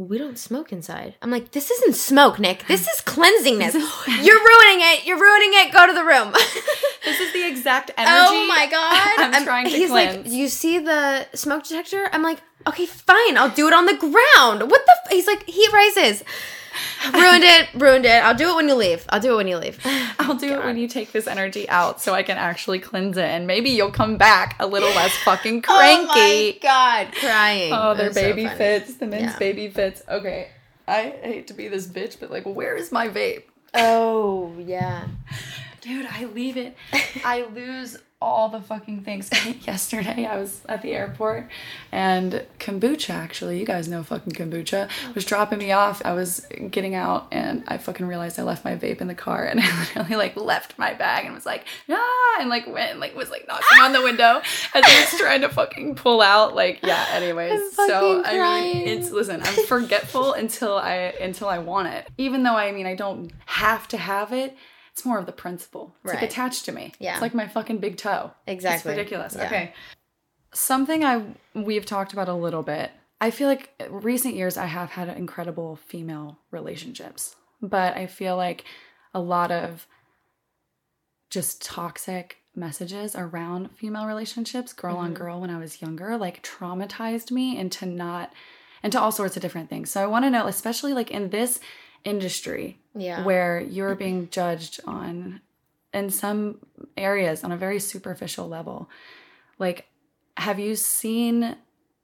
We 0.00 0.16
don't 0.16 0.38
smoke 0.38 0.72
inside. 0.72 1.16
I'm 1.20 1.30
like, 1.30 1.50
this 1.50 1.70
isn't 1.70 1.94
smoke, 1.94 2.38
Nick. 2.38 2.66
This 2.66 2.88
is 2.88 3.02
cleansingness. 3.02 3.74
You're 4.24 4.38
ruining 4.38 4.80
it. 4.80 5.04
You're 5.04 5.20
ruining 5.20 5.50
it. 5.52 5.72
Go 5.74 5.86
to 5.86 5.92
the 5.92 6.02
room. 6.02 6.32
this 7.04 7.20
is 7.20 7.34
the 7.34 7.46
exact 7.46 7.90
oh 7.98 8.02
energy. 8.02 8.30
Oh 8.30 8.46
my 8.48 8.66
god! 8.70 9.34
I'm 9.34 9.44
trying 9.44 9.66
to 9.66 9.70
He's 9.70 9.90
cleanse. 9.90 10.24
like, 10.24 10.32
"You 10.32 10.48
see 10.48 10.78
the 10.78 11.26
smoke 11.34 11.64
detector?" 11.64 12.08
I'm 12.14 12.22
like, 12.22 12.38
"Okay, 12.66 12.86
fine. 12.86 13.36
I'll 13.36 13.50
do 13.50 13.68
it 13.68 13.74
on 13.74 13.84
the 13.84 13.92
ground." 13.94 14.70
What 14.70 14.86
the? 14.86 14.94
F-? 15.04 15.12
He's 15.12 15.26
like, 15.26 15.44
"Heat 15.46 15.70
rises." 15.70 16.24
ruined 17.12 17.44
it. 17.44 17.68
Ruined 17.74 18.04
it. 18.06 18.22
I'll 18.22 18.34
do 18.34 18.50
it 18.50 18.56
when 18.56 18.68
you 18.68 18.74
leave. 18.74 19.04
I'll 19.08 19.20
do 19.20 19.34
it 19.34 19.36
when 19.36 19.48
you 19.48 19.56
leave. 19.58 19.78
I'll 20.18 20.34
do 20.36 20.52
it 20.54 20.64
when 20.64 20.76
you 20.76 20.86
take 20.88 21.12
this 21.12 21.26
energy 21.26 21.68
out 21.68 22.00
so 22.00 22.14
I 22.14 22.22
can 22.22 22.36
actually 22.38 22.78
cleanse 22.78 23.16
it 23.16 23.24
and 23.24 23.46
maybe 23.46 23.70
you'll 23.70 23.90
come 23.90 24.16
back 24.16 24.56
a 24.60 24.66
little 24.66 24.90
less 24.90 25.12
fucking 25.18 25.62
cranky. 25.62 26.06
Oh 26.10 26.52
my 26.52 26.58
god, 26.62 27.12
crying. 27.14 27.72
Oh, 27.72 27.94
their 27.94 28.08
was 28.08 28.16
so 28.16 28.22
baby 28.22 28.46
fits, 28.48 28.94
the 28.94 29.06
men's 29.06 29.32
Yeah. 29.32 29.38
baby 29.38 29.68
fits. 29.68 30.02
Okay. 30.08 30.48
I 30.86 31.14
hate 31.22 31.46
to 31.48 31.54
be 31.54 31.68
this 31.68 31.86
bitch, 31.86 32.18
but 32.18 32.30
like, 32.30 32.44
where 32.44 32.74
is 32.76 32.90
my 32.92 33.08
vape? 33.08 33.44
Oh 33.74 34.52
yeah. 34.58 35.06
Dude, 35.80 36.06
I 36.06 36.24
leave 36.26 36.56
it. 36.56 36.76
I 37.24 37.46
lose 37.54 37.96
all 38.20 38.50
the 38.50 38.60
fucking 38.60 39.02
things. 39.02 39.30
Yesterday, 39.66 40.26
I 40.26 40.38
was 40.38 40.60
at 40.68 40.82
the 40.82 40.92
airport 40.92 41.48
and 41.90 42.44
kombucha, 42.58 43.10
actually, 43.10 43.58
you 43.58 43.64
guys 43.64 43.88
know 43.88 44.02
fucking 44.02 44.32
kombucha, 44.34 44.90
was 45.14 45.24
dropping 45.24 45.58
me 45.58 45.72
off. 45.72 46.02
I 46.04 46.12
was 46.12 46.46
getting 46.70 46.94
out 46.94 47.28
and 47.32 47.64
I 47.66 47.78
fucking 47.78 48.06
realized 48.06 48.38
I 48.38 48.42
left 48.42 48.64
my 48.64 48.76
vape 48.76 49.00
in 49.00 49.08
the 49.08 49.14
car 49.14 49.44
and 49.46 49.60
I 49.62 49.78
literally 49.80 50.16
like 50.16 50.36
left 50.36 50.78
my 50.78 50.92
bag 50.92 51.24
and 51.24 51.34
was 51.34 51.46
like, 51.46 51.64
ah, 51.88 52.36
and 52.40 52.50
like 52.50 52.66
went 52.66 52.90
and 52.90 53.00
like 53.00 53.16
was 53.16 53.30
like 53.30 53.46
knocking 53.48 53.80
on 53.80 53.92
the 53.92 54.02
window 54.02 54.42
as 54.74 54.84
I 54.84 55.00
was 55.00 55.18
trying 55.20 55.40
to 55.40 55.48
fucking 55.48 55.94
pull 55.94 56.20
out. 56.20 56.54
Like, 56.54 56.80
yeah, 56.82 57.06
anyways. 57.12 57.74
So, 57.74 57.86
fucking 57.86 58.24
I 58.26 58.36
crying. 58.36 58.78
mean, 58.78 58.88
it's, 58.88 59.10
listen, 59.10 59.40
I'm 59.42 59.66
forgetful 59.66 60.34
until 60.34 60.76
I, 60.76 61.14
until 61.20 61.48
I 61.48 61.58
want 61.58 61.88
it. 61.88 62.08
Even 62.18 62.42
though 62.42 62.56
I 62.56 62.70
mean, 62.72 62.86
I 62.86 62.94
don't 62.94 63.32
have 63.46 63.88
to 63.88 63.96
have 63.96 64.32
it. 64.34 64.56
It's 64.92 65.04
more 65.04 65.18
of 65.18 65.26
the 65.26 65.32
principle. 65.32 65.94
It's 66.02 66.12
like 66.12 66.20
Right. 66.22 66.30
attached 66.30 66.64
to 66.66 66.72
me. 66.72 66.92
Yeah. 66.98 67.12
It's 67.12 67.22
like 67.22 67.34
my 67.34 67.48
fucking 67.48 67.78
big 67.78 67.96
toe. 67.96 68.32
Exactly. 68.46 68.92
It's 68.92 68.98
ridiculous. 68.98 69.34
Yeah. 69.36 69.46
Okay. 69.46 69.74
Something 70.52 71.04
I 71.04 71.24
we've 71.54 71.86
talked 71.86 72.12
about 72.12 72.28
a 72.28 72.34
little 72.34 72.62
bit 72.62 72.90
I 73.20 73.30
feel 73.30 73.48
like 73.48 73.70
recent 73.90 74.34
years 74.34 74.56
I 74.56 74.66
have 74.66 74.90
had 74.90 75.08
incredible 75.08 75.76
female 75.76 76.38
relationships, 76.50 77.36
but 77.60 77.96
I 77.96 78.06
feel 78.06 78.36
like 78.36 78.64
a 79.12 79.20
lot 79.20 79.52
of 79.52 79.86
just 81.28 81.62
toxic 81.62 82.38
messages 82.56 83.14
around 83.14 83.76
female 83.76 84.06
relationships, 84.06 84.72
girl 84.72 84.96
on 84.96 85.06
mm-hmm. 85.08 85.14
girl, 85.14 85.40
when 85.40 85.50
I 85.50 85.58
was 85.58 85.82
younger, 85.82 86.16
like 86.16 86.42
traumatized 86.42 87.30
me 87.30 87.58
into 87.58 87.84
not, 87.84 88.32
into 88.82 88.98
all 88.98 89.12
sorts 89.12 89.36
of 89.36 89.42
different 89.42 89.68
things. 89.68 89.90
So 89.90 90.02
I 90.02 90.06
want 90.06 90.24
to 90.24 90.30
know, 90.30 90.46
especially 90.46 90.94
like 90.94 91.10
in 91.10 91.28
this 91.28 91.60
industry 92.04 92.79
Yeah. 92.94 93.24
where 93.24 93.60
you're 93.60 93.94
being 93.94 94.28
judged 94.30 94.80
on, 94.86 95.40
in 95.94 96.10
some 96.10 96.58
areas, 96.96 97.44
on 97.44 97.52
a 97.52 97.56
very 97.56 97.78
superficial 97.80 98.48
level, 98.48 98.88
like, 99.58 99.86
have 100.36 100.58
you 100.58 100.74
seen 100.76 101.56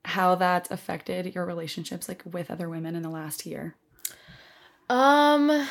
how 0.05 0.35
that's 0.35 0.71
affected 0.71 1.33
your 1.35 1.45
relationships 1.45 2.07
like 2.07 2.23
with 2.25 2.49
other 2.49 2.69
women 2.69 2.95
in 2.95 3.01
the 3.01 3.09
last 3.09 3.45
year? 3.45 3.75
Um. 4.89 5.67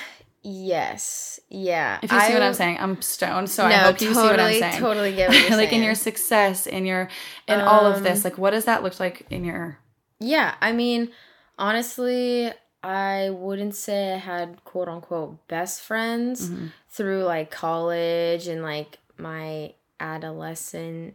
Yes. 0.49 1.41
Yeah. 1.49 1.99
If 2.03 2.13
you 2.13 2.21
see 2.21 2.33
what 2.33 2.43
I'm 2.43 2.55
saying, 2.55 2.79
I'm 2.79 3.03
stoned, 3.03 3.51
so 3.51 3.65
I 3.65 3.73
hope 3.73 4.01
you 4.01 4.15
see 4.15 4.21
what 4.21 4.39
I'm 4.39 4.61
saying. 4.61 4.79
Totally 4.81 5.13
get 5.13 5.29
what 5.31 5.49
you're 5.49 5.57
like 5.57 5.73
in 5.73 5.83
your 5.83 5.97
success, 5.97 6.69
in 6.69 6.87
your 6.87 7.09
in 7.49 7.61
all 7.61 7.85
of 7.85 7.97
Um, 7.97 8.03
this, 8.05 8.25
like 8.25 8.39
what 8.39 8.51
does 8.51 8.67
that 8.67 8.85
look 8.85 9.01
like 9.01 9.27
in 9.31 9.45
your 9.45 9.79
Yeah, 10.21 10.55
I 10.61 10.71
mean, 10.71 11.11
honestly, 11.59 12.53
I 12.87 13.31
wouldn't 13.31 13.75
say 13.75 14.15
I 14.15 14.19
had 14.19 14.63
quote 14.65 14.87
unquote 14.89 15.49
best 15.49 15.81
friends 15.83 16.49
Mhm. 16.49 16.71
through 16.89 17.25
like 17.25 17.51
college 17.51 18.47
and 18.47 18.63
like 18.63 18.99
my 19.19 19.75
adolescent 19.99 21.15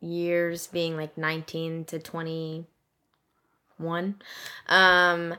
years 0.00 0.66
being 0.66 0.96
like 0.96 1.16
19 1.16 1.84
to 1.86 1.98
21. 2.00 2.66
Um 4.68 5.36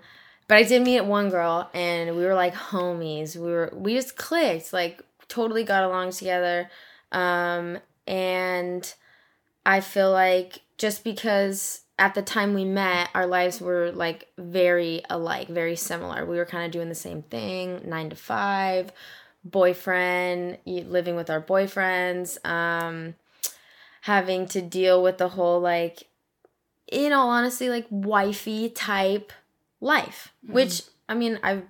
but 0.47 0.57
I 0.57 0.63
did 0.63 0.83
meet 0.83 1.01
one 1.01 1.29
girl 1.29 1.69
and 1.73 2.15
we 2.15 2.23
were 2.23 2.35
like 2.35 2.53
homies. 2.53 3.35
We 3.35 3.51
were 3.51 3.71
we 3.73 3.95
just 3.95 4.15
clicked, 4.15 4.71
like 4.71 5.01
totally 5.27 5.63
got 5.63 5.83
along 5.83 6.11
together. 6.11 6.69
Um 7.11 7.79
and 8.07 8.93
I 9.65 9.81
feel 9.81 10.11
like 10.11 10.61
just 10.77 11.03
because 11.03 11.81
at 11.97 12.13
the 12.13 12.21
time 12.21 12.53
we 12.53 12.65
met, 12.65 13.09
our 13.15 13.25
lives 13.25 13.61
were 13.61 13.91
like 13.91 14.27
very 14.37 15.01
alike, 15.09 15.47
very 15.47 15.75
similar. 15.75 16.25
We 16.25 16.37
were 16.37 16.45
kind 16.45 16.65
of 16.65 16.71
doing 16.71 16.89
the 16.89 16.95
same 16.95 17.21
thing, 17.23 17.81
nine 17.85 18.09
to 18.09 18.15
five, 18.15 18.91
boyfriend, 19.43 20.57
living 20.65 21.15
with 21.15 21.29
our 21.29 21.41
boyfriends, 21.41 22.43
um, 22.45 23.15
having 24.01 24.45
to 24.47 24.61
deal 24.61 25.01
with 25.01 25.17
the 25.17 25.29
whole 25.29 25.61
like, 25.61 26.07
in 26.91 27.13
all 27.13 27.29
honesty, 27.29 27.69
like 27.69 27.87
wifey 27.89 28.69
type 28.69 29.31
life. 29.79 30.33
Which 30.47 30.83
I 31.07 31.13
mean, 31.13 31.39
I've 31.43 31.63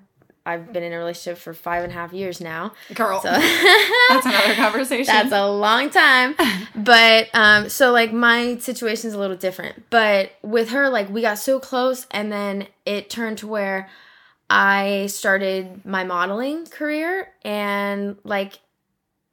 I've 0.45 0.71
been 0.71 0.83
in 0.83 0.93
a 0.93 0.97
relationship 0.97 1.39
for 1.39 1.53
five 1.53 1.83
and 1.83 1.91
a 1.91 1.95
half 1.95 2.13
years 2.13 2.39
now. 2.39 2.73
girl? 2.93 3.19
So 3.21 3.29
that's 4.09 4.25
another 4.25 4.53
conversation. 4.55 5.13
that's 5.13 5.31
a 5.31 5.47
long 5.47 5.89
time. 5.89 6.35
But 6.75 7.29
um 7.33 7.69
so 7.69 7.91
like 7.91 8.13
my 8.13 8.57
situation's 8.57 9.13
a 9.13 9.19
little 9.19 9.37
different. 9.37 9.89
But 9.89 10.33
with 10.43 10.69
her 10.69 10.89
like 10.89 11.09
we 11.09 11.21
got 11.21 11.39
so 11.39 11.59
close 11.59 12.05
and 12.11 12.31
then 12.31 12.67
it 12.85 13.09
turned 13.09 13.39
to 13.39 13.47
where 13.47 13.89
I 14.49 15.07
started 15.07 15.83
my 15.85 16.03
modeling 16.03 16.67
career 16.67 17.29
and 17.43 18.17
like 18.23 18.59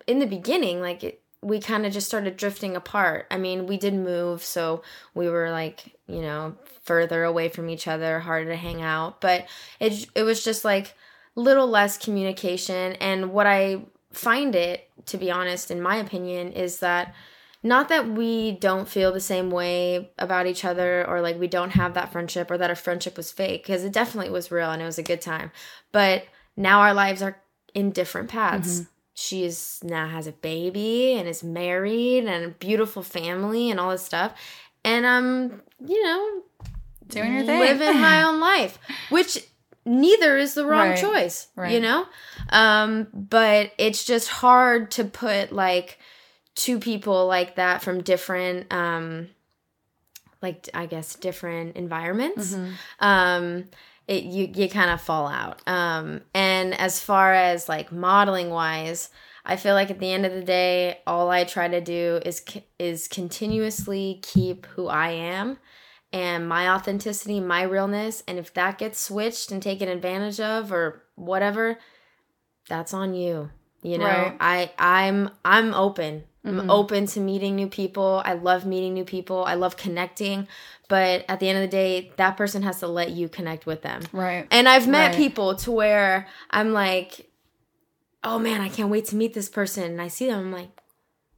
in 0.06 0.18
the 0.20 0.26
beginning 0.26 0.80
like 0.80 1.04
it, 1.04 1.20
we 1.42 1.58
kind 1.60 1.84
of 1.84 1.92
just 1.92 2.06
started 2.06 2.36
drifting 2.36 2.76
apart. 2.76 3.26
I 3.30 3.36
mean, 3.36 3.66
we 3.66 3.76
did 3.76 3.94
move, 3.94 4.44
so 4.44 4.82
we 5.12 5.28
were 5.28 5.50
like, 5.50 5.98
you 6.06 6.22
know, 6.22 6.54
further 6.84 7.24
away 7.24 7.48
from 7.48 7.68
each 7.68 7.88
other, 7.88 8.20
harder 8.20 8.50
to 8.50 8.56
hang 8.56 8.80
out, 8.80 9.20
but 9.20 9.46
it 9.80 10.06
it 10.14 10.22
was 10.22 10.44
just 10.44 10.64
like 10.64 10.94
little 11.34 11.66
less 11.66 11.98
communication. 11.98 12.92
And 12.94 13.32
what 13.32 13.46
I 13.46 13.82
find 14.12 14.54
it 14.54 14.88
to 15.06 15.16
be 15.16 15.30
honest 15.30 15.70
in 15.70 15.80
my 15.80 15.96
opinion 15.96 16.52
is 16.52 16.80
that 16.80 17.14
not 17.62 17.88
that 17.88 18.08
we 18.08 18.52
don't 18.52 18.88
feel 18.88 19.12
the 19.12 19.20
same 19.20 19.50
way 19.50 20.10
about 20.18 20.46
each 20.46 20.64
other 20.64 21.06
or 21.06 21.20
like 21.20 21.38
we 21.38 21.46
don't 21.46 21.70
have 21.70 21.94
that 21.94 22.10
friendship 22.10 22.50
or 22.50 22.58
that 22.58 22.70
our 22.70 22.76
friendship 22.76 23.16
was 23.16 23.30
fake 23.30 23.62
because 23.62 23.84
it 23.84 23.92
definitely 23.92 24.30
was 24.30 24.50
real 24.50 24.70
and 24.70 24.82
it 24.82 24.86
was 24.86 24.98
a 24.98 25.02
good 25.02 25.20
time. 25.20 25.52
But 25.92 26.24
now 26.56 26.80
our 26.80 26.92
lives 26.92 27.22
are 27.22 27.40
in 27.72 27.90
different 27.92 28.28
paths. 28.28 28.80
Mm-hmm. 28.80 28.88
She 29.14 29.44
is 29.44 29.78
now 29.84 30.08
has 30.08 30.26
a 30.26 30.32
baby 30.32 31.14
and 31.14 31.28
is 31.28 31.44
married 31.44 32.24
and 32.24 32.44
a 32.44 32.48
beautiful 32.48 33.02
family 33.02 33.70
and 33.70 33.78
all 33.78 33.90
this 33.90 34.04
stuff. 34.04 34.32
And 34.84 35.06
i'm 35.06 35.62
you 35.86 36.02
know 36.02 36.42
doing 37.06 37.34
your 37.34 37.44
thing. 37.44 37.60
living 37.60 38.00
my 38.00 38.22
own 38.22 38.40
life 38.40 38.78
which 39.10 39.46
neither 39.84 40.36
is 40.36 40.54
the 40.54 40.64
wrong 40.66 40.90
Right, 40.90 40.98
choice 41.00 41.48
you 41.72 41.80
know? 41.80 42.06
Um 42.50 43.08
but 43.12 43.72
it's 43.78 44.04
just 44.04 44.28
hard 44.28 44.90
to 44.92 45.04
put 45.04 45.52
like 45.52 45.98
two 46.54 46.78
people 46.78 47.26
like 47.26 47.56
that 47.56 47.82
from 47.82 48.02
different 48.02 48.72
um 48.72 49.28
like 50.40 50.68
i 50.74 50.86
guess 50.86 51.14
different 51.14 51.76
environments. 51.76 52.54
Mhm. 52.54 52.72
um 53.00 53.64
it 54.08 54.24
you 54.24 54.50
you 54.54 54.68
kind 54.68 54.90
of 54.90 55.00
fall 55.00 55.26
out. 55.28 55.62
Um 55.66 56.22
and 56.34 56.74
as 56.78 57.00
far 57.00 57.32
as 57.32 57.68
like 57.68 57.92
modeling 57.92 58.50
wise 58.50 59.10
i 59.44 59.56
feel 59.56 59.74
like 59.74 59.90
at 59.90 59.98
the 59.98 60.12
end 60.12 60.26
of 60.26 60.32
the 60.32 60.42
day 60.42 60.98
all 61.06 61.30
i 61.30 61.44
try 61.44 61.68
to 61.68 61.80
do 61.80 62.20
is 62.24 62.44
is 62.78 63.08
continuously 63.08 64.20
keep 64.22 64.66
who 64.66 64.88
i 64.88 65.10
am 65.10 65.58
and 66.12 66.48
my 66.48 66.68
authenticity 66.68 67.40
my 67.40 67.62
realness 67.62 68.22
and 68.28 68.38
if 68.38 68.52
that 68.54 68.78
gets 68.78 68.98
switched 69.00 69.50
and 69.50 69.62
taken 69.62 69.88
advantage 69.88 70.38
of 70.40 70.72
or 70.72 71.02
whatever 71.14 71.78
that's 72.68 72.92
on 72.94 73.14
you 73.14 73.50
you 73.82 73.98
know? 73.98 74.04
Right. 74.06 74.36
i 74.40 74.70
i'm 74.78 75.30
i'm 75.44 75.74
open. 75.74 76.24
I'm 76.44 76.60
Mhm. 76.62 76.70
open 76.70 77.06
to 77.06 77.20
meeting 77.20 77.54
new 77.54 77.68
people. 77.68 78.20
I 78.24 78.32
love 78.32 78.66
meeting 78.66 78.94
new 78.94 79.04
people. 79.04 79.44
I 79.44 79.54
love 79.54 79.76
connecting. 79.76 80.48
But 80.88 81.24
at 81.28 81.38
the 81.38 81.48
end 81.48 81.58
of 81.58 81.62
the 81.62 81.76
day 81.76 82.12
that 82.16 82.36
person 82.36 82.62
has 82.62 82.78
to 82.80 82.86
let 82.88 83.10
you 83.10 83.28
connect 83.28 83.64
with 83.66 83.82
them. 83.82 84.02
Right. 84.12 84.46
and 84.52 84.68
i've 84.68 84.86
met 84.88 85.08
Right. 85.08 85.16
people 85.16 85.56
to 85.56 85.70
where 85.72 86.28
i'm 86.50 86.72
like 86.72 87.28
oh 88.24 88.38
man 88.38 88.60
i 88.60 88.68
can't 88.68 88.88
wait 88.90 89.06
to 89.06 89.16
meet 89.16 89.34
this 89.34 89.48
person. 89.48 89.84
And 89.84 90.00
i 90.02 90.06
see 90.08 90.26
them 90.26 90.38
i'm 90.38 90.52
like 90.52 90.70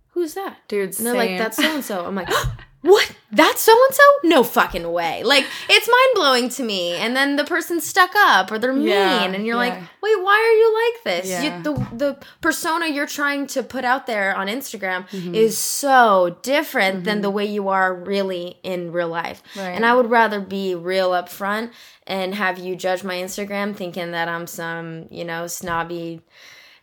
who's 0.08 0.34
that? 0.34 0.58
Dude, 0.68 0.96
and 0.98 1.06
they're 1.06 1.14
like 1.14 1.38
that's 1.38 1.56
so 1.56 1.74
and 1.74 1.84
so 1.84 2.04
i'm 2.04 2.14
like 2.14 2.28
what 2.84 3.10
that's 3.32 3.62
so 3.62 3.72
and 3.72 3.94
so 3.94 4.02
no 4.24 4.44
fucking 4.44 4.92
way 4.92 5.22
like 5.24 5.44
it's 5.70 5.88
mind-blowing 5.88 6.48
to 6.50 6.62
me 6.62 6.92
and 6.92 7.16
then 7.16 7.36
the 7.36 7.44
person's 7.44 7.84
stuck 7.86 8.10
up 8.14 8.52
or 8.52 8.58
they're 8.58 8.74
mean 8.74 8.88
Yeah, 8.88 9.24
and 9.24 9.34
you're 9.46 9.56
yeah. 9.60 9.70
like 9.70 9.72
wait 10.02 10.22
why 10.22 10.36
are 10.36 10.56
you 10.62 10.68
like 10.84 11.04
this 11.04 11.30
Yeah. 11.30 11.56
you, 11.56 11.62
the 11.62 11.72
the 11.96 12.18
persona 12.42 12.86
you're 12.86 13.06
trying 13.06 13.46
to 13.48 13.62
put 13.62 13.84
out 13.84 14.06
there 14.06 14.36
on 14.36 14.48
instagram 14.48 15.08
Mm-hmm. 15.08 15.34
is 15.34 15.56
so 15.56 16.36
different 16.42 17.04
than 17.04 17.22
the 17.22 17.30
way 17.30 17.46
you 17.46 17.68
are 17.68 17.94
really 17.94 18.58
in 18.62 18.92
real 18.92 19.08
life 19.08 19.42
Right. 19.56 19.70
and 19.70 19.84
i 19.86 19.94
would 19.96 20.10
rather 20.10 20.40
be 20.40 20.74
real 20.74 21.12
up 21.12 21.28
front 21.30 21.72
and 22.06 22.34
have 22.34 22.58
you 22.58 22.76
judge 22.76 23.02
my 23.02 23.14
instagram 23.14 23.74
thinking 23.74 24.10
that 24.12 24.28
i'm 24.28 24.46
some 24.46 25.06
you 25.10 25.24
know 25.24 25.46
snobby 25.46 26.20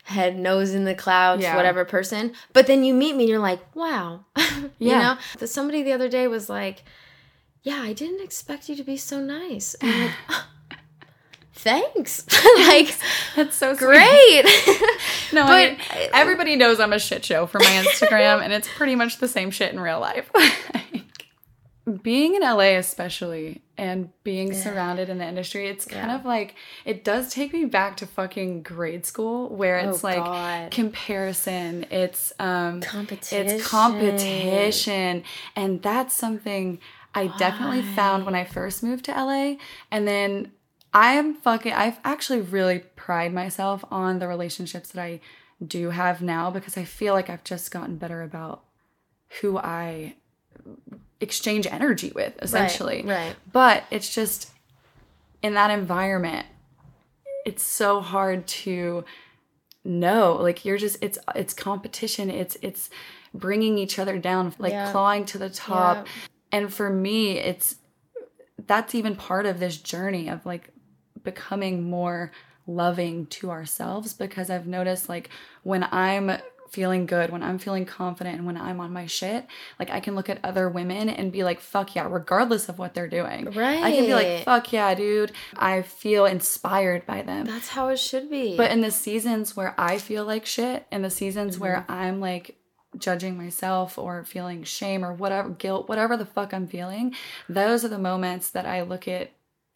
head 0.04 0.38
nose 0.38 0.74
in 0.74 0.84
the 0.86 0.96
clouds 0.96 1.42
Yeah. 1.44 1.56
whatever 1.56 1.86
person. 1.86 2.34
But 2.54 2.68
then 2.68 2.84
you 2.84 2.94
meet 2.94 3.16
me 3.16 3.24
and 3.24 3.30
you're 3.30 3.40
like 3.40 3.60
wow. 3.76 4.26
You 4.38 4.70
Yeah. 4.80 5.00
know? 5.02 5.18
That 5.40 5.48
somebody 5.48 5.84
the 5.84 5.94
other 5.94 6.10
day 6.10 6.28
was 6.28 6.50
like 6.50 6.84
yeah 7.64 7.82
i 7.84 7.94
didn't 7.94 8.22
expect 8.24 8.70
you 8.70 8.76
to 8.76 8.84
be 8.84 8.98
so 8.98 9.20
nice. 9.20 9.76
And 9.76 9.92
I'm 9.94 10.02
like 10.32 10.80
thanks. 11.54 12.26
Like 12.68 12.94
That's 13.36 13.56
so 13.56 13.76
great. 13.76 14.44
No, 15.34 15.46
But- 15.46 15.52
I 15.54 15.76
mean, 15.98 16.10
everybody 16.14 16.56
knows 16.56 16.80
I'm 16.80 16.94
a 16.94 17.00
shit 17.00 17.24
show 17.24 17.46
for 17.46 17.60
my 17.60 17.66
Instagram, 17.66 18.42
and 18.44 18.52
it's 18.54 18.68
pretty 18.68 18.96
much 18.96 19.18
the 19.20 19.28
same 19.28 19.52
shit 19.52 19.72
in 19.74 19.80
real 19.80 20.00
life. 20.00 20.30
Being 22.04 22.36
in 22.36 22.42
LA, 22.44 22.78
especially, 22.78 23.64
and 23.76 24.10
being 24.24 24.54
surrounded 24.54 25.10
in 25.10 25.18
the 25.18 25.26
industry, 25.26 25.68
it's 25.68 25.86
kind 25.86 26.12
Yeah. 26.12 26.16
of 26.16 26.26
like 26.26 26.54
it 26.86 27.04
does 27.04 27.34
take 27.34 27.54
me 27.54 27.66
back 27.66 27.98
to 27.98 28.06
fucking 28.06 28.62
grade 28.62 29.06
school, 29.06 29.50
where 29.50 29.78
it's 29.80 30.04
Oh, 30.04 30.08
like 30.08 30.24
God. 30.24 30.70
comparison, 30.72 31.88
it's 31.90 32.32
um, 32.40 32.82
competition 32.82 33.48
it's 33.48 33.68
competition, 33.68 35.24
and 35.56 35.82
that's 35.82 36.16
something 36.16 36.78
I 37.16 37.28
definitely 37.28 37.82
found 37.82 38.26
when 38.26 38.36
I 38.36 38.44
first 38.44 38.84
moved 38.84 39.06
to 39.06 39.12
LA, 39.12 39.56
and 39.90 40.08
then 40.08 40.52
I 40.94 41.14
am 41.14 41.34
fucking. 41.34 41.74
I've 41.74 42.00
actually 42.04 42.42
really 42.42 42.80
pride 42.96 43.34
myself 43.34 43.84
on 43.90 44.20
the 44.20 44.28
relationships 44.28 44.92
that 44.92 45.02
I 45.02 45.20
do 45.66 45.90
have 45.90 46.22
now 46.22 46.52
because 46.52 46.78
I 46.78 46.84
feel 46.84 47.16
like 47.16 47.30
I've 47.30 47.44
just 47.44 47.72
gotten 47.72 47.96
better 47.98 48.22
about 48.22 48.64
who 49.42 49.58
I 49.58 50.16
exchange 51.22 51.68
energy 51.68 52.12
with, 52.14 52.34
essentially. 52.42 53.04
right 53.06 53.36
But 53.52 53.84
it's 53.92 54.14
just 54.14 54.52
in 55.42 55.54
that 55.54 55.72
environment, 55.72 56.46
it's 57.46 57.64
so 57.64 58.02
hard 58.02 58.46
to 58.48 59.06
know. 59.84 60.38
Like 60.40 60.66
you're 60.66 60.78
just 60.78 60.98
it's 61.02 61.18
it's 61.36 61.54
competition. 61.54 62.30
It's 62.30 62.58
it's 62.62 62.90
bringing 63.34 63.78
each 63.78 63.98
other 63.98 64.18
down, 64.18 64.54
like 64.60 64.74
Yeah. 64.74 64.92
clawing 64.92 65.26
to 65.26 65.38
the 65.38 65.50
top. 65.50 66.06
Yeah. 66.06 66.12
And 66.52 66.74
for 66.74 66.90
me, 66.90 67.38
it's 67.38 67.78
that's 68.68 68.94
even 68.94 69.16
part 69.16 69.46
of 69.46 69.60
this 69.60 69.78
journey 69.78 70.28
of 70.30 70.46
like 70.46 70.70
becoming 71.24 71.84
more 71.90 72.32
loving 72.68 73.26
to 73.28 73.50
ourselves 73.50 74.14
because 74.14 74.50
I've 74.50 74.68
noticed 74.68 75.10
like 75.10 75.30
when 75.64 75.84
I'm 75.92 76.32
feeling 76.72 77.06
good, 77.06 77.30
when 77.32 77.44
I'm 77.44 77.60
feeling 77.60 77.86
confident, 77.86 78.38
and 78.38 78.46
when 78.46 78.58
I'm 78.58 78.80
on 78.80 78.94
my 78.94 79.06
shit, 79.06 79.46
like 79.78 79.90
I 79.90 80.00
can 80.00 80.16
look 80.16 80.30
at 80.30 80.40
other 80.44 80.70
women 80.70 81.10
and 81.10 81.32
be 81.32 81.44
like, 81.44 81.60
fuck 81.60 81.96
yeah, 81.96 82.08
regardless 82.10 82.70
of 82.70 82.80
what 82.80 82.94
they're 82.94 83.10
doing. 83.10 83.52
Right. 83.52 83.84
I 83.84 83.92
can 83.92 84.06
be 84.06 84.14
like, 84.14 84.44
fuck 84.46 84.72
yeah, 84.72 84.96
dude. 84.96 85.34
I 85.56 85.82
feel 85.82 86.26
inspired 86.26 87.06
by 87.06 87.22
them. 87.24 87.46
That's 87.46 87.68
how 87.70 87.90
it 87.90 88.00
should 88.00 88.30
be. 88.30 88.56
But 88.56 88.72
in 88.72 88.82
the 88.82 88.92
seasons 88.92 89.56
where 89.56 89.76
I 89.78 89.98
feel 89.98 90.24
like 90.26 90.46
shit, 90.46 90.88
in 90.92 91.02
the 91.02 91.10
seasons 91.10 91.60
where 91.60 91.72
Mm-hmm. 91.72 91.92
I'm 91.92 92.20
like 92.20 92.58
judging 92.98 93.38
myself 93.38 93.98
or 93.98 94.24
feeling 94.24 94.64
shame 94.64 95.04
or 95.06 95.14
whatever, 95.14 95.50
guilt, 95.50 95.88
whatever 95.88 96.18
the 96.18 96.26
fuck 96.26 96.54
I'm 96.54 96.68
feeling, 96.68 97.16
those 97.48 97.86
are 97.86 97.90
the 97.90 97.98
moments 97.98 98.50
that 98.50 98.66
I 98.66 98.82
look 98.82 99.08
at 99.08 99.32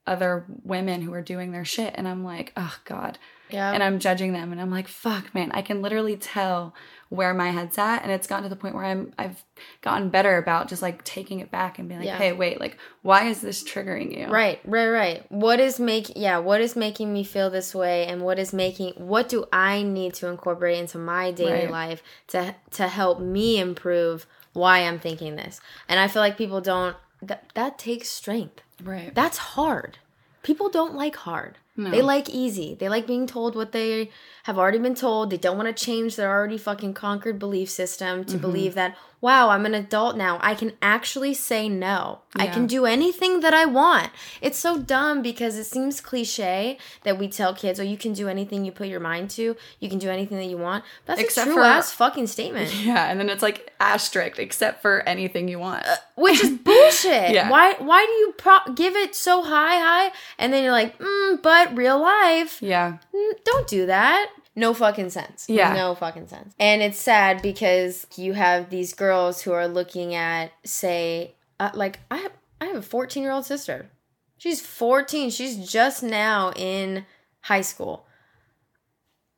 other 0.06 0.46
women 0.64 1.02
who 1.02 1.14
are 1.14 1.22
doing 1.22 1.52
their 1.52 1.66
shit 1.66 1.94
and 1.98 2.08
I'm 2.08 2.24
like, 2.24 2.52
oh 2.56 2.78
God. 2.86 3.18
Yeah. 3.50 3.72
And 3.72 3.84
I'm 3.84 4.00
judging 4.00 4.34
them 4.34 4.52
and 4.52 4.60
I'm 4.62 4.72
like, 4.72 4.88
fuck, 4.88 5.34
man, 5.36 5.52
I 5.54 5.62
can 5.62 5.82
literally 5.82 6.18
tell 6.18 6.74
where 7.10 7.34
my 7.36 7.52
head's 7.52 7.78
at. 7.78 8.02
And 8.02 8.12
it's 8.12 8.26
gotten 8.26 8.44
to 8.44 8.50
the 8.50 8.56
point 8.56 8.74
where 8.76 8.84
I'm 8.84 9.14
I've 9.20 9.44
gotten 9.82 10.10
better 10.10 10.38
about 10.38 10.68
just 10.68 10.82
like 10.82 11.04
taking 11.04 11.40
it 11.40 11.52
back 11.52 11.78
and 11.78 11.88
being 11.88 12.00
like, 12.02 12.08
Yeah. 12.08 12.18
hey, 12.18 12.34
wait, 12.34 12.60
like, 12.60 12.78
why 13.04 13.28
is 13.28 13.42
this 13.42 13.64
triggering 13.64 14.18
you? 14.18 14.28
Right, 14.28 14.60
right, 14.66 14.88
right. 14.90 15.32
What 15.32 15.60
is 15.60 15.80
make 15.80 16.14
yeah, 16.16 16.40
what 16.40 16.62
is 16.62 16.76
making 16.76 17.14
me 17.14 17.24
feel 17.24 17.50
this 17.50 17.76
way 17.76 18.08
and 18.08 18.22
what 18.24 18.40
is 18.40 18.52
making 18.54 18.94
what 18.94 19.30
do 19.30 19.46
I 19.54 19.84
need 19.84 20.16
to 20.16 20.28
incorporate 20.28 20.80
into 20.80 20.98
my 20.98 21.32
daily 21.32 21.52
Right. 21.66 21.72
life 21.72 22.02
to 22.30 22.56
to 22.72 22.88
help 22.88 23.20
me 23.20 23.60
improve 23.60 24.26
why 24.54 24.80
I'm 24.80 25.00
thinking 25.00 25.36
this. 25.36 25.62
And 25.88 26.00
I 26.00 26.08
feel 26.08 26.22
like 26.22 26.38
people 26.38 26.62
don't 26.62 26.96
that 27.22 27.52
that 27.54 27.78
takes 27.78 28.10
strength. 28.10 28.62
Right. 28.84 29.14
That's 29.14 29.38
hard. 29.38 30.00
People 30.44 30.70
don't 30.70 30.96
like 30.96 31.16
hard. 31.18 31.58
They 31.78 32.02
like 32.02 32.30
easy. 32.30 32.74
They 32.74 32.88
like 32.88 33.06
being 33.06 33.28
told 33.28 33.54
what 33.56 33.74
they 33.74 34.10
have 34.44 34.58
already 34.58 34.78
been 34.80 34.96
told. 34.96 35.30
They 35.30 35.38
don't 35.38 35.58
want 35.58 35.76
to 35.76 35.86
change 35.86 36.16
their 36.16 36.30
already 36.30 36.58
fucking 36.58 36.94
conquered 36.94 37.38
belief 37.38 37.70
system 37.70 38.22
Mm-hmm. 38.22 38.32
to 38.32 38.38
believe 38.38 38.76
that, 38.76 38.96
wow, 39.20 39.50
I'm 39.50 39.66
an 39.66 39.74
adult 39.74 40.16
now. 40.16 40.40
I 40.42 40.56
can 40.56 40.72
actually 40.82 41.34
say 41.34 41.68
no. 41.68 42.20
I 42.38 42.48
can 42.48 42.66
do 42.68 42.86
anything 42.86 43.42
that 43.42 43.54
I 43.54 43.66
want. 43.66 44.10
It's 44.42 44.58
so 44.58 44.78
dumb 44.78 45.22
because 45.22 45.58
it 45.58 45.66
seems 45.66 46.00
cliche 46.00 46.78
that 47.04 47.18
we 47.20 47.28
tell 47.28 47.54
kids, 47.54 47.80
oh, 47.80 47.84
you 47.84 47.98
can 47.98 48.14
do 48.14 48.30
anything 48.30 48.64
you 48.64 48.72
put 48.72 48.88
your 48.88 49.00
mind 49.02 49.30
to. 49.32 49.58
You 49.82 49.90
can 49.90 50.00
do 50.00 50.10
anything 50.10 50.38
that 50.38 50.46
you 50.46 50.58
want. 50.58 50.86
That's 51.06 51.20
Except 51.20 51.48
a 51.48 51.50
for- 51.52 51.56
true 51.56 51.64
ass 51.64 51.92
fucking 51.92 52.28
statement. 52.28 52.74
Yeah, 52.86 53.10
and 53.10 53.20
then 53.20 53.30
it's 53.30 53.44
like 53.44 53.74
asterisk, 53.82 54.40
except 54.40 54.82
for 54.82 55.02
anything 55.08 55.48
you 55.50 55.60
want. 55.60 55.84
Which 56.16 56.44
is 56.44 56.52
bullshit. 56.64 57.32
Yeah. 57.32 57.50
Why 57.50 57.76
why 57.80 58.06
do 58.06 58.12
you 58.14 58.34
pro- 58.38 58.74
give 58.74 58.96
it 58.96 59.16
so 59.16 59.44
high 59.44 59.80
high 59.80 60.12
and 60.40 60.52
then 60.52 60.64
you're 60.64 60.72
like, 60.72 60.98
mm, 60.98 61.42
but 61.42 61.76
real 61.76 62.00
life, 62.00 62.62
yeah. 62.62 62.98
don't 63.44 63.68
do 63.68 63.86
that. 63.86 64.32
No 64.56 64.74
fucking 64.74 65.10
sense. 65.10 65.46
Yeah. 65.50 65.74
No 65.74 65.96
fucking 65.96 66.28
sense. 66.28 66.54
And 66.60 66.82
it's 66.82 66.98
sad 66.98 67.42
because 67.42 68.08
you 68.16 68.34
have 68.34 68.70
these 68.70 68.94
girls 68.94 69.42
who 69.42 69.52
are 69.52 69.68
looking 69.68 70.16
at 70.16 70.52
say 70.64 71.36
uh, 71.60 71.72
like 71.74 72.00
I 72.10 72.18
have 72.18 72.32
I 72.62 72.66
have 72.66 72.78
a 72.78 72.80
14-year-old 72.80 73.46
sister. 73.46 73.90
She's 74.38 74.62
14. 74.62 75.30
She's 75.30 75.70
just 75.70 76.04
now 76.04 76.52
in 76.56 77.06
high 77.42 77.62
school. 77.62 78.06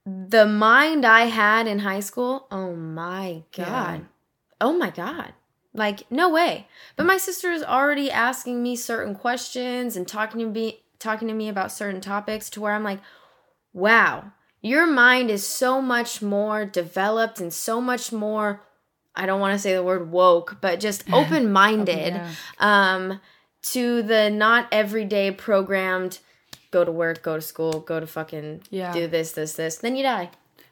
The 0.06 0.46
mind 0.46 1.06
I 1.06 1.22
had 1.26 1.68
in 1.68 1.80
high 1.80 2.00
school, 2.00 2.48
oh 2.52 2.76
my 2.76 3.44
god. 3.56 4.00
Yeah. 4.00 4.06
Oh 4.62 4.78
my 4.78 4.90
god. 4.90 5.34
Like 5.78 6.10
no 6.12 6.30
way. 6.30 6.68
But 6.96 7.06
my 7.06 7.18
sister 7.18 7.52
is 7.52 7.64
already 7.64 8.10
asking 8.12 8.62
me 8.64 8.76
certain 8.76 9.14
questions 9.16 9.96
and 9.96 10.08
talking 10.08 10.40
to 10.42 10.48
me 10.48 10.82
talking 11.00 11.28
to 11.28 11.34
me 11.34 11.48
about 11.48 11.72
certain 11.72 12.02
topics 12.02 12.50
to 12.50 12.60
where 12.62 12.74
I'm 12.74 12.84
like, 12.84 13.00
"Wow, 13.74 14.32
your 14.62 14.88
mind 14.88 15.30
is 15.30 15.46
so 15.46 15.82
much 15.82 16.22
more 16.22 16.66
developed 16.66 17.40
and 17.40 17.54
so 17.54 17.80
much 17.80 18.12
more 18.12 18.62
I 19.16 19.26
don't 19.26 19.40
want 19.40 19.54
to 19.54 19.60
say 19.60 19.74
the 19.74 19.82
word 19.84 20.12
woke, 20.12 20.58
but 20.62 20.80
just 20.80 21.04
open-minded 21.14 22.14
Yeah. 22.16 22.32
um 22.60 23.22
to 23.74 24.02
the 24.02 24.30
not 24.30 24.68
everyday 24.72 25.32
programmed 25.32 26.20
go 26.72 26.84
to 26.84 26.92
work, 26.92 27.22
go 27.24 27.36
to 27.36 27.42
school, 27.42 27.80
go 27.82 28.00
to 28.00 28.08
fucking 28.08 28.62
Yeah. 28.70 28.94
do 28.94 29.08
this, 29.08 29.32
this, 29.34 29.54
this, 29.54 29.78
then 29.78 29.96
you 29.96 30.04
die. 30.04 30.30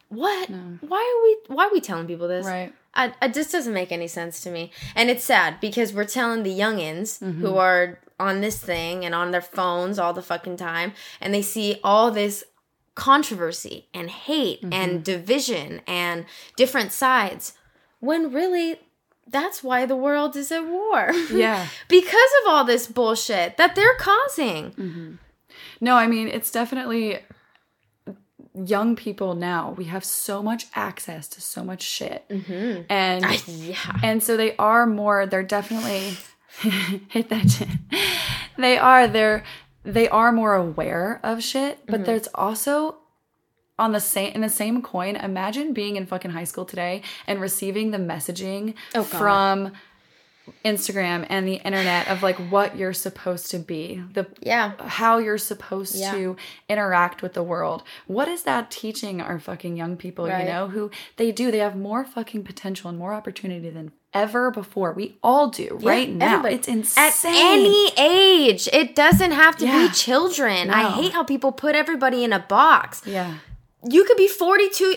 What? 0.09 0.49
Why 0.49 1.01
are 1.15 1.23
we 1.23 1.55
why 1.55 1.65
are 1.65 1.71
we 1.71 1.81
telling 1.81 2.07
people 2.07 2.27
this? 2.27 2.45
Right. 2.45 2.73
I, 2.95 3.13
it 3.21 3.33
just 3.33 3.51
doesn't 3.51 3.73
make 3.73 3.91
any 3.91 4.07
sense 4.07 4.41
to 4.41 4.49
me. 4.51 4.71
And 4.95 5.09
it's 5.09 5.23
sad 5.23 5.59
because 5.59 5.93
we're 5.93 6.05
telling 6.05 6.43
the 6.43 6.57
youngins 6.57 7.19
Mm-hmm. 7.19 7.41
who 7.41 7.57
are 7.57 7.99
on 8.19 8.39
this 8.41 8.57
thing 8.61 9.03
and 9.03 9.13
on 9.13 9.31
their 9.31 9.41
phones 9.41 9.99
all 9.99 10.13
the 10.13 10.21
fucking 10.21 10.55
time 10.55 10.93
and 11.19 11.33
they 11.33 11.41
see 11.41 11.79
all 11.83 12.09
this 12.11 12.45
controversy 12.95 13.87
and 13.93 14.09
hate 14.09 14.61
Mm-hmm. 14.61 14.73
and 14.73 15.03
division 15.03 15.81
and 15.85 16.25
different 16.55 16.91
sides 16.91 17.53
when 17.99 18.31
really 18.31 18.79
that's 19.27 19.63
why 19.63 19.85
the 19.85 19.95
world 19.97 20.35
is 20.35 20.51
at 20.51 20.65
war. 20.65 21.11
Yeah. 21.31 21.67
because 21.89 22.31
of 22.43 22.47
all 22.53 22.63
this 22.63 22.87
bullshit 22.87 23.57
that 23.57 23.75
they're 23.75 23.95
causing. 23.97 25.19
No, 25.81 25.95
I 25.95 26.07
mean, 26.07 26.27
it's 26.29 26.51
definitely 26.51 27.19
young 28.55 28.95
people 28.95 29.35
now. 29.35 29.73
We 29.77 29.85
have 29.85 30.03
so 30.05 30.41
much 30.41 30.67
access 30.75 31.27
to 31.29 31.41
so 31.41 31.63
much 31.63 31.81
shit. 31.81 32.27
Mm-hmm. 32.29 32.81
And 32.89 33.47
Yeah. 33.47 33.75
and 34.03 34.23
so 34.23 34.37
they 34.37 34.55
are 34.57 34.85
more 34.85 35.25
they're 35.25 35.43
definitely 35.43 36.17
hit 37.09 37.29
that. 37.29 37.67
They 38.57 38.77
are 38.77 39.07
they're 39.07 39.43
they 39.83 40.07
are 40.09 40.31
more 40.31 40.55
aware 40.55 41.19
of 41.23 41.43
shit, 41.43 41.77
Mm-hmm. 41.79 41.91
but 41.91 42.05
there's 42.05 42.27
also 42.33 42.97
on 43.77 43.91
the 43.91 43.99
same 43.99 44.31
in 44.33 44.41
the 44.41 44.49
same 44.49 44.81
coin, 44.81 45.15
imagine 45.17 45.73
being 45.73 45.97
in 45.97 46.05
fucking 46.05 46.31
high 46.31 46.45
school 46.45 46.63
today 46.65 47.01
and 47.27 47.41
receiving 47.41 47.91
the 47.91 47.97
messaging 47.97 48.73
Oh, 48.95 49.03
from 49.03 49.73
Instagram 50.63 51.25
and 51.29 51.47
the 51.47 51.55
internet 51.55 52.07
of 52.07 52.23
like 52.23 52.37
what 52.37 52.77
you're 52.77 52.93
supposed 52.93 53.49
to 53.51 53.59
be. 53.59 54.01
The 54.13 54.27
Yeah. 54.41 54.73
how 54.87 55.17
you're 55.17 55.37
supposed 55.37 55.95
Yeah. 55.95 56.11
to 56.11 56.35
interact 56.69 57.21
with 57.21 57.33
the 57.33 57.43
world. 57.43 57.83
What 58.07 58.27
is 58.27 58.43
that 58.43 58.71
teaching 58.71 59.21
our 59.21 59.39
fucking 59.39 59.77
young 59.77 59.97
people, 59.97 60.27
Right. 60.27 60.45
you 60.45 60.51
know, 60.51 60.67
who 60.67 60.91
they 61.17 61.31
do, 61.31 61.51
they 61.51 61.59
have 61.59 61.75
more 61.75 62.03
fucking 62.05 62.43
potential 62.43 62.89
and 62.89 62.97
more 62.99 63.13
opportunity 63.13 63.69
than 63.69 63.91
ever 64.13 64.49
before. 64.49 64.93
We 64.93 65.17
all 65.21 65.49
do 65.49 65.77
right 65.81 66.09
now. 66.09 66.25
everybody. 66.35 66.55
It's 66.55 66.67
insane. 66.67 67.03
At 67.05 67.25
any 67.25 67.89
age. 67.97 68.69
It 68.71 68.95
doesn't 68.95 69.31
have 69.31 69.57
to 69.57 69.65
Yeah. 69.65 69.87
be 69.87 69.93
children. 69.93 70.69
I 70.69 70.89
hate 70.91 71.11
how 71.11 71.23
people 71.23 71.51
put 71.51 71.75
everybody 71.75 72.23
in 72.23 72.31
a 72.31 72.39
box. 72.39 73.01
yeah. 73.05 73.35
You 73.87 74.03
could 74.05 74.17
be 74.17 74.27
42 74.27 74.95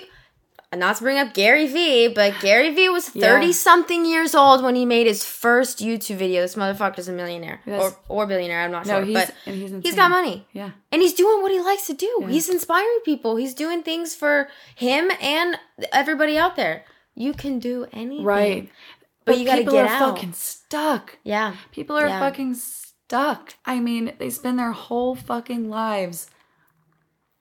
not 0.74 0.96
to 0.96 1.02
bring 1.02 1.18
up 1.18 1.32
Gary 1.32 1.66
Vee, 1.66 2.08
but 2.08 2.34
Gary 2.40 2.74
Vee 2.74 2.88
was 2.90 3.08
30 3.08 3.46
Yeah. 3.46 3.52
something 3.52 4.04
years 4.04 4.34
old 4.34 4.62
when 4.62 4.74
he 4.74 4.84
made 4.84 5.06
his 5.06 5.24
first 5.24 5.78
YouTube 5.78 6.16
video. 6.16 6.42
This 6.42 6.56
motherfucker's 6.56 7.08
a 7.08 7.12
millionaire 7.12 7.60
or, 7.66 7.96
or 8.08 8.26
billionaire, 8.26 8.60
I'm 8.62 8.70
not 8.70 8.84
No, 8.86 8.96
sure. 8.98 9.04
he's 9.04 9.14
but 9.14 9.34
he's 9.46 9.70
he's 9.82 9.94
got 9.94 10.10
money. 10.10 10.46
Yeah. 10.52 10.72
And 10.92 11.00
he's 11.00 11.14
doing 11.14 11.40
what 11.42 11.50
he 11.52 11.60
likes 11.60 11.86
to 11.86 11.94
do. 11.94 12.24
He's 12.28 12.48
inspiring 12.50 13.00
people. 13.04 13.36
He's 13.36 13.54
doing 13.54 13.82
things 13.82 14.14
for 14.14 14.48
him 14.76 15.10
and 15.22 15.56
everybody 15.92 16.36
out 16.36 16.56
there. 16.56 16.84
You 17.14 17.32
can 17.32 17.58
do 17.58 17.86
anything. 17.92 18.24
Right. 18.24 18.68
But 19.24 19.38
you 19.38 19.44
gotta 19.46 19.58
people 19.62 19.72
get 19.74 19.86
are 19.86 19.88
out. 19.94 20.14
fucking 20.16 20.32
stuck. 20.34 21.18
Yeah. 21.24 21.56
People 21.72 21.96
are 21.96 22.06
Yeah. 22.08 22.20
fucking 22.20 22.54
stuck. 22.54 23.54
I 23.64 23.80
mean, 23.80 24.12
they 24.18 24.28
spend 24.30 24.58
their 24.58 24.72
whole 24.72 25.14
fucking 25.14 25.70
lives 25.70 26.28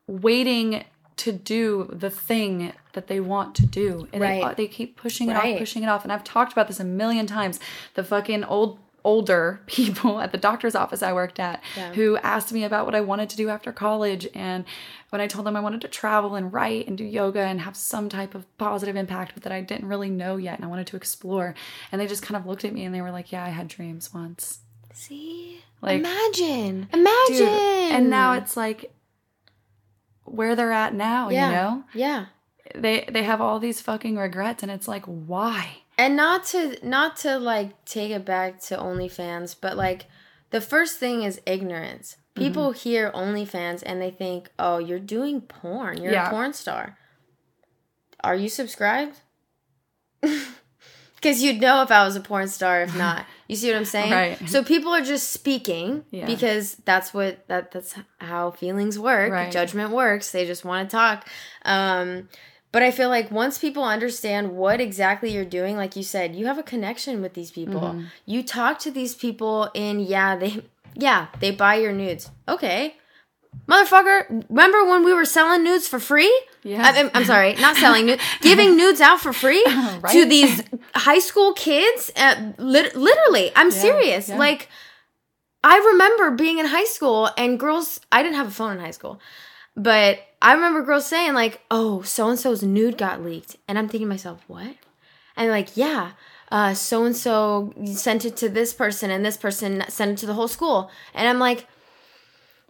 waiting 0.08 0.86
to 1.18 1.32
do 1.32 1.90
the 1.92 2.10
thing 2.10 2.74
that 2.94 3.08
they 3.08 3.20
want 3.20 3.56
to 3.56 3.66
do. 3.66 4.08
And 4.14 4.22
they, 4.22 4.54
they 4.56 4.68
keep 4.68 4.96
pushing 4.98 5.30
it 5.30 5.34
Right. 5.34 5.54
off, 5.54 5.60
pushing 5.60 5.84
it 5.84 5.88
off. 5.90 6.04
And 6.04 6.12
I've 6.14 6.24
talked 6.24 6.52
about 6.52 6.68
this 6.68 6.80
a 6.80 6.84
million 6.84 7.26
times. 7.28 7.60
The 7.96 8.04
fucking 8.04 8.44
old 8.44 8.80
older 9.04 9.62
people 9.68 10.20
at 10.20 10.32
the 10.34 10.38
doctor's 10.38 10.76
office 10.76 11.02
I 11.02 11.14
worked 11.14 11.40
at 11.40 11.64
Yeah. 11.78 11.94
who 11.94 12.18
asked 12.18 12.52
me 12.52 12.66
about 12.66 12.86
what 12.86 12.94
I 12.94 13.00
wanted 13.00 13.30
to 13.30 13.38
do 13.38 13.48
after 13.48 13.72
college 13.72 14.28
and 14.34 14.66
when 15.12 15.22
I 15.22 15.28
told 15.28 15.46
them 15.46 15.56
I 15.56 15.62
wanted 15.62 15.80
to 15.82 15.88
travel 15.88 16.36
and 16.36 16.52
write 16.52 16.88
and 16.88 16.98
do 16.98 17.06
yoga 17.06 17.40
and 17.42 17.62
have 17.62 17.78
some 17.78 18.10
type 18.10 18.36
of 18.36 18.46
positive 18.58 18.98
impact 18.98 19.32
but 19.34 19.44
that 19.44 19.54
I 19.54 19.62
didn't 19.62 19.88
really 19.88 20.10
know 20.10 20.36
yet 20.36 20.56
and 20.58 20.66
I 20.66 20.68
wanted 20.68 20.88
to 20.88 20.98
explore 20.98 21.56
and 21.92 22.02
they 22.02 22.08
just 22.08 22.22
kind 22.24 22.36
of 22.36 22.46
looked 22.46 22.66
at 22.66 22.74
me 22.74 22.84
and 22.84 22.94
they 22.94 23.02
were 23.02 23.12
like 23.12 23.32
yeah 23.32 23.46
I 23.46 23.50
had 23.50 23.70
dreams 23.70 24.14
once 24.14 24.60
See? 24.94 25.64
Like, 25.82 26.00
imagine. 26.00 26.90
Imagine. 26.92 27.36
Dude, 27.38 27.48
and 27.92 28.10
now 28.10 28.34
it's 28.34 28.58
like 28.58 28.92
where 30.28 30.56
they're 30.56 30.72
at 30.74 30.94
now 30.94 31.30
yeah. 31.30 31.46
you 31.50 31.56
know 31.56 31.84
Yeah. 31.94 32.26
they 32.76 33.06
they 33.12 33.24
have 33.24 33.42
all 33.42 33.60
these 33.60 33.82
fucking 33.82 34.18
regrets 34.18 34.62
and 34.64 34.72
it's 34.72 34.88
like 34.88 35.06
why 35.06 35.78
And 35.98 36.16
not 36.16 36.46
to 36.52 36.78
not 36.88 37.16
to 37.18 37.38
like 37.40 37.84
take 37.86 38.12
it 38.12 38.24
back 38.26 38.60
to 38.68 38.78
OnlyFans, 38.78 39.56
but 39.60 39.76
like 39.78 40.06
the 40.52 40.62
first 40.62 41.00
thing 41.00 41.24
is 41.24 41.42
ignorance. 41.46 42.18
People 42.36 42.70
Mm-hmm. 42.70 42.80
hear 42.90 43.12
OnlyFans 43.12 43.82
and 43.86 44.00
they 44.02 44.12
think, 44.12 44.50
"Oh, 44.60 44.78
you're 44.78 45.00
doing 45.16 45.42
porn. 45.42 46.02
You're 46.02 46.14
Yeah. 46.14 46.28
a 46.28 46.30
porn 46.30 46.54
star." 46.54 46.98
Are 48.24 48.36
you 48.36 48.48
subscribed? 48.50 49.22
Because 51.16 51.42
you'd 51.42 51.60
know 51.60 51.82
if 51.82 51.90
I 51.92 52.06
was 52.06 52.16
a 52.16 52.20
porn 52.22 52.48
star. 52.48 52.82
If 52.84 52.96
not, 53.06 53.26
You 53.48 53.56
see 53.56 53.70
what 53.72 53.78
I'm 53.78 53.86
saying? 53.86 54.12
Right. 54.12 54.50
So 54.50 54.64
people 54.64 54.94
are 54.94 55.02
just 55.02 55.32
speaking 55.32 56.04
Yeah. 56.12 56.26
because 56.26 56.76
that's 56.86 57.14
what 57.14 57.48
that 57.48 57.72
that's 57.72 57.96
how 58.20 58.52
feelings 58.52 59.00
work. 59.00 59.32
Right. 59.32 59.52
Judgment 59.52 59.92
works. 59.92 60.32
They 60.32 60.46
just 60.46 60.66
want 60.66 60.90
to 60.90 60.96
talk. 60.96 61.28
Um 61.64 62.30
but 62.74 62.84
I 62.84 62.92
feel 62.92 63.10
like 63.10 63.32
once 63.32 63.58
people 63.58 63.84
understand 63.84 64.52
what 64.52 64.82
exactly 64.82 65.32
you're 65.32 65.46
doing, 65.46 65.78
like 65.78 65.96
you 65.96 66.04
said, 66.04 66.36
you 66.36 66.46
have 66.48 66.58
a 66.60 66.64
connection 66.64 67.22
with 67.22 67.34
these 67.34 67.50
people. 67.50 67.80
Mm-hmm. 67.80 68.04
You 68.26 68.44
talk 68.44 68.78
to 68.80 68.92
these 68.92 69.16
people 69.16 69.72
and 69.74 70.02
yeah, 70.02 70.36
they 70.36 70.64
yeah, 70.94 71.28
they 71.40 71.52
buy 71.52 71.76
your 71.76 71.94
nudes. 71.94 72.30
Okay. 72.48 72.98
Motherfucker, 73.68 74.46
remember 74.50 74.86
when 74.86 75.04
we 75.04 75.14
were 75.14 75.26
selling 75.26 75.64
nudes 75.64 75.88
for 75.88 76.00
free? 76.00 76.34
Yeah. 76.64 76.84
I, 76.84 77.10
I'm 77.14 77.26
sorry, 77.26 77.56
not 77.56 77.76
selling 77.76 78.06
nudes, 78.06 78.22
giving 78.42 78.78
nudes 78.78 79.02
out 79.02 79.20
for 79.20 79.34
free 79.34 79.64
to 79.66 80.00
Right. 80.02 80.30
these 80.30 80.64
high 80.96 81.20
school 81.20 81.54
kids. 81.54 82.12
Uh, 82.16 82.54
lit- 82.58 82.96
literally, 82.96 83.52
I'm 83.56 83.72
serious. 83.72 84.30
yeah. 84.30 84.38
Like, 84.38 84.70
I 85.64 85.78
remember 85.78 86.32
being 86.32 86.60
in 86.60 86.66
high 86.66 86.86
school 86.86 87.30
and 87.38 87.60
girls. 87.60 88.00
I 88.12 88.24
didn't 88.24 88.36
have 88.36 88.48
a 88.48 88.52
phone 88.52 88.74
in 88.74 88.80
high 88.80 88.92
school, 88.92 89.20
but 89.76 90.20
I 90.42 90.54
remember 90.54 90.82
girls 90.84 91.06
saying 91.08 91.34
like, 91.34 91.62
"Oh, 91.72 92.02
so 92.04 92.30
and 92.30 92.40
so's 92.40 92.64
nude 92.64 92.98
got 92.98 93.22
leaked," 93.22 93.58
and 93.68 93.78
I'm 93.78 93.90
thinking 93.90 94.08
to 94.08 94.14
myself, 94.14 94.42
"What?" 94.48 94.76
And 95.36 95.50
like, 95.50 95.76
yeah, 95.76 96.12
so 96.74 97.04
and 97.06 97.16
so 97.16 97.74
sent 97.86 98.24
it 98.24 98.38
to 98.38 98.50
this 98.50 98.74
person, 98.74 99.12
and 99.12 99.26
this 99.26 99.36
person 99.38 99.84
sent 99.90 100.12
it 100.12 100.18
to 100.20 100.26
the 100.26 100.34
whole 100.36 100.48
school, 100.48 100.90
and 101.14 101.28
I'm 101.28 101.40
like, 101.40 101.68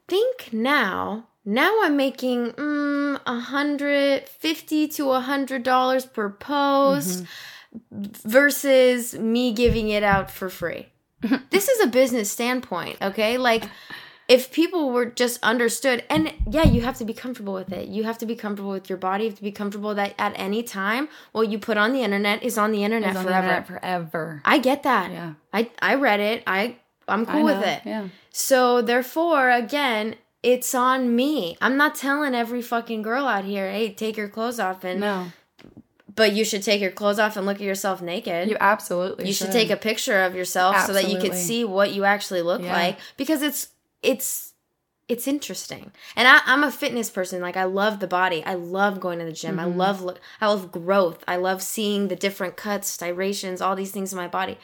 think 0.08 0.51
now. 0.51 1.28
Now 1.45 1.80
I'm 1.84 1.95
making 1.95 2.51
mm, 2.51 3.20
a 3.26 3.39
hundred 3.39 4.28
fifty 4.28 4.88
to 4.89 5.12
a 5.12 5.22
hundred 5.22 5.64
dollars 5.64 6.05
per 6.05 6.30
post 6.30 7.24
versus 7.91 9.14
me 9.14 9.53
giving 9.53 9.89
it 9.89 10.03
out 10.03 10.30
for 10.30 10.49
free. 10.49 10.88
this 11.49 11.68
is 11.68 11.84
a 11.84 11.88
business 11.88 12.30
standpoint, 12.30 12.97
okay? 13.01 13.38
Like 13.38 13.64
if 14.28 14.51
people 14.51 14.91
were 14.91 15.05
just 15.05 15.41
understood 15.41 16.03
and 16.10 16.34
yeah, 16.49 16.66
you 16.66 16.82
have 16.82 16.97
to 16.97 17.05
be 17.05 17.14
comfortable 17.14 17.53
with 17.53 17.72
it. 17.72 17.88
You 17.88 18.03
have 18.03 18.18
to 18.20 18.26
be 18.26 18.36
comfortable 18.36 18.72
with 18.72 18.89
your 18.89 18.97
body. 18.97 19.26
You 19.26 19.30
have 19.30 19.38
to 19.38 19.43
be 19.43 19.51
comfortable 19.51 19.95
that 19.95 20.16
at 20.20 20.34
any 20.36 20.64
time 20.64 21.08
what 21.32 21.49
you 21.49 21.60
put 21.60 21.78
on 21.78 21.93
the 21.93 22.01
internet 22.01 22.43
is 22.43 22.58
on 22.58 22.72
the 22.72 22.84
internet 22.84 23.16
on 23.16 23.16
the 23.16 23.22
forever. 23.24 23.47
internet 23.47 23.68
forever. 23.68 24.41
I 24.43 24.60
get 24.60 24.84
that. 24.84 25.12
Yeah. 25.12 25.34
I 25.53 25.72
I 25.80 25.95
read 25.95 26.20
it. 26.20 26.43
I 26.45 26.76
I'm 27.08 27.26
cool 27.26 27.45
with 27.45 27.64
it. 27.66 27.82
Yeah. 27.86 28.10
So 28.38 28.84
therefore, 28.84 29.50
again, 29.50 30.14
it's 30.44 30.76
on 30.76 31.16
me. 31.16 31.58
I'm 31.60 31.76
not 31.76 31.96
telling 31.96 32.36
every 32.36 32.62
fucking 32.62 33.02
girl 33.02 33.26
out 33.26 33.46
here, 33.46 33.72
hey, 33.72 33.92
take 33.92 34.16
your 34.16 34.28
clothes 34.30 34.60
off 34.60 34.84
and 34.84 35.00
No. 35.00 35.32
but 36.16 36.34
you 36.34 36.46
should 36.46 36.62
take 36.62 36.80
your 36.80 36.92
clothes 36.92 37.18
off 37.18 37.36
and 37.36 37.48
look 37.48 37.56
at 37.58 37.64
yourself 37.64 38.00
naked. 38.00 38.48
You 38.48 38.56
absolutely 38.60 39.26
You 39.26 39.34
should 39.34 39.52
take 39.52 39.72
a 39.72 39.76
picture 39.76 40.22
of 40.22 40.36
yourself 40.36 40.80
so 40.86 40.94
that 40.94 41.10
you 41.10 41.18
could 41.20 41.34
see 41.34 41.64
what 41.66 41.94
you 41.94 42.04
actually 42.04 42.44
look 42.44 42.62
Yeah. 42.62 42.74
like 42.74 43.00
because 43.18 43.42
it's 43.42 43.70
it's 44.04 44.54
it's 45.08 45.26
interesting. 45.28 45.92
And 46.16 46.28
I, 46.28 46.42
I'm 46.46 46.64
a 46.64 46.72
fitness 46.72 47.10
person. 47.10 47.42
Like 47.42 47.58
I 47.58 47.64
love 47.64 48.00
the 48.02 48.08
body. 48.08 48.44
I 48.46 48.54
love 48.54 49.00
going 49.00 49.18
to 49.20 49.26
the 49.26 49.32
gym. 49.32 49.58
I 49.58 49.64
Mm-hmm. 49.64 49.78
love 49.80 50.02
look. 50.04 50.20
I 50.42 50.48
love 50.48 50.72
growth. 50.72 51.24
I 51.28 51.38
love 51.38 51.64
seeing 51.64 52.10
the 52.10 52.16
different 52.16 52.56
cuts, 52.56 52.88
striations, 52.90 53.62
all 53.62 53.76
these 53.76 53.92
things 53.92 54.12
in 54.14 54.18
my 54.18 54.28
body. 54.28 54.58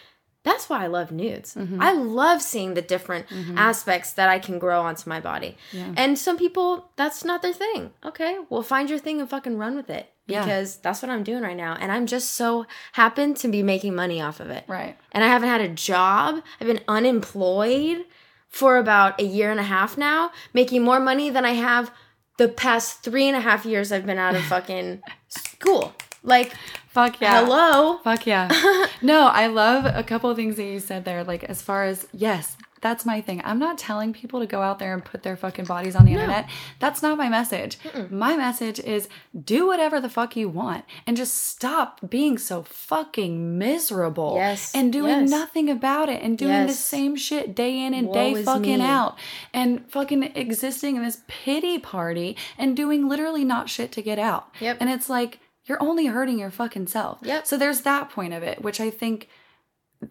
That's 0.43 0.69
why 0.69 0.83
I 0.83 0.87
love 0.87 1.11
nudes. 1.11 1.55
Mm-hmm. 1.55 1.81
I 1.81 1.93
love 1.93 2.41
seeing 2.41 2.73
the 2.73 2.81
different 2.81 3.27
aspects 3.55 4.11
that 4.13 4.27
I 4.27 4.39
can 4.39 4.59
grow 4.59 4.81
onto 4.81 5.09
my 5.09 5.19
body. 5.21 5.55
Yeah. 5.71 5.93
And 5.95 6.19
some 6.19 6.37
people, 6.37 6.89
that's 6.97 7.23
not 7.23 7.41
their 7.41 7.53
thing. 7.53 7.91
Okay, 8.05 8.37
well, 8.49 8.61
find 8.61 8.89
your 8.89 8.99
thing 8.99 9.21
and 9.21 9.29
fucking 9.29 9.57
run 9.57 9.75
with 9.77 9.89
it 9.89 10.11
Yeah. 10.27 10.43
because 10.43 10.77
that's 10.77 11.01
what 11.01 11.09
I'm 11.09 11.23
doing 11.23 11.43
right 11.43 11.55
now. 11.55 11.77
And 11.79 11.91
I'm 11.93 12.05
just 12.07 12.31
so 12.33 12.65
happen 12.91 13.33
to 13.35 13.47
be 13.47 13.63
making 13.63 13.95
money 13.95 14.21
off 14.21 14.41
of 14.41 14.49
it 14.49 14.65
Right. 14.67 14.97
and 15.13 15.23
I 15.23 15.27
haven't 15.27 15.47
had 15.49 15.61
a 15.61 15.69
job. 15.69 16.43
I've 16.59 16.67
been 16.67 16.81
unemployed 16.89 18.05
for 18.49 18.77
about 18.77 19.19
a 19.19 19.23
year 19.23 19.49
and 19.49 19.59
a 19.59 19.63
half 19.63 19.97
now, 19.97 20.31
making 20.53 20.83
more 20.83 20.99
money 20.99 21.29
than 21.29 21.45
I 21.45 21.53
have 21.53 21.91
the 22.37 22.47
past 22.49 23.01
three 23.01 23.27
and 23.27 23.37
a 23.37 23.41
half 23.41 23.65
years 23.65 23.91
I've 23.91 24.05
been 24.05 24.19
out 24.19 24.35
of 24.35 24.43
fucking 24.55 25.01
school. 25.29 25.93
Like, 26.23 26.53
Fuck 26.89 27.19
yeah. 27.21 27.43
hello. 27.43 27.97
Fuck 28.03 28.25
yeah. 28.27 28.49
no, 29.01 29.27
I 29.27 29.47
love 29.47 29.85
a 29.85 30.03
couple 30.03 30.29
of 30.29 30.37
things 30.37 30.55
that 30.57 30.63
you 30.65 30.79
said 30.79 31.05
there. 31.05 31.23
Like, 31.23 31.43
as 31.43 31.61
far 31.61 31.83
as, 31.83 32.07
yes, 32.13 32.55
that's 32.81 33.05
my 33.05 33.21
thing. 33.21 33.41
I'm 33.45 33.59
not 33.59 33.77
telling 33.77 34.11
people 34.13 34.41
to 34.41 34.45
go 34.45 34.61
out 34.61 34.77
there 34.77 34.93
and 34.93 35.03
put 35.03 35.23
their 35.23 35.37
fucking 35.37 35.63
bodies 35.65 35.95
on 35.95 36.03
the 36.05 36.11
internet. 36.11 36.49
That's 36.79 37.01
not 37.01 37.17
my 37.17 37.29
message. 37.29 37.77
My 38.09 38.35
message 38.35 38.77
is 38.77 39.07
do 39.45 39.65
whatever 39.65 40.01
the 40.01 40.09
fuck 40.09 40.35
you 40.35 40.49
want 40.49 40.83
and 41.07 41.15
just 41.15 41.33
stop 41.35 42.01
being 42.09 42.37
so 42.37 42.61
fucking 42.61 43.57
miserable 43.57 44.35
Yes, 44.35 44.75
and 44.75 44.91
doing 44.91 45.21
yes. 45.21 45.29
nothing 45.29 45.69
about 45.69 46.09
it 46.09 46.21
and 46.21 46.37
doing 46.37 46.67
the 46.67 46.73
same 46.73 47.15
shit 47.15 47.55
day 47.55 47.79
in 47.85 47.93
and 47.93 48.07
Woe 48.07 48.13
day 48.13 48.43
fucking 48.43 48.79
me. 48.79 48.85
out 48.85 49.17
and 49.53 49.89
fucking 49.89 50.23
existing 50.35 50.97
in 50.97 51.03
this 51.03 51.21
pity 51.27 51.79
party 51.79 52.35
and 52.57 52.75
doing 52.75 53.07
literally 53.07 53.45
not 53.45 53.69
shit 53.69 53.93
to 53.93 54.01
get 54.01 54.19
out. 54.19 54.49
Yep. 54.59 54.77
And 54.81 54.89
it's 54.89 55.09
like, 55.09 55.39
you're 55.65 55.81
only 55.81 56.07
hurting 56.07 56.39
your 56.39 56.51
fucking 56.51 56.87
self. 56.87 57.19
Yep. 57.23 57.47
So 57.47 57.57
there's 57.57 57.81
that 57.81 58.09
point 58.09 58.33
of 58.33 58.43
it, 58.43 58.61
which 58.61 58.79
I 58.81 58.89
think 58.89 59.29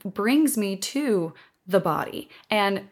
brings 0.04 0.56
me 0.56 0.76
to 0.76 1.34
the 1.66 1.80
body 1.80 2.30
and 2.50 2.88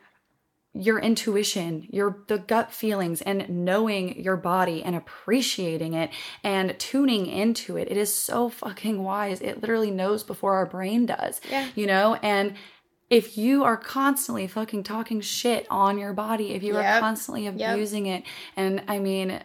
your 0.72 1.00
intuition, 1.00 1.88
your 1.90 2.18
the 2.28 2.38
gut 2.38 2.72
feelings 2.72 3.20
and 3.22 3.48
knowing 3.64 4.22
your 4.22 4.36
body 4.36 4.84
and 4.84 4.94
appreciating 4.94 5.94
it 5.94 6.10
and 6.44 6.78
tuning 6.78 7.26
into 7.26 7.76
it. 7.76 7.90
It 7.90 7.96
is 7.96 8.14
so 8.14 8.48
fucking 8.48 9.02
wise. 9.02 9.40
It 9.40 9.60
literally 9.60 9.90
knows 9.90 10.22
before 10.22 10.54
our 10.54 10.66
brain 10.66 11.06
does. 11.06 11.40
Yeah. 11.50 11.66
You 11.74 11.86
know, 11.88 12.14
and 12.22 12.54
if 13.08 13.36
you 13.36 13.64
are 13.64 13.76
constantly 13.76 14.46
fucking 14.46 14.84
talking 14.84 15.20
shit 15.20 15.66
on 15.70 15.98
your 15.98 16.12
body, 16.12 16.52
if 16.52 16.62
you 16.62 16.76
are 16.76 16.82
Yep. 16.82 17.00
constantly 17.00 17.46
Yep. 17.46 17.54
abusing 17.54 18.06
it, 18.06 18.22
and 18.54 18.84
I 18.86 19.00
mean, 19.00 19.42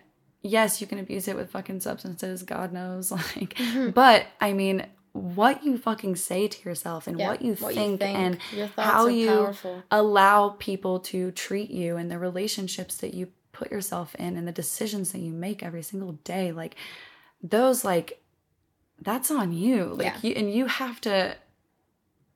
yes, 0.47 0.79
you 0.79 0.87
can 0.87 0.99
abuse 0.99 1.27
it 1.27 1.35
with 1.35 1.49
fucking 1.49 1.79
substances, 1.81 2.43
God 2.43 2.71
knows, 2.71 3.11
like, 3.35 3.55
Mm-hmm. 3.55 3.89
but 3.91 4.25
I 4.39 4.53
mean, 4.53 4.85
what 5.13 5.63
you 5.63 5.77
fucking 5.77 6.15
say 6.17 6.47
to 6.47 6.69
yourself 6.69 7.07
and 7.07 7.17
Yeah, 7.19 7.29
what 7.29 7.41
you 7.41 7.53
what 7.55 7.73
you 7.73 7.79
think, 7.81 8.01
think. 8.01 8.17
and 8.17 8.37
how 8.77 9.07
you 9.07 9.27
powerful. 9.29 9.83
allow 9.89 10.49
people 10.59 10.99
to 11.11 11.31
treat 11.31 11.71
you 11.71 11.95
and 11.97 12.11
the 12.11 12.19
relationships 12.19 12.97
that 12.97 13.13
you 13.13 13.29
put 13.53 13.71
yourself 13.71 14.13
in 14.15 14.35
and 14.35 14.45
the 14.45 14.51
decisions 14.51 15.13
that 15.13 15.19
you 15.19 15.31
make 15.31 15.63
every 15.63 15.81
single 15.83 16.13
day, 16.25 16.51
like 16.51 16.75
those, 17.41 17.85
like 17.85 18.21
that's 19.01 19.31
on 19.31 19.53
you. 19.53 19.85
Like 19.85 20.05
Yeah. 20.07 20.17
you, 20.21 20.31
and 20.35 20.53
you 20.53 20.65
have 20.67 20.99
to 21.01 21.35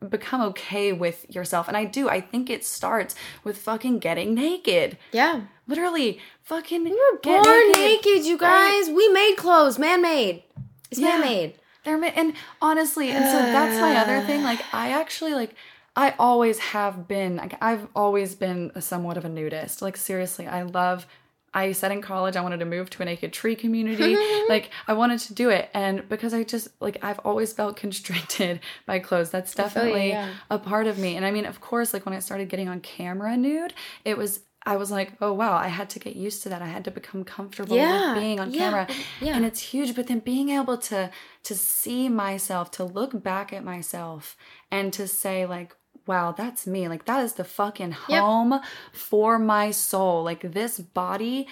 become 0.07 0.41
okay 0.41 0.93
with 0.93 1.25
yourself. 1.33 1.67
And 1.67 1.75
I 1.75 1.85
do. 1.85 2.07
I 2.09 2.21
think 2.21 2.49
it 2.49 2.65
starts 2.65 3.15
with 3.43 3.57
fucking 3.57 3.99
getting 3.99 4.33
naked. 4.33 4.97
Yeah. 5.11 5.41
Literally, 5.67 6.19
fucking. 6.43 6.83
We 6.83 6.91
We're 6.91 7.17
born 7.21 7.71
naked, 7.73 8.25
you 8.25 8.37
guys. 8.37 8.89
We 8.89 9.07
made 9.09 9.35
clothes, 9.35 9.77
man 9.77 10.01
made. 10.01 10.43
It's 10.91 10.99
Yeah. 10.99 11.09
man 11.17 11.21
made. 11.21 11.53
They're 11.83 11.97
ma- 11.97 12.07
and 12.15 12.33
honestly, 12.61 13.09
and 13.09 13.23
so 13.25 13.37
that's 13.37 13.79
my 13.79 13.95
other 13.95 14.25
thing. 14.25 14.43
Like 14.43 14.61
I 14.73 14.91
actually 14.91 15.33
like 15.33 15.55
I 15.95 16.13
always 16.19 16.59
have 16.59 17.07
been 17.07 17.37
like 17.37 17.55
I've 17.61 17.87
always 17.95 18.35
been 18.35 18.71
somewhat 18.81 19.17
of 19.17 19.25
a 19.25 19.29
nudist. 19.29 19.81
Like 19.81 19.95
seriously, 19.97 20.45
I 20.47 20.63
love 20.63 21.07
I 21.53 21.71
said 21.71 21.91
in 21.91 22.01
college 22.01 22.35
I 22.35 22.41
wanted 22.41 22.59
to 22.59 22.65
move 22.65 22.89
to 22.91 23.01
a 23.01 23.05
naked 23.05 23.33
tree 23.33 23.55
community. 23.55 24.15
like 24.49 24.69
I 24.87 24.93
wanted 24.93 25.19
to 25.21 25.33
do 25.33 25.49
it 25.49 25.69
and 25.73 26.07
because 26.07 26.33
I 26.33 26.43
just 26.43 26.69
like 26.79 26.97
I've 27.03 27.19
always 27.19 27.53
felt 27.53 27.75
constricted 27.77 28.59
by 28.85 28.99
clothes. 28.99 29.29
That's 29.31 29.53
definitely 29.55 30.09
yeah. 30.09 30.29
a 30.49 30.59
part 30.59 30.87
of 30.87 30.97
me. 30.97 31.15
And 31.15 31.25
I 31.25 31.31
mean, 31.31 31.45
of 31.45 31.61
course, 31.61 31.93
like 31.93 32.05
when 32.05 32.15
I 32.15 32.19
started 32.19 32.49
getting 32.49 32.69
on 32.69 32.79
camera 32.81 33.35
nude, 33.37 33.73
it 34.05 34.17
was 34.17 34.41
I 34.65 34.75
was 34.75 34.91
like, 34.91 35.13
oh 35.21 35.33
wow, 35.33 35.53
I 35.57 35.69
had 35.69 35.89
to 35.91 35.99
get 35.99 36.15
used 36.15 36.43
to 36.43 36.49
that. 36.49 36.61
I 36.61 36.67
had 36.67 36.83
to 36.85 36.91
become 36.91 37.23
comfortable 37.23 37.75
Yeah, 37.77 38.13
with 38.13 38.21
being 38.21 38.39
on 38.39 38.51
yeah, 38.51 38.59
camera. 38.59 38.87
yeah. 39.21 39.35
And 39.35 39.45
it's 39.45 39.61
huge. 39.61 39.95
But 39.95 40.07
then 40.07 40.19
being 40.19 40.49
able 40.49 40.77
to 40.77 41.09
to 41.43 41.55
see 41.55 42.09
myself, 42.09 42.69
to 42.71 42.83
look 42.83 43.23
back 43.23 43.53
at 43.53 43.63
myself 43.63 44.35
and 44.69 44.91
to 44.93 45.07
say, 45.07 45.45
like, 45.45 45.75
wow, 46.09 46.31
that's 46.31 46.65
me. 46.67 46.87
Like 46.89 47.05
that 47.05 47.23
is 47.23 47.33
the 47.33 47.43
fucking 47.43 47.95
Yep. 48.09 48.21
home 48.21 48.59
for 48.91 49.39
my 49.39 49.71
soul. 49.71 50.23
Like 50.23 50.41
this 50.59 50.79
body 50.79 51.47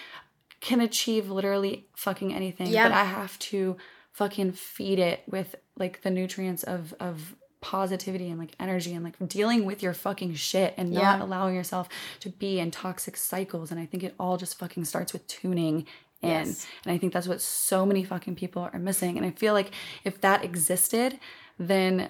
can 0.59 0.81
achieve 0.81 1.29
literally 1.29 1.87
fucking 1.95 2.33
anything. 2.33 2.67
Yeah. 2.67 2.89
But 2.89 2.93
I 2.97 3.03
have 3.05 3.37
to 3.51 3.77
fucking 4.13 4.53
feed 4.53 4.99
it 4.99 5.21
with 5.27 5.55
like 5.77 6.01
the 6.01 6.09
nutrients 6.09 6.63
of 6.63 6.93
of 6.99 7.35
positivity 7.61 8.29
and 8.29 8.39
like 8.39 8.53
energy 8.59 8.93
and 8.93 9.03
like 9.03 9.15
dealing 9.27 9.65
with 9.65 9.81
your 9.83 9.93
fucking 9.93 10.33
shit 10.35 10.73
and 10.77 10.91
not 10.91 11.19
Yeah. 11.19 11.23
allowing 11.23 11.55
yourself 11.55 11.89
to 12.21 12.29
be 12.29 12.59
in 12.59 12.69
toxic 12.69 13.17
cycles 13.17 13.71
and 13.71 13.79
i 13.79 13.85
think 13.85 14.03
it 14.03 14.13
all 14.19 14.37
just 14.37 14.57
fucking 14.59 14.85
starts 14.85 15.11
with 15.11 15.25
tuning 15.27 15.85
in 16.21 16.29
Yes. 16.29 16.67
and 16.85 16.93
i 16.93 16.97
think 16.99 17.13
that's 17.13 17.27
what 17.27 17.41
so 17.41 17.83
many 17.83 18.03
fucking 18.03 18.35
people 18.35 18.61
are 18.71 18.77
missing 18.79 19.17
and 19.17 19.25
i 19.25 19.31
feel 19.31 19.53
like 19.53 19.71
if 20.03 20.21
that 20.21 20.45
existed 20.45 21.19
then 21.57 22.09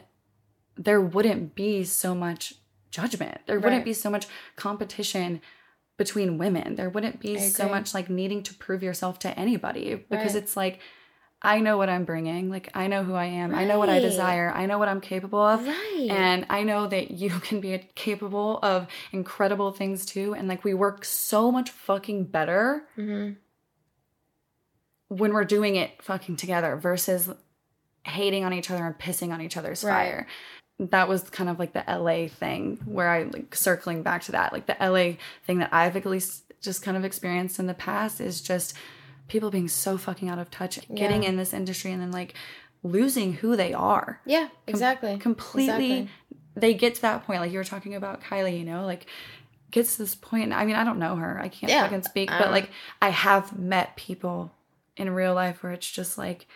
there 0.77 1.01
wouldn't 1.01 1.55
be 1.55 1.83
so 1.83 2.13
much 2.15 2.53
judgment 2.91 3.39
there 3.47 3.59
wouldn't 3.59 3.79
Right. 3.79 3.85
be 3.85 3.93
so 3.93 4.09
much 4.09 4.27
competition 4.55 5.41
between 5.97 6.37
women 6.37 6.75
there 6.75 6.89
wouldn't 6.89 7.19
be 7.19 7.37
so 7.37 7.67
much 7.67 7.93
like 7.93 8.09
needing 8.09 8.43
to 8.43 8.53
prove 8.53 8.81
yourself 8.83 9.19
to 9.19 9.39
anybody 9.39 9.95
because 10.09 10.33
Right. 10.35 10.43
it's 10.43 10.55
like 10.57 10.79
I 11.39 11.59
know 11.59 11.77
what 11.77 11.87
I'm 11.87 12.03
bringing. 12.03 12.49
Like, 12.49 12.71
I 12.73 12.87
know 12.87 13.03
who 13.03 13.13
I 13.13 13.25
am. 13.25 13.53
I 13.53 13.63
know 13.63 13.77
what 13.77 13.89
I 13.89 13.99
desire. 13.99 14.51
I 14.51 14.65
know 14.65 14.79
what 14.79 14.87
I'm 14.87 14.99
capable 15.01 15.39
of. 15.39 15.67
Right. 15.67 16.07
And 16.09 16.47
I 16.49 16.63
know 16.63 16.87
that 16.87 17.11
you 17.11 17.29
can 17.47 17.61
be 17.61 17.77
capable 17.93 18.57
of 18.63 18.87
incredible 19.11 19.71
things 19.71 20.03
too. 20.03 20.33
And 20.33 20.47
like, 20.47 20.63
we 20.63 20.73
work 20.73 21.05
so 21.05 21.51
much 21.51 21.69
fucking 21.69 22.25
better 22.25 22.87
hmm 22.95 23.33
when 25.09 25.33
we're 25.33 25.45
doing 25.45 25.75
it 25.75 25.91
fucking 26.01 26.35
together 26.37 26.75
versus 26.75 27.29
hating 28.03 28.43
on 28.43 28.53
each 28.53 28.69
other 28.71 28.85
and 28.85 28.97
pissing 28.97 29.31
on 29.31 29.41
each 29.41 29.57
other's 29.57 29.83
Right. 29.83 29.93
fire. 29.93 30.27
That 30.79 31.07
was 31.09 31.23
kind 31.29 31.49
of 31.49 31.57
like 31.59 31.73
the 31.73 31.83
LA 31.87 32.27
thing 32.27 32.79
where 32.85 33.09
I 33.09 33.23
like 33.23 33.55
circling 33.55 34.03
back 34.03 34.23
to 34.23 34.31
that. 34.33 34.53
Like 34.53 34.67
the 34.67 34.77
LA 34.79 35.17
thing 35.45 35.59
that 35.59 35.73
I've 35.73 35.95
at 35.95 36.05
least 36.05 36.43
just 36.61 36.81
kind 36.83 36.95
of 36.97 37.03
experienced 37.05 37.59
in 37.59 37.67
the 37.67 37.73
past 37.73 38.21
is 38.21 38.41
just 38.41 38.75
people 39.27 39.49
being 39.49 39.67
so 39.67 39.97
fucking 39.97 40.29
out 40.29 40.39
of 40.39 40.49
touch, 40.51 40.79
getting 40.93 41.23
in 41.23 41.35
this 41.37 41.53
industry 41.53 41.91
and 41.91 42.01
then 42.01 42.11
like 42.11 42.33
losing 42.83 43.33
who 43.33 43.55
they 43.55 43.73
are. 43.73 44.21
Yeah, 44.25 44.49
exactly. 44.67 45.17
Completely 45.17 45.71
Exactly. 45.91 46.09
they 46.55 46.73
get 46.73 46.95
to 46.95 47.01
that 47.01 47.25
point, 47.25 47.41
like 47.41 47.51
you 47.51 47.57
were 47.57 47.63
talking 47.63 47.95
about 47.95 48.21
Kylie, 48.21 48.57
you 48.59 48.65
know, 48.65 48.85
like 48.85 49.07
gets 49.71 49.93
to 49.97 50.03
this 50.03 50.15
point. 50.15 50.53
I 50.53 50.63
mean, 50.65 50.75
I 50.75 50.83
don't 50.83 50.99
know 50.99 51.15
her. 51.15 51.39
I 51.39 51.49
can't 51.49 51.71
Yeah, 51.71 51.83
fucking 51.83 52.03
speak, 52.03 52.31
I 52.31 52.39
but 52.39 52.51
like 52.51 52.69
I 53.01 53.09
have 53.09 53.57
met 53.57 53.95
people 53.95 54.51
in 54.95 55.09
real 55.09 55.33
life 55.33 55.61
where 55.63 55.73
it's 55.73 55.89
just 55.89 56.17
like 56.17 56.47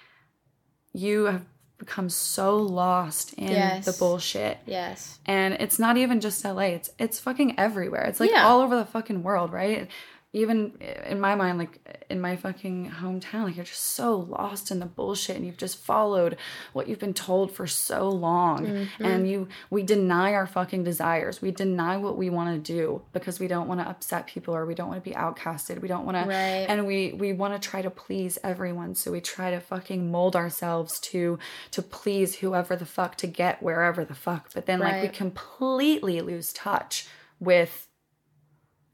you 0.93 1.25
have 1.25 1.45
become 1.81 2.09
so 2.09 2.57
lost 2.57 3.33
in 3.33 3.49
Yes. 3.49 3.85
the 3.85 3.93
bullshit. 3.93 4.59
Yes. 4.67 5.17
And 5.25 5.55
it's 5.55 5.79
not 5.79 5.97
even 5.97 6.21
just 6.21 6.45
LA. 6.45 6.75
It's 6.77 6.91
it's 6.99 7.19
fucking 7.19 7.57
everywhere. 7.59 8.03
It's 8.03 8.19
like 8.19 8.29
Yeah. 8.29 8.45
all 8.47 8.61
over 8.61 8.75
the 8.75 8.85
fucking 8.85 9.23
world, 9.23 9.51
right? 9.51 9.89
Even 10.33 10.77
in 11.05 11.19
my 11.19 11.35
mind, 11.35 11.57
like 11.57 12.03
in 12.09 12.21
my 12.21 12.37
fucking 12.37 12.89
hometown, 13.01 13.43
like 13.43 13.57
you're 13.57 13.65
just 13.65 13.83
so 13.83 14.15
lost 14.17 14.71
in 14.71 14.79
the 14.79 14.85
bullshit 14.85 15.35
and 15.35 15.45
you've 15.45 15.57
just 15.57 15.77
followed 15.77 16.37
what 16.71 16.87
you've 16.87 16.99
been 16.99 17.13
told 17.13 17.53
for 17.53 17.67
so 17.67 18.07
long. 18.07 18.65
Mm-hmm. 18.65 19.05
And 19.05 19.29
you 19.29 19.49
we 19.69 19.83
deny 19.83 20.33
our 20.33 20.47
fucking 20.47 20.85
desires. 20.85 21.41
We 21.41 21.51
deny 21.51 21.97
what 21.97 22.17
we 22.17 22.29
want 22.29 22.63
to 22.63 22.73
do 22.73 23.01
because 23.11 23.41
we 23.41 23.47
don't 23.47 23.67
want 23.67 23.81
to 23.81 23.89
upset 23.89 24.25
people 24.25 24.55
or 24.55 24.65
we 24.65 24.73
don't 24.73 24.87
want 24.87 25.03
to 25.03 25.09
be 25.09 25.15
outcasted. 25.15 25.81
We 25.81 25.89
don't 25.89 26.05
want 26.05 26.15
to 26.15 26.33
and 26.33 26.87
we 26.87 27.11
we 27.11 27.33
want 27.33 27.61
to 27.61 27.69
try 27.69 27.81
to 27.81 27.89
please 27.89 28.37
everyone. 28.41 28.95
So 28.95 29.11
we 29.11 29.19
try 29.19 29.51
to 29.51 29.59
fucking 29.59 30.11
mold 30.11 30.37
ourselves 30.37 30.99
to 31.01 31.39
to 31.71 31.81
please 31.81 32.35
whoever 32.35 32.77
the 32.77 32.85
fuck 32.85 33.17
to 33.17 33.27
get 33.27 33.61
wherever 33.61 34.05
the 34.05 34.15
fuck. 34.15 34.53
But 34.53 34.65
then 34.65 34.79
like 34.79 35.01
we 35.01 35.09
completely 35.09 36.21
lose 36.21 36.53
touch 36.53 37.07
with 37.39 37.89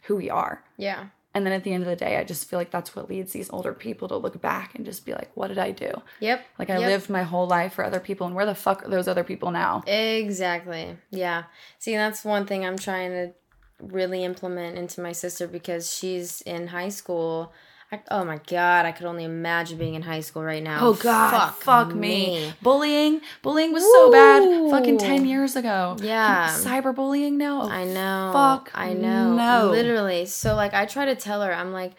who 0.03 0.15
we 0.15 0.29
are. 0.29 0.63
Yeah. 0.77 1.07
And 1.38 1.45
then 1.45 1.53
at 1.53 1.63
the 1.63 1.71
end 1.71 1.83
of 1.83 1.88
the 1.89 1.95
day, 1.95 2.17
I 2.17 2.23
just 2.23 2.49
feel 2.49 2.57
like 2.57 2.71
that's 2.71 2.95
what 2.95 3.07
leads 3.09 3.31
these 3.31 3.51
older 3.51 3.71
people 3.71 4.07
to 4.07 4.17
look 4.17 4.41
back 4.41 4.73
and 4.73 4.83
just 4.83 5.05
be 5.05 5.13
like, 5.13 5.29
what 5.35 5.49
did 5.49 5.59
I 5.59 5.69
do? 5.69 5.91
Yep. 6.19 6.43
Like 6.57 6.71
I 6.71 6.79
Yep. 6.79 6.88
lived 6.89 7.09
my 7.11 7.21
whole 7.21 7.45
life 7.45 7.73
for 7.73 7.83
other 7.85 7.99
people 7.99 8.25
and 8.25 8.35
where 8.35 8.47
the 8.47 8.55
fuck 8.55 8.83
are 8.83 8.89
those 8.89 9.07
other 9.07 9.23
people 9.23 9.51
now? 9.51 9.83
Exactly. 9.85 10.97
Yeah. 11.11 11.43
See, 11.77 11.95
that's 11.95 12.25
one 12.25 12.47
thing 12.47 12.65
I'm 12.65 12.77
trying 12.79 13.11
to 13.11 13.33
really 13.79 14.23
implement 14.23 14.79
into 14.79 14.99
my 14.99 15.11
sister 15.11 15.47
because 15.47 15.93
she's 15.93 16.41
in 16.41 16.65
high 16.67 16.89
school. 16.89 17.53
I, 17.89 18.01
oh 18.11 18.25
my 18.25 18.38
god, 18.47 18.85
I 18.85 18.91
could 18.91 19.05
only 19.05 19.23
imagine 19.23 19.77
being 19.77 19.93
in 19.93 20.01
high 20.01 20.19
school 20.19 20.43
right 20.43 20.61
now. 20.61 20.79
Oh 20.81 20.93
god, 20.93 21.53
fuck, 21.55 21.95
me. 21.95 22.53
Bullying, 22.61 23.21
bullying 23.41 23.71
was 23.71 23.83
so 23.83 24.11
bad 24.11 24.71
fucking 24.71 24.97
10 24.97 25.25
years 25.25 25.55
ago. 25.55 25.95
Yeah. 26.01 26.49
Cyberbullying 26.49 27.33
now? 27.33 27.61
Oh, 27.61 27.69
I 27.69 27.85
know. 27.85 28.31
Fuck 28.33 28.71
I 28.75 28.91
know. 28.91 29.35
no. 29.35 29.69
Literally. 29.71 30.25
So 30.25 30.53
like 30.53 30.73
I 30.73 30.85
try 30.85 31.05
to 31.05 31.15
tell 31.15 31.41
her, 31.41 31.53
I'm 31.53 31.71
like, 31.71 31.93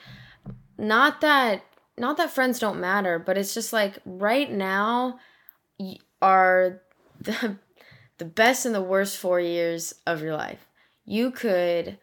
not 0.76 1.22
that 1.22 1.62
not 1.96 2.18
that 2.18 2.30
friends 2.30 2.58
don't 2.58 2.80
matter, 2.80 3.18
but 3.18 3.38
it's 3.38 3.54
just 3.54 3.72
like 3.72 3.98
right 4.04 4.50
now 4.52 5.18
are 6.20 6.82
the 7.20 7.56
the 8.18 8.26
best 8.26 8.66
and 8.66 8.74
the 8.74 8.82
worst 8.82 9.16
four 9.16 9.40
years 9.40 9.94
of 10.06 10.20
your 10.20 10.34
life. 10.34 10.66
You 11.06 11.30
could 11.30 11.98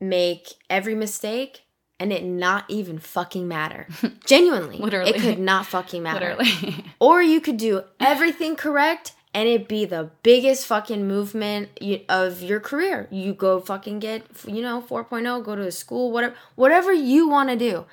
make 0.00 0.54
every 0.70 0.94
mistake 0.94 1.65
and 1.98 2.12
it 2.12 2.24
not 2.24 2.64
even 2.68 2.98
fucking 2.98 3.48
matter. 3.48 3.86
Genuinely. 4.26 4.78
Literally. 4.78 5.10
It 5.10 5.20
could 5.20 5.38
not 5.38 5.66
fucking 5.66 6.02
matter. 6.02 6.36
Literally. 6.38 6.84
Or 7.00 7.22
you 7.22 7.40
could 7.40 7.56
do 7.56 7.82
everything 8.00 8.56
correct 8.56 9.12
and 9.34 9.48
it 9.48 9.68
be 9.68 9.84
the 9.84 10.10
biggest 10.22 10.66
fucking 10.66 11.06
movement 11.06 11.68
of 12.08 12.42
your 12.42 12.58
career. 12.58 13.06
You 13.10 13.34
go 13.34 13.60
fucking 13.60 13.98
get, 13.98 14.24
you 14.46 14.62
know, 14.62 14.80
4.0, 14.80 15.44
go 15.44 15.54
to 15.54 15.62
a 15.62 15.72
school, 15.72 16.10
whatever, 16.10 16.34
whatever 16.54 16.92
you 16.92 17.28
want 17.28 17.50
to 17.50 17.56
do. 17.56 17.84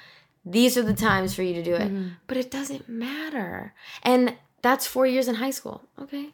These 0.45 0.77
are 0.77 0.83
the 0.83 0.93
times 0.93 1.33
for 1.35 1.43
you 1.43 1.53
to 1.55 1.63
do 1.63 1.73
it. 1.73 1.81
Mm-hmm. 1.91 2.07
But 2.27 2.37
it 2.37 2.49
doesn't 2.49 2.87
matter. 2.87 3.73
And 4.03 4.35
that's 4.61 4.87
four 4.87 5.05
years 5.05 5.27
in 5.27 5.35
high 5.35 5.51
school. 5.51 5.83
Okay. 6.01 6.29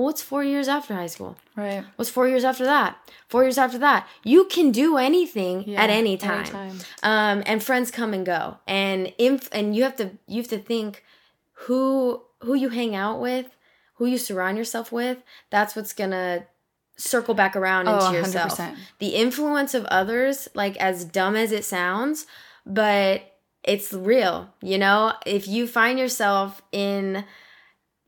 Well, 0.00 0.06
what's 0.06 0.22
four 0.22 0.42
years 0.42 0.66
after 0.66 0.94
high 0.94 1.08
school? 1.08 1.36
right. 1.56 1.84
What's 1.96 2.10
four 2.10 2.26
years 2.26 2.42
after 2.42 2.64
that? 2.64 2.96
Four 3.28 3.42
years 3.42 3.58
after 3.58 3.76
that. 3.80 4.08
You 4.24 4.46
can 4.46 4.70
do 4.70 4.96
anything 4.96 5.64
Yeah, 5.68 5.82
at 5.82 5.90
any 5.90 6.16
time. 6.16 6.78
Um, 7.02 7.42
and 7.44 7.62
friends 7.62 7.90
come 7.90 8.14
and 8.14 8.24
go. 8.24 8.56
And 8.66 9.12
inf- 9.18 9.50
and 9.52 9.76
you 9.76 9.82
have 9.82 9.96
to 9.96 10.12
you 10.26 10.38
have 10.38 10.48
to 10.48 10.58
think 10.58 11.04
who 11.66 12.22
who 12.40 12.54
you 12.54 12.70
hang 12.70 12.94
out 12.96 13.20
with, 13.20 13.54
who 13.96 14.06
you 14.06 14.16
surround 14.16 14.56
yourself 14.56 14.90
with. 14.90 15.18
That's 15.50 15.76
what's 15.76 15.92
gonna 15.92 16.46
circle 16.96 17.34
back 17.34 17.54
around 17.54 17.86
Oh, 17.86 18.06
into 18.06 18.20
yourself. 18.20 18.58
100%. 18.58 18.76
The 19.00 19.08
influence 19.08 19.74
of 19.74 19.84
others, 19.84 20.48
like 20.54 20.78
as 20.78 21.04
dumb 21.04 21.36
as 21.36 21.52
it 21.52 21.66
sounds, 21.66 22.24
but 22.64 23.20
it's 23.62 23.92
real. 23.92 24.48
You 24.62 24.78
know, 24.78 25.12
if 25.26 25.46
you 25.46 25.66
find 25.66 25.98
yourself 25.98 26.62
in 26.72 27.26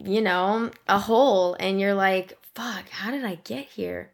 you 0.04 0.20
know, 0.20 0.70
a 0.88 0.98
hole 0.98 1.54
and 1.60 1.80
you're 1.80 1.94
like, 1.94 2.38
fuck, 2.54 2.88
how 2.90 3.10
did 3.10 3.24
I 3.24 3.36
get 3.44 3.66
here? 3.66 4.10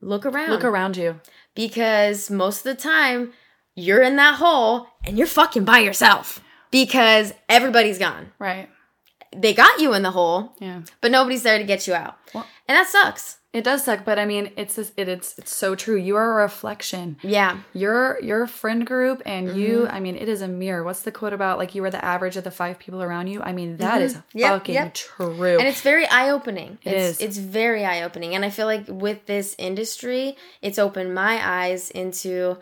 Look 0.00 0.26
around. 0.26 0.50
Look 0.50 0.64
around 0.64 0.96
you. 0.96 1.20
Because 1.54 2.30
most 2.30 2.66
of 2.66 2.76
the 2.76 2.82
time, 2.82 3.32
you're 3.74 4.02
in 4.02 4.16
that 4.16 4.36
hole 4.36 4.86
and 5.04 5.18
you're 5.18 5.26
fucking 5.26 5.64
by 5.64 5.78
yourself 5.80 6.40
because 6.70 7.32
everybody's 7.48 7.98
gone. 7.98 8.32
Right. 8.38 8.68
They 9.34 9.52
got 9.52 9.80
you 9.80 9.92
in 9.94 10.02
the 10.02 10.12
hole, 10.12 10.52
Yeah. 10.60 10.82
but 11.00 11.10
nobody's 11.10 11.42
there 11.42 11.58
to 11.58 11.64
get 11.64 11.86
you 11.86 11.94
out. 11.94 12.16
Well- 12.34 12.46
and 12.68 12.76
that 12.76 12.88
sucks. 12.88 13.38
It 13.56 13.64
does 13.64 13.84
suck, 13.84 14.04
but 14.04 14.18
I 14.18 14.26
mean, 14.26 14.50
it's 14.56 14.74
this, 14.74 14.92
it, 14.98 15.08
it's 15.08 15.38
it's 15.38 15.54
so 15.54 15.74
true. 15.74 15.96
You 15.96 16.14
are 16.16 16.38
a 16.38 16.42
reflection. 16.42 17.16
Yeah. 17.22 17.60
Your 17.72 18.20
your 18.22 18.46
friend 18.46 18.86
group 18.86 19.22
and 19.24 19.48
Mm-hmm. 19.48 19.58
you. 19.58 19.86
I 19.88 19.98
mean, 19.98 20.14
it 20.16 20.28
is 20.28 20.42
a 20.42 20.48
mirror. 20.48 20.84
What's 20.84 21.00
the 21.02 21.10
quote 21.10 21.32
about? 21.32 21.56
Like 21.56 21.74
you 21.74 21.82
are 21.84 21.90
the 21.90 22.04
average 22.04 22.36
of 22.36 22.44
the 22.44 22.50
five 22.50 22.78
people 22.78 23.02
around 23.02 23.28
you. 23.28 23.40
I 23.40 23.52
mean, 23.52 23.78
that 23.78 24.02
is 24.02 24.12
Mm-hmm. 24.14 24.38
Yep, 24.38 24.50
fucking 24.52 24.74
yep. 24.74 24.94
true. 24.94 25.58
And 25.58 25.66
it's 25.66 25.80
very 25.80 26.06
eye 26.06 26.28
opening. 26.30 26.76
It 26.84 26.92
it's, 26.92 27.20
is. 27.20 27.26
It's 27.26 27.38
very 27.38 27.82
eye 27.86 28.02
opening. 28.02 28.34
And 28.34 28.44
I 28.44 28.50
feel 28.50 28.66
like 28.66 28.84
with 28.88 29.24
this 29.24 29.54
industry, 29.58 30.36
it's 30.60 30.78
opened 30.78 31.14
my 31.14 31.40
eyes 31.62 31.90
into 31.90 32.58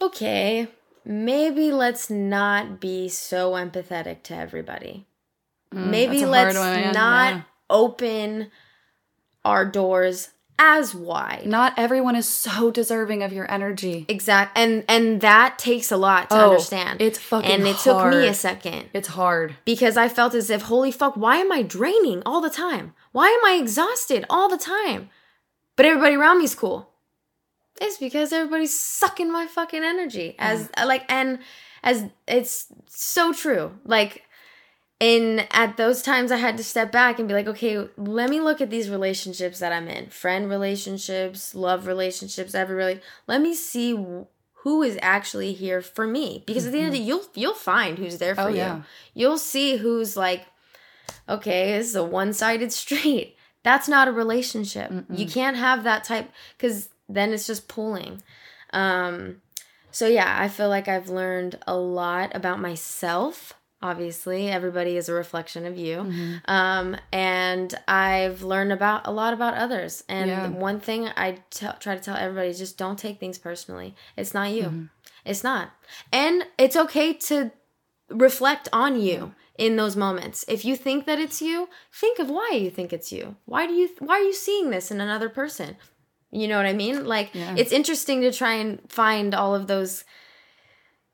okay, 0.00 0.68
maybe 1.04 1.72
let's 1.72 2.10
not 2.10 2.80
be 2.80 3.08
so 3.08 3.52
empathetic 3.52 4.22
to 4.24 4.34
everybody. 4.36 5.06
maybe 5.72 6.18
Mm, 6.18 6.20
hard 6.20 6.30
let's 6.54 6.94
not 6.94 7.32
yeah. 7.34 7.42
open 7.70 8.50
our 9.44 9.64
doors 9.64 10.30
as 10.58 10.94
wide. 10.94 11.44
Not 11.46 11.72
everyone 11.76 12.14
is 12.14 12.28
so 12.28 12.70
deserving 12.70 13.22
of 13.22 13.32
your 13.32 13.50
energy. 13.50 14.04
Exact 14.08 14.56
and 14.56 14.84
and 14.88 15.20
that 15.22 15.58
takes 15.58 15.90
a 15.90 15.96
lot 15.96 16.30
to 16.30 16.36
Oh, 16.36 16.50
understand. 16.50 17.00
it's 17.02 17.18
fucking 17.18 17.48
hard. 17.48 17.60
And 17.60 17.68
it 17.68 17.78
took 17.78 18.06
me 18.10 18.26
a 18.28 18.34
second 18.34 18.88
It's 18.92 19.08
hard. 19.08 19.56
because 19.64 19.96
I 19.96 20.08
felt 20.08 20.34
as 20.34 20.50
if 20.50 20.62
holy 20.62 20.92
fuck, 20.92 21.16
why 21.16 21.36
am 21.38 21.50
I 21.50 21.62
draining 21.62 22.22
all 22.24 22.40
the 22.40 22.50
time? 22.50 22.94
Why 23.12 23.26
am 23.28 23.44
I 23.44 23.58
exhausted 23.60 24.24
all 24.30 24.48
the 24.48 24.58
time? 24.58 25.10
But 25.74 25.86
everybody 25.86 26.14
around 26.16 26.38
me 26.38 26.44
is 26.44 26.54
cool. 26.54 26.90
It's 27.80 27.96
because 27.98 28.32
everybody's 28.32 28.78
sucking 28.78 29.32
my 29.32 29.46
fucking 29.46 29.82
energy. 29.82 30.36
As 30.38 30.68
like 30.84 31.04
and 31.10 31.40
as 31.82 32.04
it's 32.28 32.66
so 32.86 33.32
true. 33.32 33.72
Like 33.84 34.22
in 35.02 35.40
at 35.50 35.76
those 35.76 36.00
times 36.00 36.30
I 36.30 36.36
had 36.36 36.56
to 36.58 36.62
step 36.64 36.92
back 36.92 37.18
and 37.18 37.26
be 37.26 37.34
like, 37.34 37.48
okay, 37.48 37.88
let 37.96 38.30
me 38.30 38.40
look 38.40 38.60
at 38.60 38.70
these 38.70 38.88
relationships 38.88 39.58
that 39.58 39.72
I'm 39.72 39.88
in. 39.88 40.06
Friend 40.10 40.48
relationships, 40.48 41.56
love 41.56 41.88
relationships, 41.88 42.54
every 42.54 42.76
really 42.76 43.00
let 43.26 43.40
me 43.40 43.52
see 43.52 43.90
who 44.62 44.82
is 44.84 44.96
actually 45.02 45.54
here 45.54 45.82
for 45.82 46.06
me 46.06 46.44
because 46.46 46.66
at 46.66 46.72
the 46.72 46.78
end 46.78 46.86
of 46.86 46.92
the 46.92 46.98
day 47.00 47.04
you'll 47.04 47.24
you'll 47.34 47.52
find 47.52 47.98
who's 47.98 48.18
there 48.18 48.36
for 48.36 48.42
Oh, 48.42 48.48
you. 48.48 48.58
yeah. 48.58 48.82
You'll 49.12 49.38
see 49.38 49.76
who's 49.76 50.16
like 50.16 50.46
okay, 51.28 51.76
this 51.76 51.88
is 51.88 51.96
a 51.96 52.04
one-sided 52.04 52.72
street. 52.82 53.36
That's 53.64 53.88
not 53.88 54.06
a 54.06 54.12
relationship. 54.12 54.92
You 55.10 55.26
can't 55.26 55.56
have 55.56 55.82
that 55.82 56.04
type 56.04 56.30
cuz 56.60 56.90
then 57.08 57.32
it's 57.32 57.48
just 57.48 57.66
pulling. 57.66 58.22
Um 58.72 59.42
so 59.90 60.06
yeah, 60.06 60.36
I 60.38 60.46
feel 60.48 60.68
like 60.68 60.86
I've 60.86 61.08
learned 61.08 61.58
a 61.66 61.74
lot 61.74 62.34
about 62.36 62.60
myself. 62.60 63.54
Obviously, 63.82 64.48
everybody 64.48 64.96
is 64.96 65.08
a 65.08 65.12
reflection 65.12 65.66
of 65.66 65.76
you. 65.76 65.98
Mm-hmm. 65.98 66.50
Um, 66.50 66.96
and 67.12 67.74
I've 67.88 68.42
learned 68.42 68.72
about 68.72 69.06
a 69.06 69.10
lot 69.12 69.34
about 69.34 69.54
others. 69.54 70.04
And 70.08 70.30
Yeah. 70.30 70.48
one 70.48 70.78
thing 70.80 71.08
I 71.16 71.38
try 71.50 71.94
to 71.96 72.00
tell 72.00 72.16
everybody 72.16 72.48
is 72.48 72.58
just 72.58 72.78
don't 72.78 72.98
take 72.98 73.18
things 73.18 73.38
personally. 73.38 73.94
It's 74.16 74.34
not 74.34 74.50
you. 74.50 74.64
Mm-hmm. 74.64 74.84
It's 75.24 75.42
not. 75.44 75.70
And 76.12 76.46
it's 76.58 76.76
okay 76.76 77.12
to 77.14 77.50
reflect 78.08 78.68
on 78.72 79.00
you. 79.00 79.34
in 79.58 79.76
those 79.76 79.96
moments. 79.96 80.46
If 80.48 80.64
you 80.64 80.74
think 80.76 81.04
that 81.04 81.18
it's 81.20 81.42
you, 81.42 81.68
think 81.92 82.18
of 82.18 82.30
why 82.30 82.52
you 82.54 82.70
think 82.70 82.90
it's 82.92 83.12
you. 83.12 83.36
Why 83.44 83.66
do 83.66 83.74
you 83.74 83.90
why 83.98 84.14
are 84.18 84.22
you 84.22 84.32
seeing 84.32 84.70
this 84.70 84.90
in 84.90 84.98
another 84.98 85.28
person? 85.28 85.76
You 86.30 86.48
know 86.48 86.56
what 86.56 86.64
I 86.64 86.72
mean? 86.72 87.04
Like 87.04 87.30
Yeah. 87.34 87.54
it's 87.58 87.70
interesting 87.70 88.22
to 88.22 88.32
try 88.32 88.54
and 88.54 88.80
find 88.90 89.34
all 89.34 89.54
of 89.54 89.66
those 89.66 90.04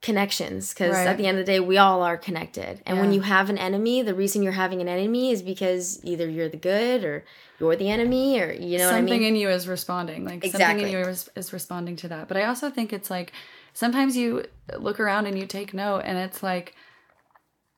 connections 0.01 0.72
because 0.72 0.94
Right. 0.94 1.07
at 1.09 1.16
the 1.18 1.26
end 1.26 1.38
of 1.38 1.44
the 1.46 1.53
day 1.53 1.59
we 1.61 1.76
all 1.76 2.03
are 2.03 2.16
connected. 2.16 2.80
And 2.86 3.01
when 3.01 3.12
you 3.12 3.20
have 3.22 3.51
an 3.51 3.59
enemy 3.59 4.01
the 4.03 4.14
reason 4.14 4.42
you're 4.44 4.53
having 4.53 4.80
an 4.80 4.88
enemy 4.88 5.32
is 5.32 5.42
because 5.42 6.01
either 6.05 6.28
you're 6.28 6.49
the 6.49 6.57
good 6.57 7.05
or 7.05 7.24
you're 7.59 7.74
the 7.74 7.90
enemy 7.90 8.40
or 8.40 8.53
you 8.53 8.78
know 8.78 8.88
something 8.90 9.07
what 9.07 9.14
i 9.14 9.18
mean? 9.18 9.34
in 9.34 9.36
you 9.36 9.49
is 9.49 9.66
responding 9.66 10.24
like 10.24 10.44
something 10.44 10.78
in 10.80 10.88
you 10.88 10.99
is, 10.99 11.28
is 11.34 11.53
responding 11.53 11.96
to 11.96 12.09
that. 12.09 12.28
But 12.28 12.36
i 12.36 12.44
also 12.44 12.70
think 12.70 12.92
it's 12.92 13.11
like 13.11 13.32
sometimes 13.72 14.16
you 14.16 14.44
look 14.78 15.01
around 15.01 15.26
and 15.26 15.36
you 15.36 15.46
take 15.46 15.74
note 15.74 16.03
and 16.05 16.16
it's 16.16 16.42
like 16.44 16.74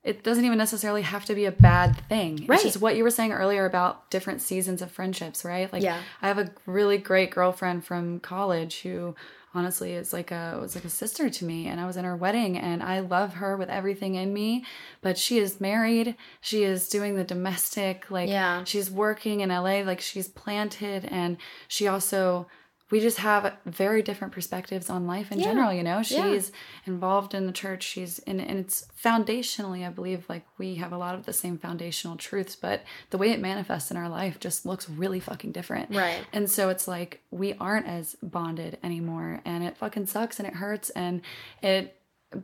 it 0.02 0.22
doesn't 0.22 0.44
even 0.46 0.56
necessarily 0.56 1.02
have 1.02 1.26
to 1.26 1.34
be 1.34 1.44
a 1.44 1.52
bad 1.52 1.94
thing. 2.08 2.44
Right. 2.46 2.56
it's 2.56 2.64
just 2.64 2.80
what 2.80 2.96
you 2.96 3.02
were 3.04 3.10
saying 3.10 3.32
earlier 3.32 3.66
about 3.66 4.10
different 4.10 4.40
seasons 4.42 4.80
of 4.82 4.90
friendships 4.90 5.42
right? 5.44 5.72
Like 5.72 5.82
Yeah. 5.82 6.00
i 6.20 6.28
have 6.28 6.38
a 6.38 6.50
really 6.66 6.98
great 6.98 7.30
girlfriend 7.30 7.84
from 7.86 8.20
college 8.20 8.80
who 8.82 9.14
honestly 9.52 9.92
is 9.92 10.12
like 10.12 10.30
a 10.30 10.54
it 10.56 10.60
was 10.60 10.74
like 10.76 10.84
a 10.84 10.88
sister 10.88 11.28
to 11.28 11.44
me 11.44 11.66
and 11.66 11.80
i 11.80 11.86
was 11.86 11.96
in 11.96 12.04
her 12.04 12.14
wedding 12.16 12.56
and 12.56 12.82
i 12.82 13.00
love 13.00 13.34
her 13.34 13.56
with 13.56 13.68
everything 13.68 14.14
in 14.14 14.32
me 14.32 14.64
but 15.00 15.18
she 15.18 15.38
is 15.38 15.60
married 15.60 16.14
she 16.40 16.62
is 16.62 16.88
doing 16.88 17.16
the 17.16 17.24
domestic 17.24 18.08
like 18.10 18.28
Yeah. 18.28 18.62
she's 18.64 18.90
working 18.90 19.40
in 19.40 19.48
LA, 19.48 19.80
like 19.82 20.00
she's 20.00 20.28
planted, 20.28 21.04
and 21.06 21.36
she 21.68 21.88
also 21.88 22.46
we 22.90 22.98
just 23.00 23.18
have 23.18 23.54
very 23.66 24.02
different 24.02 24.32
perspectives 24.32 24.90
on 24.90 25.06
life 25.06 25.30
in 25.30 25.38
Yeah. 25.38 25.44
general. 25.46 25.72
You 25.72 25.82
know, 25.84 25.98
Yeah. 25.98 26.02
she's 26.32 26.50
involved 26.86 27.34
in 27.34 27.46
the 27.46 27.52
church. 27.52 27.82
She's 27.84 28.18
in, 28.20 28.40
and 28.40 28.58
it's 28.58 28.86
foundationally, 29.02 29.86
I 29.86 29.90
believe, 29.90 30.24
like 30.28 30.44
we 30.58 30.74
have 30.76 30.92
a 30.92 30.98
lot 30.98 31.14
of 31.14 31.24
the 31.24 31.32
same 31.32 31.56
foundational 31.58 32.16
truths, 32.16 32.56
but 32.56 32.82
the 33.10 33.18
way 33.18 33.30
it 33.30 33.40
manifests 33.40 33.90
in 33.90 33.96
our 33.96 34.08
life 34.08 34.40
just 34.40 34.66
looks 34.66 34.88
really 34.88 35.20
fucking 35.20 35.52
different. 35.52 35.94
Right. 35.94 36.24
And 36.32 36.50
so 36.50 36.68
it's 36.68 36.88
like 36.88 37.22
we 37.30 37.54
aren't 37.54 37.86
as 37.86 38.16
bonded 38.22 38.78
anymore, 38.82 39.40
and 39.44 39.62
it 39.62 39.76
fucking 39.76 40.06
sucks 40.06 40.38
and 40.40 40.48
it 40.48 40.54
hurts, 40.54 40.90
and 40.90 41.22
it, 41.62 41.96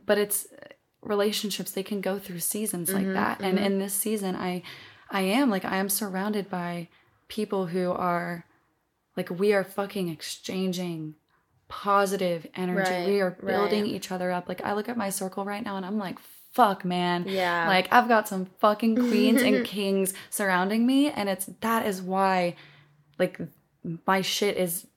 but 0.05 0.17
it's 0.17 0.47
relationships 1.01 1.71
they 1.71 1.83
can 1.83 2.01
go 2.01 2.17
through 2.19 2.39
seasons 2.39 2.89
Mm-hmm, 2.89 2.97
like 3.05 3.13
that 3.13 3.41
and 3.41 3.57
in 3.59 3.79
this 3.79 3.93
season 3.93 4.35
i 4.35 4.61
i 5.11 5.21
am 5.21 5.49
like 5.49 5.63
i 5.63 5.77
am 5.77 5.89
surrounded 5.89 6.49
by 6.49 6.89
people 7.27 7.67
who 7.67 7.91
are 7.91 8.43
like 9.17 9.29
we 9.29 9.51
are 9.53 9.63
fucking 9.65 10.07
exchanging 10.09 11.15
positive 11.67 12.47
energy 12.55 12.89
Right, 12.91 13.07
we 13.07 13.19
are 13.19 13.31
building 13.31 13.81
right. 13.83 13.91
each 13.91 14.11
other 14.11 14.31
up 14.31 14.47
like 14.47 14.61
i 14.63 14.73
look 14.73 14.87
at 14.87 14.95
my 14.95 15.09
circle 15.09 15.43
right 15.43 15.63
now 15.63 15.75
and 15.75 15.85
i'm 15.85 15.97
like 15.97 16.17
fuck 16.53 16.85
man 16.85 17.25
Yeah. 17.27 17.67
like 17.67 17.87
i've 17.91 18.07
got 18.07 18.27
some 18.27 18.45
fucking 18.59 18.95
queens 18.95 19.41
and 19.41 19.65
kings 19.75 20.13
surrounding 20.29 20.85
me 20.87 21.09
and 21.09 21.27
it's 21.27 21.47
that 21.59 21.85
is 21.85 22.01
why 22.01 22.55
like 23.19 23.39
my 24.05 24.21
shit 24.21 24.55
is 24.57 24.87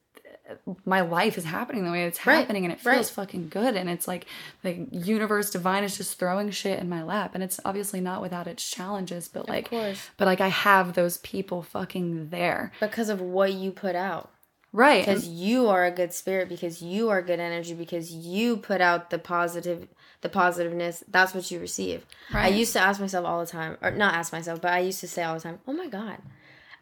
my 0.85 1.01
life 1.01 1.37
is 1.39 1.45
happening 1.45 1.85
the 1.85 1.91
way 1.91 2.05
it's 2.05 2.25
Right, 2.27 2.37
happening 2.37 2.65
and 2.65 2.73
it 2.73 2.85
right. 2.85 2.95
feels 2.97 3.11
fucking 3.11 3.49
good 3.49 3.77
and 3.77 3.89
it's 3.91 4.07
like 4.09 4.27
the 4.63 4.87
universe 4.93 5.51
divine 5.51 5.85
is 5.85 5.97
just 5.97 6.19
throwing 6.19 6.51
shit 6.51 6.79
in 6.79 6.89
my 6.89 7.03
lap 7.03 7.33
and 7.35 7.43
it's 7.43 7.61
obviously 7.65 8.01
not 8.01 8.21
without 8.23 8.47
its 8.47 8.69
challenges 8.69 9.29
but 9.29 9.49
like 9.49 9.71
course. 9.71 10.09
but 10.17 10.27
like 10.27 10.41
i 10.41 10.49
have 10.49 10.95
those 10.95 11.19
people 11.19 11.63
fucking 11.63 12.29
there 12.31 12.73
because 12.81 13.09
of 13.09 13.21
what 13.21 13.53
you 13.53 13.71
put 13.71 13.95
out 13.95 14.31
right 14.73 15.05
because 15.05 15.27
you 15.27 15.67
are 15.69 15.85
a 15.85 15.91
good 15.91 16.13
spirit 16.13 16.49
because 16.49 16.81
you 16.83 17.09
are 17.09 17.21
good 17.23 17.41
energy 17.41 17.75
because 17.75 18.13
you 18.13 18.57
put 18.57 18.81
out 18.81 19.11
the 19.11 19.19
positive 19.19 19.89
the 20.21 20.29
positiveness 20.29 21.03
that's 21.09 21.35
what 21.35 21.51
you 21.51 21.59
receive 21.59 22.05
right. 22.33 22.45
i 22.45 22.49
used 22.49 22.73
to 22.73 22.79
ask 22.79 23.01
myself 23.01 23.25
all 23.27 23.41
the 23.41 23.47
time 23.51 23.77
or 23.83 23.91
not 23.91 24.15
ask 24.15 24.33
myself 24.33 24.61
but 24.61 24.73
i 24.73 24.79
used 24.79 25.01
to 25.01 25.09
say 25.09 25.23
all 25.23 25.35
the 25.35 25.41
time 25.41 25.59
oh 25.67 25.73
my 25.73 25.87
god 25.89 26.19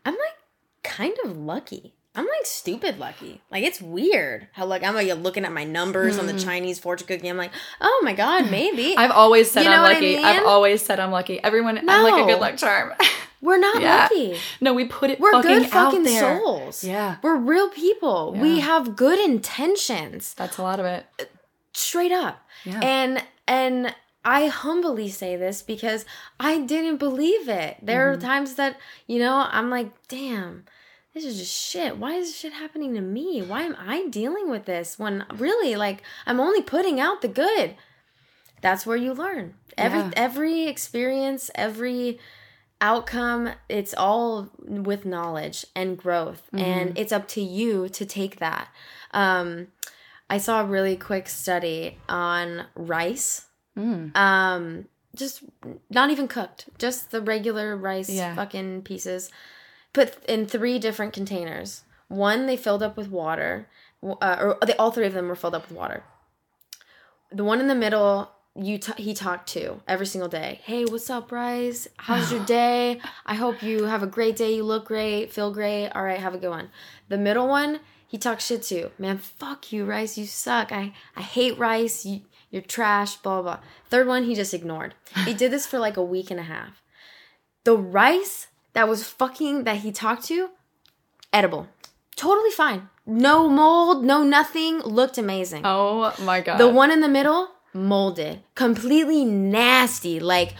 i'm 0.05 0.12
like 0.14 0.37
kind 0.83 1.16
of 1.25 1.37
lucky 1.37 1.95
i'm 2.15 2.25
like 2.25 2.45
stupid 2.47 2.99
lucky. 2.99 3.41
Like 3.51 3.63
it's 3.65 3.81
weird 3.81 4.49
how 4.53 4.67
like 4.67 4.83
i'm 4.83 4.95
like 4.95 5.15
looking 5.19 5.45
at 5.45 5.53
my 5.53 5.65
numbers 5.65 6.19
on 6.19 6.27
the 6.27 6.39
chinese 6.39 6.79
fortune 6.79 7.07
cookie. 7.07 7.29
I'm 7.29 7.37
like 7.37 7.53
oh 7.81 8.01
my 8.05 8.13
god 8.15 8.51
maybe. 8.51 8.97
I've 8.97 9.11
always 9.13 9.51
said 9.51 9.65
You 9.65 9.71
i'm 9.71 9.83
what 9.83 9.91
I 9.91 9.95
lucky. 9.95 10.17
Mean? 10.17 10.25
i've 10.25 10.47
always 10.47 10.83
said 10.83 10.99
i'm 11.01 11.11
lucky. 11.11 11.43
Everyone 11.43 11.79
i'm 11.79 12.03
like 12.03 12.23
a 12.23 12.27
good 12.27 12.41
luck 12.41 12.57
charm. 12.57 12.93
We're 13.41 13.59
not 13.59 13.81
Yeah. 13.81 14.09
lucky. 14.11 14.37
No 14.61 14.75
we 14.75 14.85
put 14.87 15.11
it 15.11 15.21
we're 15.21 15.31
fucking 15.33 15.59
good 15.59 15.69
fucking 15.69 16.07
souls. 16.09 16.83
Yeah. 16.83 17.17
we're 17.23 17.37
real 17.37 17.69
people. 17.69 18.33
We 18.35 18.59
have 18.61 18.97
good 18.97 19.21
intentions. 19.21 20.35
That's 20.35 20.59
a 20.59 20.63
lot 20.63 20.81
of 20.81 20.87
it. 20.87 21.07
Straight 21.73 22.11
up. 22.13 22.41
Yeah. 22.65 22.81
and 22.83 23.23
and 23.47 23.95
i 24.25 24.47
humbly 24.47 25.09
say 25.09 25.37
this 25.37 25.63
because 25.63 26.05
i 26.41 26.59
didn't 26.59 26.97
believe 26.97 27.49
it. 27.49 27.77
There 27.81 28.13
Mm-hmm. 28.13 28.19
are 28.25 28.29
times 28.29 28.55
that 28.55 28.77
you 29.07 29.21
know 29.21 29.47
i'm 29.51 29.71
like 29.71 29.91
damn 30.09 30.65
this 31.25 31.35
is 31.35 31.39
just 31.39 31.55
shit. 31.71 31.99
Why 31.99 32.14
is 32.14 32.29
this 32.29 32.37
shit 32.39 32.53
happening 32.53 32.95
to 32.95 33.01
me? 33.01 33.43
Why 33.43 33.62
am 33.62 33.77
i 33.79 34.07
dealing 34.09 34.49
with 34.51 34.64
this 34.66 34.99
when 34.99 35.25
really 35.35 35.75
like 35.77 36.03
i'm 36.27 36.41
only 36.41 36.62
putting 36.62 37.01
out 37.01 37.23
the 37.23 37.29
good? 37.29 37.75
That's 38.61 38.87
where 38.87 38.97
you 38.97 39.12
learn. 39.12 39.55
Every 39.77 40.01
Yeah. 40.01 40.11
every 40.16 40.66
experience 40.66 41.51
every 41.55 42.19
outcome 42.81 43.51
it's 43.69 43.95
all 43.95 44.51
with 44.66 45.05
knowledge 45.05 45.66
and 45.75 45.97
growth. 45.99 46.43
And 46.53 46.97
it's 46.97 47.12
up 47.12 47.27
to 47.29 47.41
you 47.41 47.89
to 47.91 48.07
take 48.07 48.39
that. 48.39 48.69
Um 49.12 49.69
i 50.31 50.39
saw 50.39 50.61
a 50.61 50.64
really 50.64 50.97
quick 50.97 51.29
study 51.29 51.99
on 52.09 52.66
rice. 52.75 53.47
Mm. 53.77 54.16
um 54.16 54.87
just 55.14 55.43
not 55.91 56.11
even 56.11 56.29
cooked 56.29 56.69
just 56.79 57.11
the 57.12 57.21
regular 57.21 57.77
rice 57.77 58.11
Yeah. 58.11 58.35
fucking 58.35 58.83
pieces 58.83 59.31
put 59.93 60.24
in 60.24 60.47
three 60.47 60.78
different 60.78 61.12
containers. 61.12 61.82
One 62.09 62.47
they 62.47 62.57
filled 62.57 62.82
up 62.82 62.97
with 62.97 63.11
water 63.11 63.68
uh, 64.03 64.36
or 64.41 64.59
they, 64.64 64.74
all 64.74 64.91
three 64.91 65.07
of 65.07 65.14
them 65.14 65.28
were 65.28 65.36
filled 65.36 65.55
up 65.55 65.68
with 65.68 65.76
water. 65.76 66.05
The 67.30 67.45
one 67.45 67.61
in 67.61 67.68
the 67.68 67.74
middle 67.74 68.30
you 68.55 68.78
t- 68.78 69.01
he 69.01 69.14
talked 69.14 69.49
to 69.51 69.80
every 69.86 70.07
single 70.07 70.28
day. 70.28 70.61
Hey 70.64 70.84
what's 70.84 71.11
up 71.11 71.30
rice 71.30 71.89
how's 71.97 72.32
your 72.32 72.45
day? 72.47 73.01
I 73.26 73.34
hope 73.34 73.62
you 73.62 73.84
have 73.84 74.03
a 74.03 74.07
great 74.07 74.36
day. 74.36 74.55
You 74.55 74.64
look 74.64 74.86
great. 74.86 75.32
Feel 75.32 75.53
great. 75.53 75.89
All 75.91 76.03
right 76.03 76.20
have 76.20 76.34
a 76.34 76.39
good 76.39 76.51
one. 76.51 76.70
The 77.09 77.18
middle 77.18 77.49
one 77.49 77.80
he 78.07 78.18
talked 78.18 78.43
shit 78.43 78.62
to. 78.64 78.91
Man 78.99 79.18
fuck 79.18 79.72
you 79.72 79.84
rice. 79.84 80.16
You 80.16 80.26
suck. 80.26 80.72
I 80.72 80.93
i 81.16 81.22
hate 81.22 81.59
rice. 81.59 82.05
You 82.07 82.22
you're 82.51 82.62
trash 82.62 83.16
blah 83.16 83.43
blah 83.43 83.57
blah. 83.57 83.64
Third 83.91 84.07
one 84.07 84.24
he 84.24 84.34
just 84.34 84.55
ignored. 84.55 84.95
He 85.24 85.34
did 85.34 85.53
this 85.53 85.66
for 85.66 85.78
like 85.78 85.97
a 85.97 86.03
week 86.03 86.30
and 86.30 86.41
a 86.41 86.45
half. 86.45 86.82
The 87.64 87.76
rice 87.76 88.47
that 88.79 88.89
was 88.89 89.03
fucking 89.05 89.64
that 89.64 89.79
he 89.79 89.91
talked 89.91 90.24
to 90.24 90.51
edible 91.33 91.66
totally 92.14 92.51
fine 92.51 92.89
no 93.05 93.49
mold 93.49 94.05
no 94.05 94.22
nothing 94.22 94.79
looked 94.81 95.18
amazing 95.18 95.62
oh 95.64 96.14
my 96.22 96.41
god 96.41 96.59
the 96.59 96.68
one 96.68 96.91
in 96.91 97.01
the 97.01 97.09
middle, 97.09 97.49
molded, 97.74 98.43
completely 98.55 99.24
nasty, 99.24 100.20
like 100.20 100.55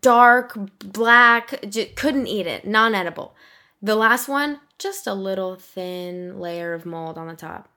dark 0.00 0.56
black. 0.80 1.60
J- 1.68 1.86
couldn't 1.86 2.26
eat 2.26 2.46
it, 2.46 2.66
non-edible. 2.66 3.34
The 3.82 3.94
last 3.96 4.28
one, 4.28 4.60
just 4.78 5.06
a 5.06 5.14
little 5.14 5.56
thin 5.56 6.38
layer 6.40 6.72
of 6.72 6.86
mold 6.86 7.18
on 7.18 7.26
the 7.26 7.34
top. 7.36 7.68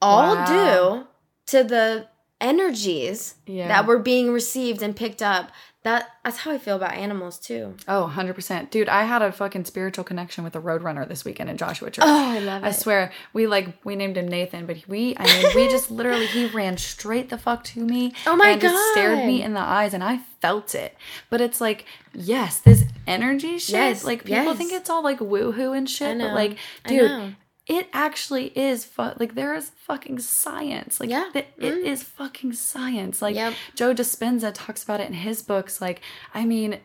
All 0.00 0.36
Wow. 0.36 0.46
due 0.46 1.06
to 1.46 1.64
the 1.64 2.08
energies 2.44 3.34
Yeah. 3.46 3.68
that 3.68 3.86
were 3.86 3.98
being 3.98 4.30
received 4.32 4.82
and 4.82 4.94
picked 4.94 5.22
up. 5.22 5.50
That 5.82 6.08
that's 6.24 6.38
how 6.38 6.50
I 6.50 6.56
feel 6.56 6.76
about 6.76 6.94
animals 6.94 7.38
too. 7.38 7.74
Oh, 7.86 8.10
100%. 8.14 8.70
Dude, 8.70 8.88
I 8.88 9.02
had 9.04 9.20
a 9.20 9.30
fucking 9.30 9.66
spiritual 9.66 10.02
connection 10.02 10.42
with 10.42 10.56
a 10.56 10.60
roadrunner 10.60 11.06
this 11.06 11.26
weekend 11.26 11.50
in 11.50 11.58
Joshua 11.58 11.90
Tree. 11.90 12.04
Oh, 12.06 12.30
I 12.30 12.38
love 12.38 12.64
it. 12.64 12.68
I 12.68 12.72
swear, 12.72 13.12
we 13.34 13.46
like 13.46 13.84
we 13.84 13.94
named 13.94 14.16
him 14.16 14.26
Nathan, 14.26 14.64
but 14.64 14.78
we 14.88 15.14
I 15.18 15.26
mean 15.26 15.54
we 15.54 15.68
just 15.68 15.90
literally 15.98 16.24
he 16.24 16.46
ran 16.46 16.78
straight 16.78 17.28
the 17.28 17.36
fuck 17.36 17.64
to 17.64 17.80
me. 17.80 18.14
Oh 18.26 18.34
my 18.34 18.50
and 18.50 18.62
just 18.62 18.92
stared 18.92 19.26
me 19.26 19.42
in 19.42 19.52
the 19.52 19.60
eyes 19.60 19.92
and 19.92 20.02
I 20.02 20.20
felt 20.40 20.74
it. 20.74 20.96
But 21.28 21.42
it's 21.42 21.60
like, 21.60 21.84
yes, 22.14 22.60
this 22.60 22.84
energy 23.06 23.58
shit. 23.58 23.74
Yes, 23.74 24.04
like 24.04 24.24
people 24.24 24.42
yes. 24.44 24.56
think 24.56 24.72
it's 24.72 24.88
all 24.88 25.04
like 25.04 25.18
woohoo 25.18 25.76
and 25.76 25.88
shit, 25.88 26.18
but 26.18 26.32
like, 26.32 26.56
dude. 26.86 27.36
It 27.66 27.88
actually 27.92 28.46
is 28.58 28.84
fu- 28.84 29.12
like 29.18 29.34
there 29.34 29.54
is 29.54 29.70
fucking 29.70 30.18
science. 30.18 31.00
Like 31.00 31.08
Yeah, 31.10 31.30
th- 31.32 31.46
it 31.58 31.74
mm. 31.74 31.84
is 31.84 32.02
fucking 32.02 32.52
science. 32.52 33.22
Like 33.22 33.36
Yep. 33.36 33.54
Joe 33.74 33.94
Dispenza 33.94 34.50
talks 34.52 34.82
about 34.82 35.00
it 35.00 35.06
in 35.08 35.14
his 35.14 35.42
books. 35.42 35.80
Like, 35.80 36.02
I 36.34 36.44
mean, 36.44 36.80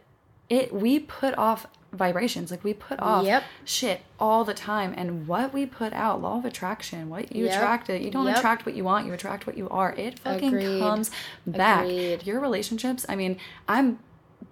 it 0.49 0.73
we 0.73 0.99
put 0.99 1.37
off 1.37 1.67
vibrations 1.91 2.51
like 2.51 2.63
we 2.63 2.71
put 2.73 2.99
off 2.99 3.25
Yep. 3.25 3.43
shit 3.65 4.01
all 4.19 4.45
the 4.45 4.53
time 4.53 4.93
and 4.95 5.27
what 5.27 5.51
we 5.53 5.65
put 5.65 5.91
out 5.91 6.21
law 6.21 6.37
of 6.37 6.45
attraction 6.45 7.09
what 7.09 7.35
you 7.35 7.45
Yep. 7.45 7.55
attract 7.55 7.89
it 7.89 8.03
you 8.03 8.11
don't 8.11 8.27
Yep. 8.27 8.37
attract 8.37 8.65
what 8.67 8.75
you 8.75 8.83
want 8.83 9.07
you 9.07 9.13
attract 9.13 9.47
what 9.47 9.57
you 9.57 9.67
are 9.69 9.93
it 9.93 10.19
fucking 10.19 10.49
Agreed. 10.53 10.79
comes 10.79 11.09
back 11.47 11.85
Agreed. 11.85 12.27
your 12.27 12.39
relationships 12.39 13.07
i 13.09 13.15
mean 13.15 13.37
i'm 13.67 13.97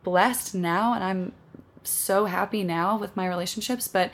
blessed 0.04 0.56
now 0.56 0.94
and 0.94 1.04
i'm 1.04 1.32
so 1.84 2.26
happy 2.26 2.64
now 2.64 2.98
with 2.98 3.16
my 3.16 3.28
relationships 3.28 3.88
but 3.88 4.10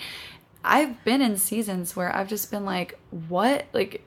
i've 0.64 1.04
been 1.04 1.22
in 1.22 1.38
seasons 1.38 1.96
where 1.96 2.16
i've 2.16 2.28
just 2.28 2.50
been 2.52 2.66
like 2.66 2.98
what 3.30 3.66
like 3.74 4.06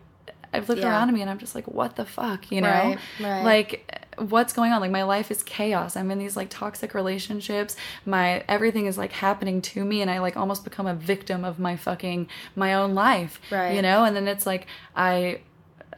i've 0.53 0.69
looked 0.69 0.81
Yeah. 0.81 0.89
around 0.91 1.13
me 1.13 1.21
and 1.21 1.31
i'm 1.31 1.39
just 1.39 1.55
like 1.55 1.67
what 1.67 1.97
the 1.97 2.05
fuck 2.05 2.51
you 2.51 2.61
know 2.61 2.69
Right, 2.69 2.99
right. 3.21 3.45
like 3.45 4.03
what's 4.19 4.55
going 4.55 4.73
on 4.73 4.81
like 4.81 4.91
my 4.91 5.03
life 5.03 5.31
is 5.31 5.43
chaos 5.43 5.95
i'm 5.97 6.11
in 6.11 6.19
these 6.19 6.37
like 6.37 6.49
toxic 6.49 6.95
relationships 6.95 7.77
my 8.07 8.43
everything 8.49 8.87
is 8.87 8.97
like 8.97 9.13
happening 9.13 9.61
to 9.61 9.85
me 9.85 10.01
and 10.01 10.11
i 10.11 10.19
like 10.21 10.37
almost 10.39 10.65
become 10.65 10.87
a 10.87 10.95
victim 10.95 11.45
of 11.45 11.59
my 11.59 11.77
fucking 11.77 12.27
my 12.55 12.73
own 12.75 12.95
life 12.95 13.39
Right. 13.51 13.75
you 13.75 13.83
know 13.83 14.05
and 14.05 14.17
then 14.17 14.27
it's 14.27 14.47
like 14.47 14.67
i 14.95 15.41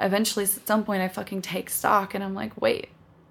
eventually 0.00 0.44
at 0.44 0.66
some 0.66 0.84
point 0.84 1.02
i 1.02 1.08
fucking 1.08 1.42
take 1.42 1.70
stock 1.70 2.14
and 2.14 2.24
i'm 2.24 2.34
like 2.34 2.60
wait 2.60 2.88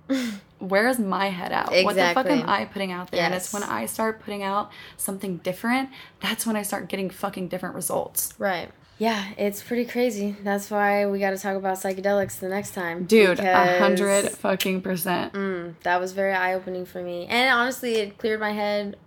where 0.60 0.88
is 0.88 0.98
my 1.00 1.28
head 1.30 1.52
out 1.52 1.70
what 1.84 1.96
the 1.96 2.12
fuck 2.14 2.26
am 2.28 2.48
i 2.50 2.66
putting 2.66 2.92
out 2.92 3.12
there 3.12 3.24
and 3.24 3.34
it's 3.34 3.54
when 3.54 3.64
i 3.64 3.86
start 3.86 4.20
putting 4.22 4.42
out 4.44 4.72
something 4.98 5.38
different 5.38 5.90
that's 6.20 6.46
when 6.48 6.56
i 6.56 6.62
start 6.62 6.88
getting 6.90 7.10
fucking 7.10 7.48
different 7.48 7.76
results 7.76 8.34
Right. 8.38 8.70
Yeah, 9.00 9.24
it's 9.38 9.62
pretty 9.62 9.86
crazy. 9.86 10.36
That's 10.44 10.72
why 10.72 11.06
we 11.06 11.20
got 11.20 11.30
to 11.30 11.38
talk 11.38 11.56
about 11.56 11.78
psychedelics 11.78 12.40
the 12.40 12.50
next 12.50 12.72
time. 12.74 13.04
dude 13.06 13.40
a 13.40 13.78
hundred 13.78 14.32
fucking 14.32 14.82
percent 14.82 15.34
Mm, 15.34 15.76
that 15.84 16.00
was 16.00 16.14
very 16.14 16.34
eye 16.34 16.56
opening 16.56 16.84
for 16.84 17.04
me. 17.04 17.28
And 17.28 17.54
honestly, 17.54 17.96
it 17.98 18.18
cleared 18.18 18.40
my 18.40 18.54
head, 18.54 18.98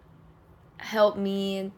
helped 0.76 1.18
me 1.18 1.72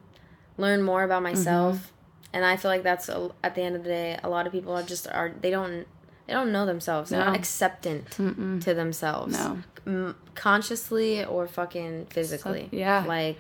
learn 0.59 0.83
more 0.83 1.03
about 1.05 1.23
myself. 1.23 1.77
Mm-hmm. 1.77 1.87
And 2.35 2.45
I 2.45 2.57
feel 2.57 2.71
like 2.71 2.83
that's 2.83 3.09
a, 3.09 3.31
at 3.43 3.55
the 3.55 3.63
end 3.63 3.77
of 3.77 3.83
the 3.83 3.89
day, 3.89 4.19
a 4.23 4.29
lot 4.29 4.47
of 4.47 4.53
people 4.53 4.75
are 4.77 4.83
just 4.83 5.07
are 5.09 5.33
they 5.41 5.51
don't 5.51 5.87
they 6.33 6.39
don't 6.39 6.51
know 6.53 6.65
themselves. 6.65 7.11
They're 7.11 7.23
not 7.23 7.37
acceptant 7.37 8.11
to 8.13 8.73
themselves. 8.75 9.35
No. 9.39 9.59
M- 9.87 10.17
consciously 10.35 11.23
or 11.25 11.47
fucking 11.47 12.07
physically. 12.07 12.71
yeah. 12.73 13.05
Like 13.07 13.37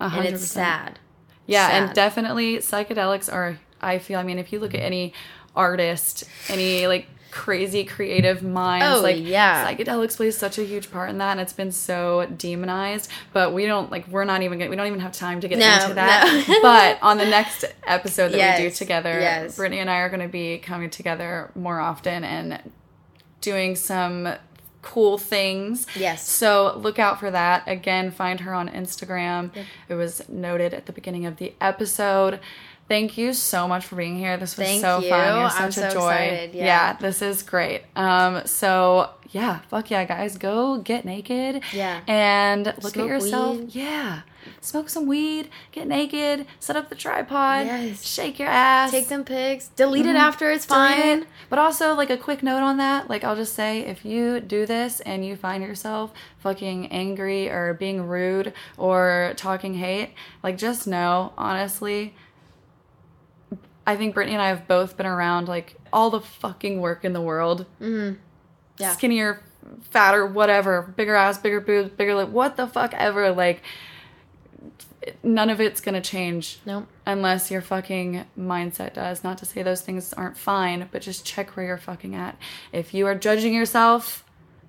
A 0.00 0.04
and 0.04 0.24
it's 0.26 0.46
sad. 0.46 1.00
Yeah, 1.46 1.68
and 1.70 1.92
definitely 1.94 2.58
psychedelics 2.58 3.32
are. 3.32 3.58
I 3.80 3.98
feel. 3.98 4.20
I 4.20 4.22
mean, 4.22 4.38
if 4.38 4.52
you 4.52 4.60
look 4.60 4.74
at 4.74 4.80
any 4.80 5.14
artist, 5.56 6.24
any 6.48 6.86
like 6.86 7.08
crazy 7.30 7.84
creative 7.84 8.42
minds, 8.42 8.98
Oh, 8.98 9.02
like 9.02 9.16
yeah. 9.18 9.64
psychedelics 9.66 10.16
plays 10.16 10.36
such 10.36 10.58
a 10.58 10.62
huge 10.64 10.90
part 10.90 11.10
in 11.10 11.18
that, 11.18 11.32
and 11.32 11.40
it's 11.40 11.52
been 11.52 11.72
so 11.72 12.26
demonized. 12.36 13.10
But 13.32 13.52
we 13.52 13.66
don't 13.66 13.90
like. 13.90 14.08
We're 14.08 14.24
not 14.24 14.42
even. 14.42 14.58
Gonna, 14.58 14.70
we 14.70 14.76
don't 14.76 14.86
even 14.86 15.00
have 15.00 15.12
time 15.12 15.40
to 15.40 15.48
get 15.48 15.58
No, 15.58 15.74
into 15.82 15.94
that. 15.94 16.44
no. 16.48 16.54
but 16.62 16.98
on 17.02 17.18
the 17.18 17.26
next 17.26 17.64
episode 17.86 18.32
that 18.32 18.58
we 18.60 18.68
do 18.68 18.74
together, 18.74 19.18
yes. 19.20 19.56
Britni 19.58 19.76
and 19.76 19.90
I 19.90 19.98
are 19.98 20.08
going 20.08 20.20
to 20.22 20.28
be 20.28 20.58
coming 20.58 20.90
together 20.90 21.50
more 21.54 21.80
often 21.80 22.24
and 22.24 22.60
doing 23.40 23.76
some 23.76 24.34
cool 24.80 25.18
things. 25.18 25.86
Yes. 25.96 26.26
So 26.26 26.78
look 26.78 26.98
out 26.98 27.20
for 27.20 27.30
that. 27.30 27.64
Again, 27.66 28.10
find 28.10 28.40
her 28.40 28.54
on 28.54 28.68
Instagram. 28.68 29.50
It 29.88 29.94
was 29.94 30.26
noted 30.28 30.72
at 30.72 30.86
the 30.86 30.92
beginning 30.92 31.26
of 31.26 31.36
the 31.36 31.52
episode. 31.60 32.40
Thank 32.88 33.18
you 33.18 33.34
so 33.34 33.68
much 33.68 33.84
for 33.84 33.96
being 33.96 34.16
here. 34.18 34.36
This 34.38 34.56
was 34.56 34.66
Thank 34.66 34.80
so 34.80 35.00
you. 35.00 35.10
fun. 35.10 35.40
You're 35.40 35.50
such 35.50 35.60
I'm 35.60 35.68
a 35.68 35.72
so 35.72 35.90
joy. 35.90 36.12
excited. 36.14 36.54
Yeah. 36.54 36.94
this 36.94 37.20
is 37.20 37.42
great. 37.42 37.82
Um, 37.94 38.46
so 38.46 39.10
yeah, 39.30 39.58
fuck 39.68 39.90
yeah, 39.90 40.04
guys, 40.04 40.38
go 40.38 40.78
get 40.78 41.04
naked. 41.04 41.62
Yeah. 41.74 42.00
and 42.06 42.64
look 42.82 42.96
at 42.96 43.06
yourself. 43.06 43.58
weed. 43.58 43.74
Yeah, 43.74 44.22
smoke 44.62 44.88
some 44.88 45.06
weed, 45.06 45.50
get 45.70 45.86
naked, 45.86 46.46
set 46.60 46.76
up 46.76 46.88
the 46.88 46.94
tripod, 46.94 47.66
Yes. 47.66 48.02
shake 48.06 48.38
your 48.38 48.48
ass, 48.48 48.90
Take 48.90 49.08
them 49.08 49.22
pics. 49.24 49.68
Delete 49.68 50.06
it 50.06 50.16
after. 50.16 50.50
It's 50.50 50.64
delete 50.64 50.96
fine. 50.96 51.18
it. 51.20 51.28
But 51.50 51.58
also, 51.58 51.92
like 51.94 52.08
a 52.08 52.16
quick 52.16 52.42
note 52.42 52.62
on 52.62 52.78
that, 52.78 53.10
like 53.10 53.22
I'll 53.22 53.36
just 53.36 53.54
say, 53.54 53.80
if 53.80 54.02
you 54.06 54.40
do 54.40 54.64
this 54.64 55.00
and 55.00 55.26
you 55.26 55.36
find 55.36 55.62
yourself 55.62 56.14
fucking 56.38 56.86
angry 56.86 57.50
or 57.50 57.74
being 57.74 58.06
rude 58.08 58.54
or 58.78 59.34
talking 59.36 59.74
hate, 59.74 60.14
like 60.42 60.56
just 60.56 60.86
know, 60.86 61.34
honestly, 61.36 62.14
I 63.88 63.96
think 63.96 64.14
Britni 64.14 64.32
and 64.32 64.42
I 64.42 64.48
have 64.48 64.68
both 64.68 64.98
been 64.98 65.06
around 65.06 65.48
like 65.48 65.74
all 65.94 66.10
the 66.10 66.20
fucking 66.20 66.78
work 66.78 67.06
in 67.06 67.14
the 67.14 67.22
world. 67.22 67.64
Mm-hmm. 67.80 68.20
Yeah. 68.76 68.92
Skinnier, 68.92 69.42
fatter, 69.80 70.26
whatever, 70.26 70.82
bigger 70.82 71.14
ass, 71.14 71.38
bigger 71.38 71.62
boobs, 71.62 71.88
bigger 71.88 72.14
lip, 72.14 72.28
what 72.28 72.58
the 72.58 72.66
fuck 72.66 72.92
ever. 72.92 73.32
Like, 73.32 73.62
none 75.22 75.48
of 75.48 75.58
it's 75.58 75.80
gonna 75.80 76.02
change 76.02 76.60
Nope. 76.66 76.86
unless 77.06 77.50
your 77.50 77.62
fucking 77.62 78.26
mindset 78.38 78.92
does. 78.92 79.24
Not 79.24 79.38
to 79.38 79.46
say 79.46 79.62
those 79.62 79.80
things 79.80 80.12
aren't 80.12 80.36
fine, 80.36 80.90
but 80.92 81.00
just 81.00 81.24
check 81.24 81.56
where 81.56 81.64
you're 81.64 81.78
fucking 81.78 82.14
at. 82.14 82.36
If 82.72 82.92
you 82.92 83.06
are 83.06 83.14
judging 83.14 83.54
yourself, 83.54 84.22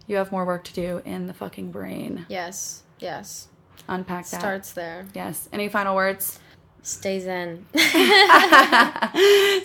you 0.07 0.15
have 0.15 0.31
more 0.31 0.45
work 0.45 0.63
to 0.63 0.73
do 0.73 1.01
in 1.03 1.27
the 1.27 1.33
fucking 1.33 1.71
brain. 1.71 2.25
Yes. 2.29 2.83
Yes. 2.99 3.49
Unpack 3.89 4.29
that. 4.29 4.39
Starts 4.39 4.71
there. 4.71 5.07
Yes. 5.13 5.49
Any 5.51 5.67
final 5.67 5.93
words? 5.93 6.39
Stay 6.81 7.19
zen. 7.19 7.65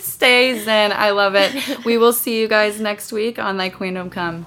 Stay 0.00 0.58
zen. 0.58 0.92
I 0.92 1.10
love 1.10 1.34
it. 1.36 1.84
We 1.84 1.96
will 1.96 2.12
see 2.12 2.40
you 2.40 2.48
guys 2.48 2.80
next 2.80 3.12
week 3.12 3.38
on 3.38 3.56
Thy 3.56 3.70
Queendom 3.70 4.10
Come. 4.10 4.46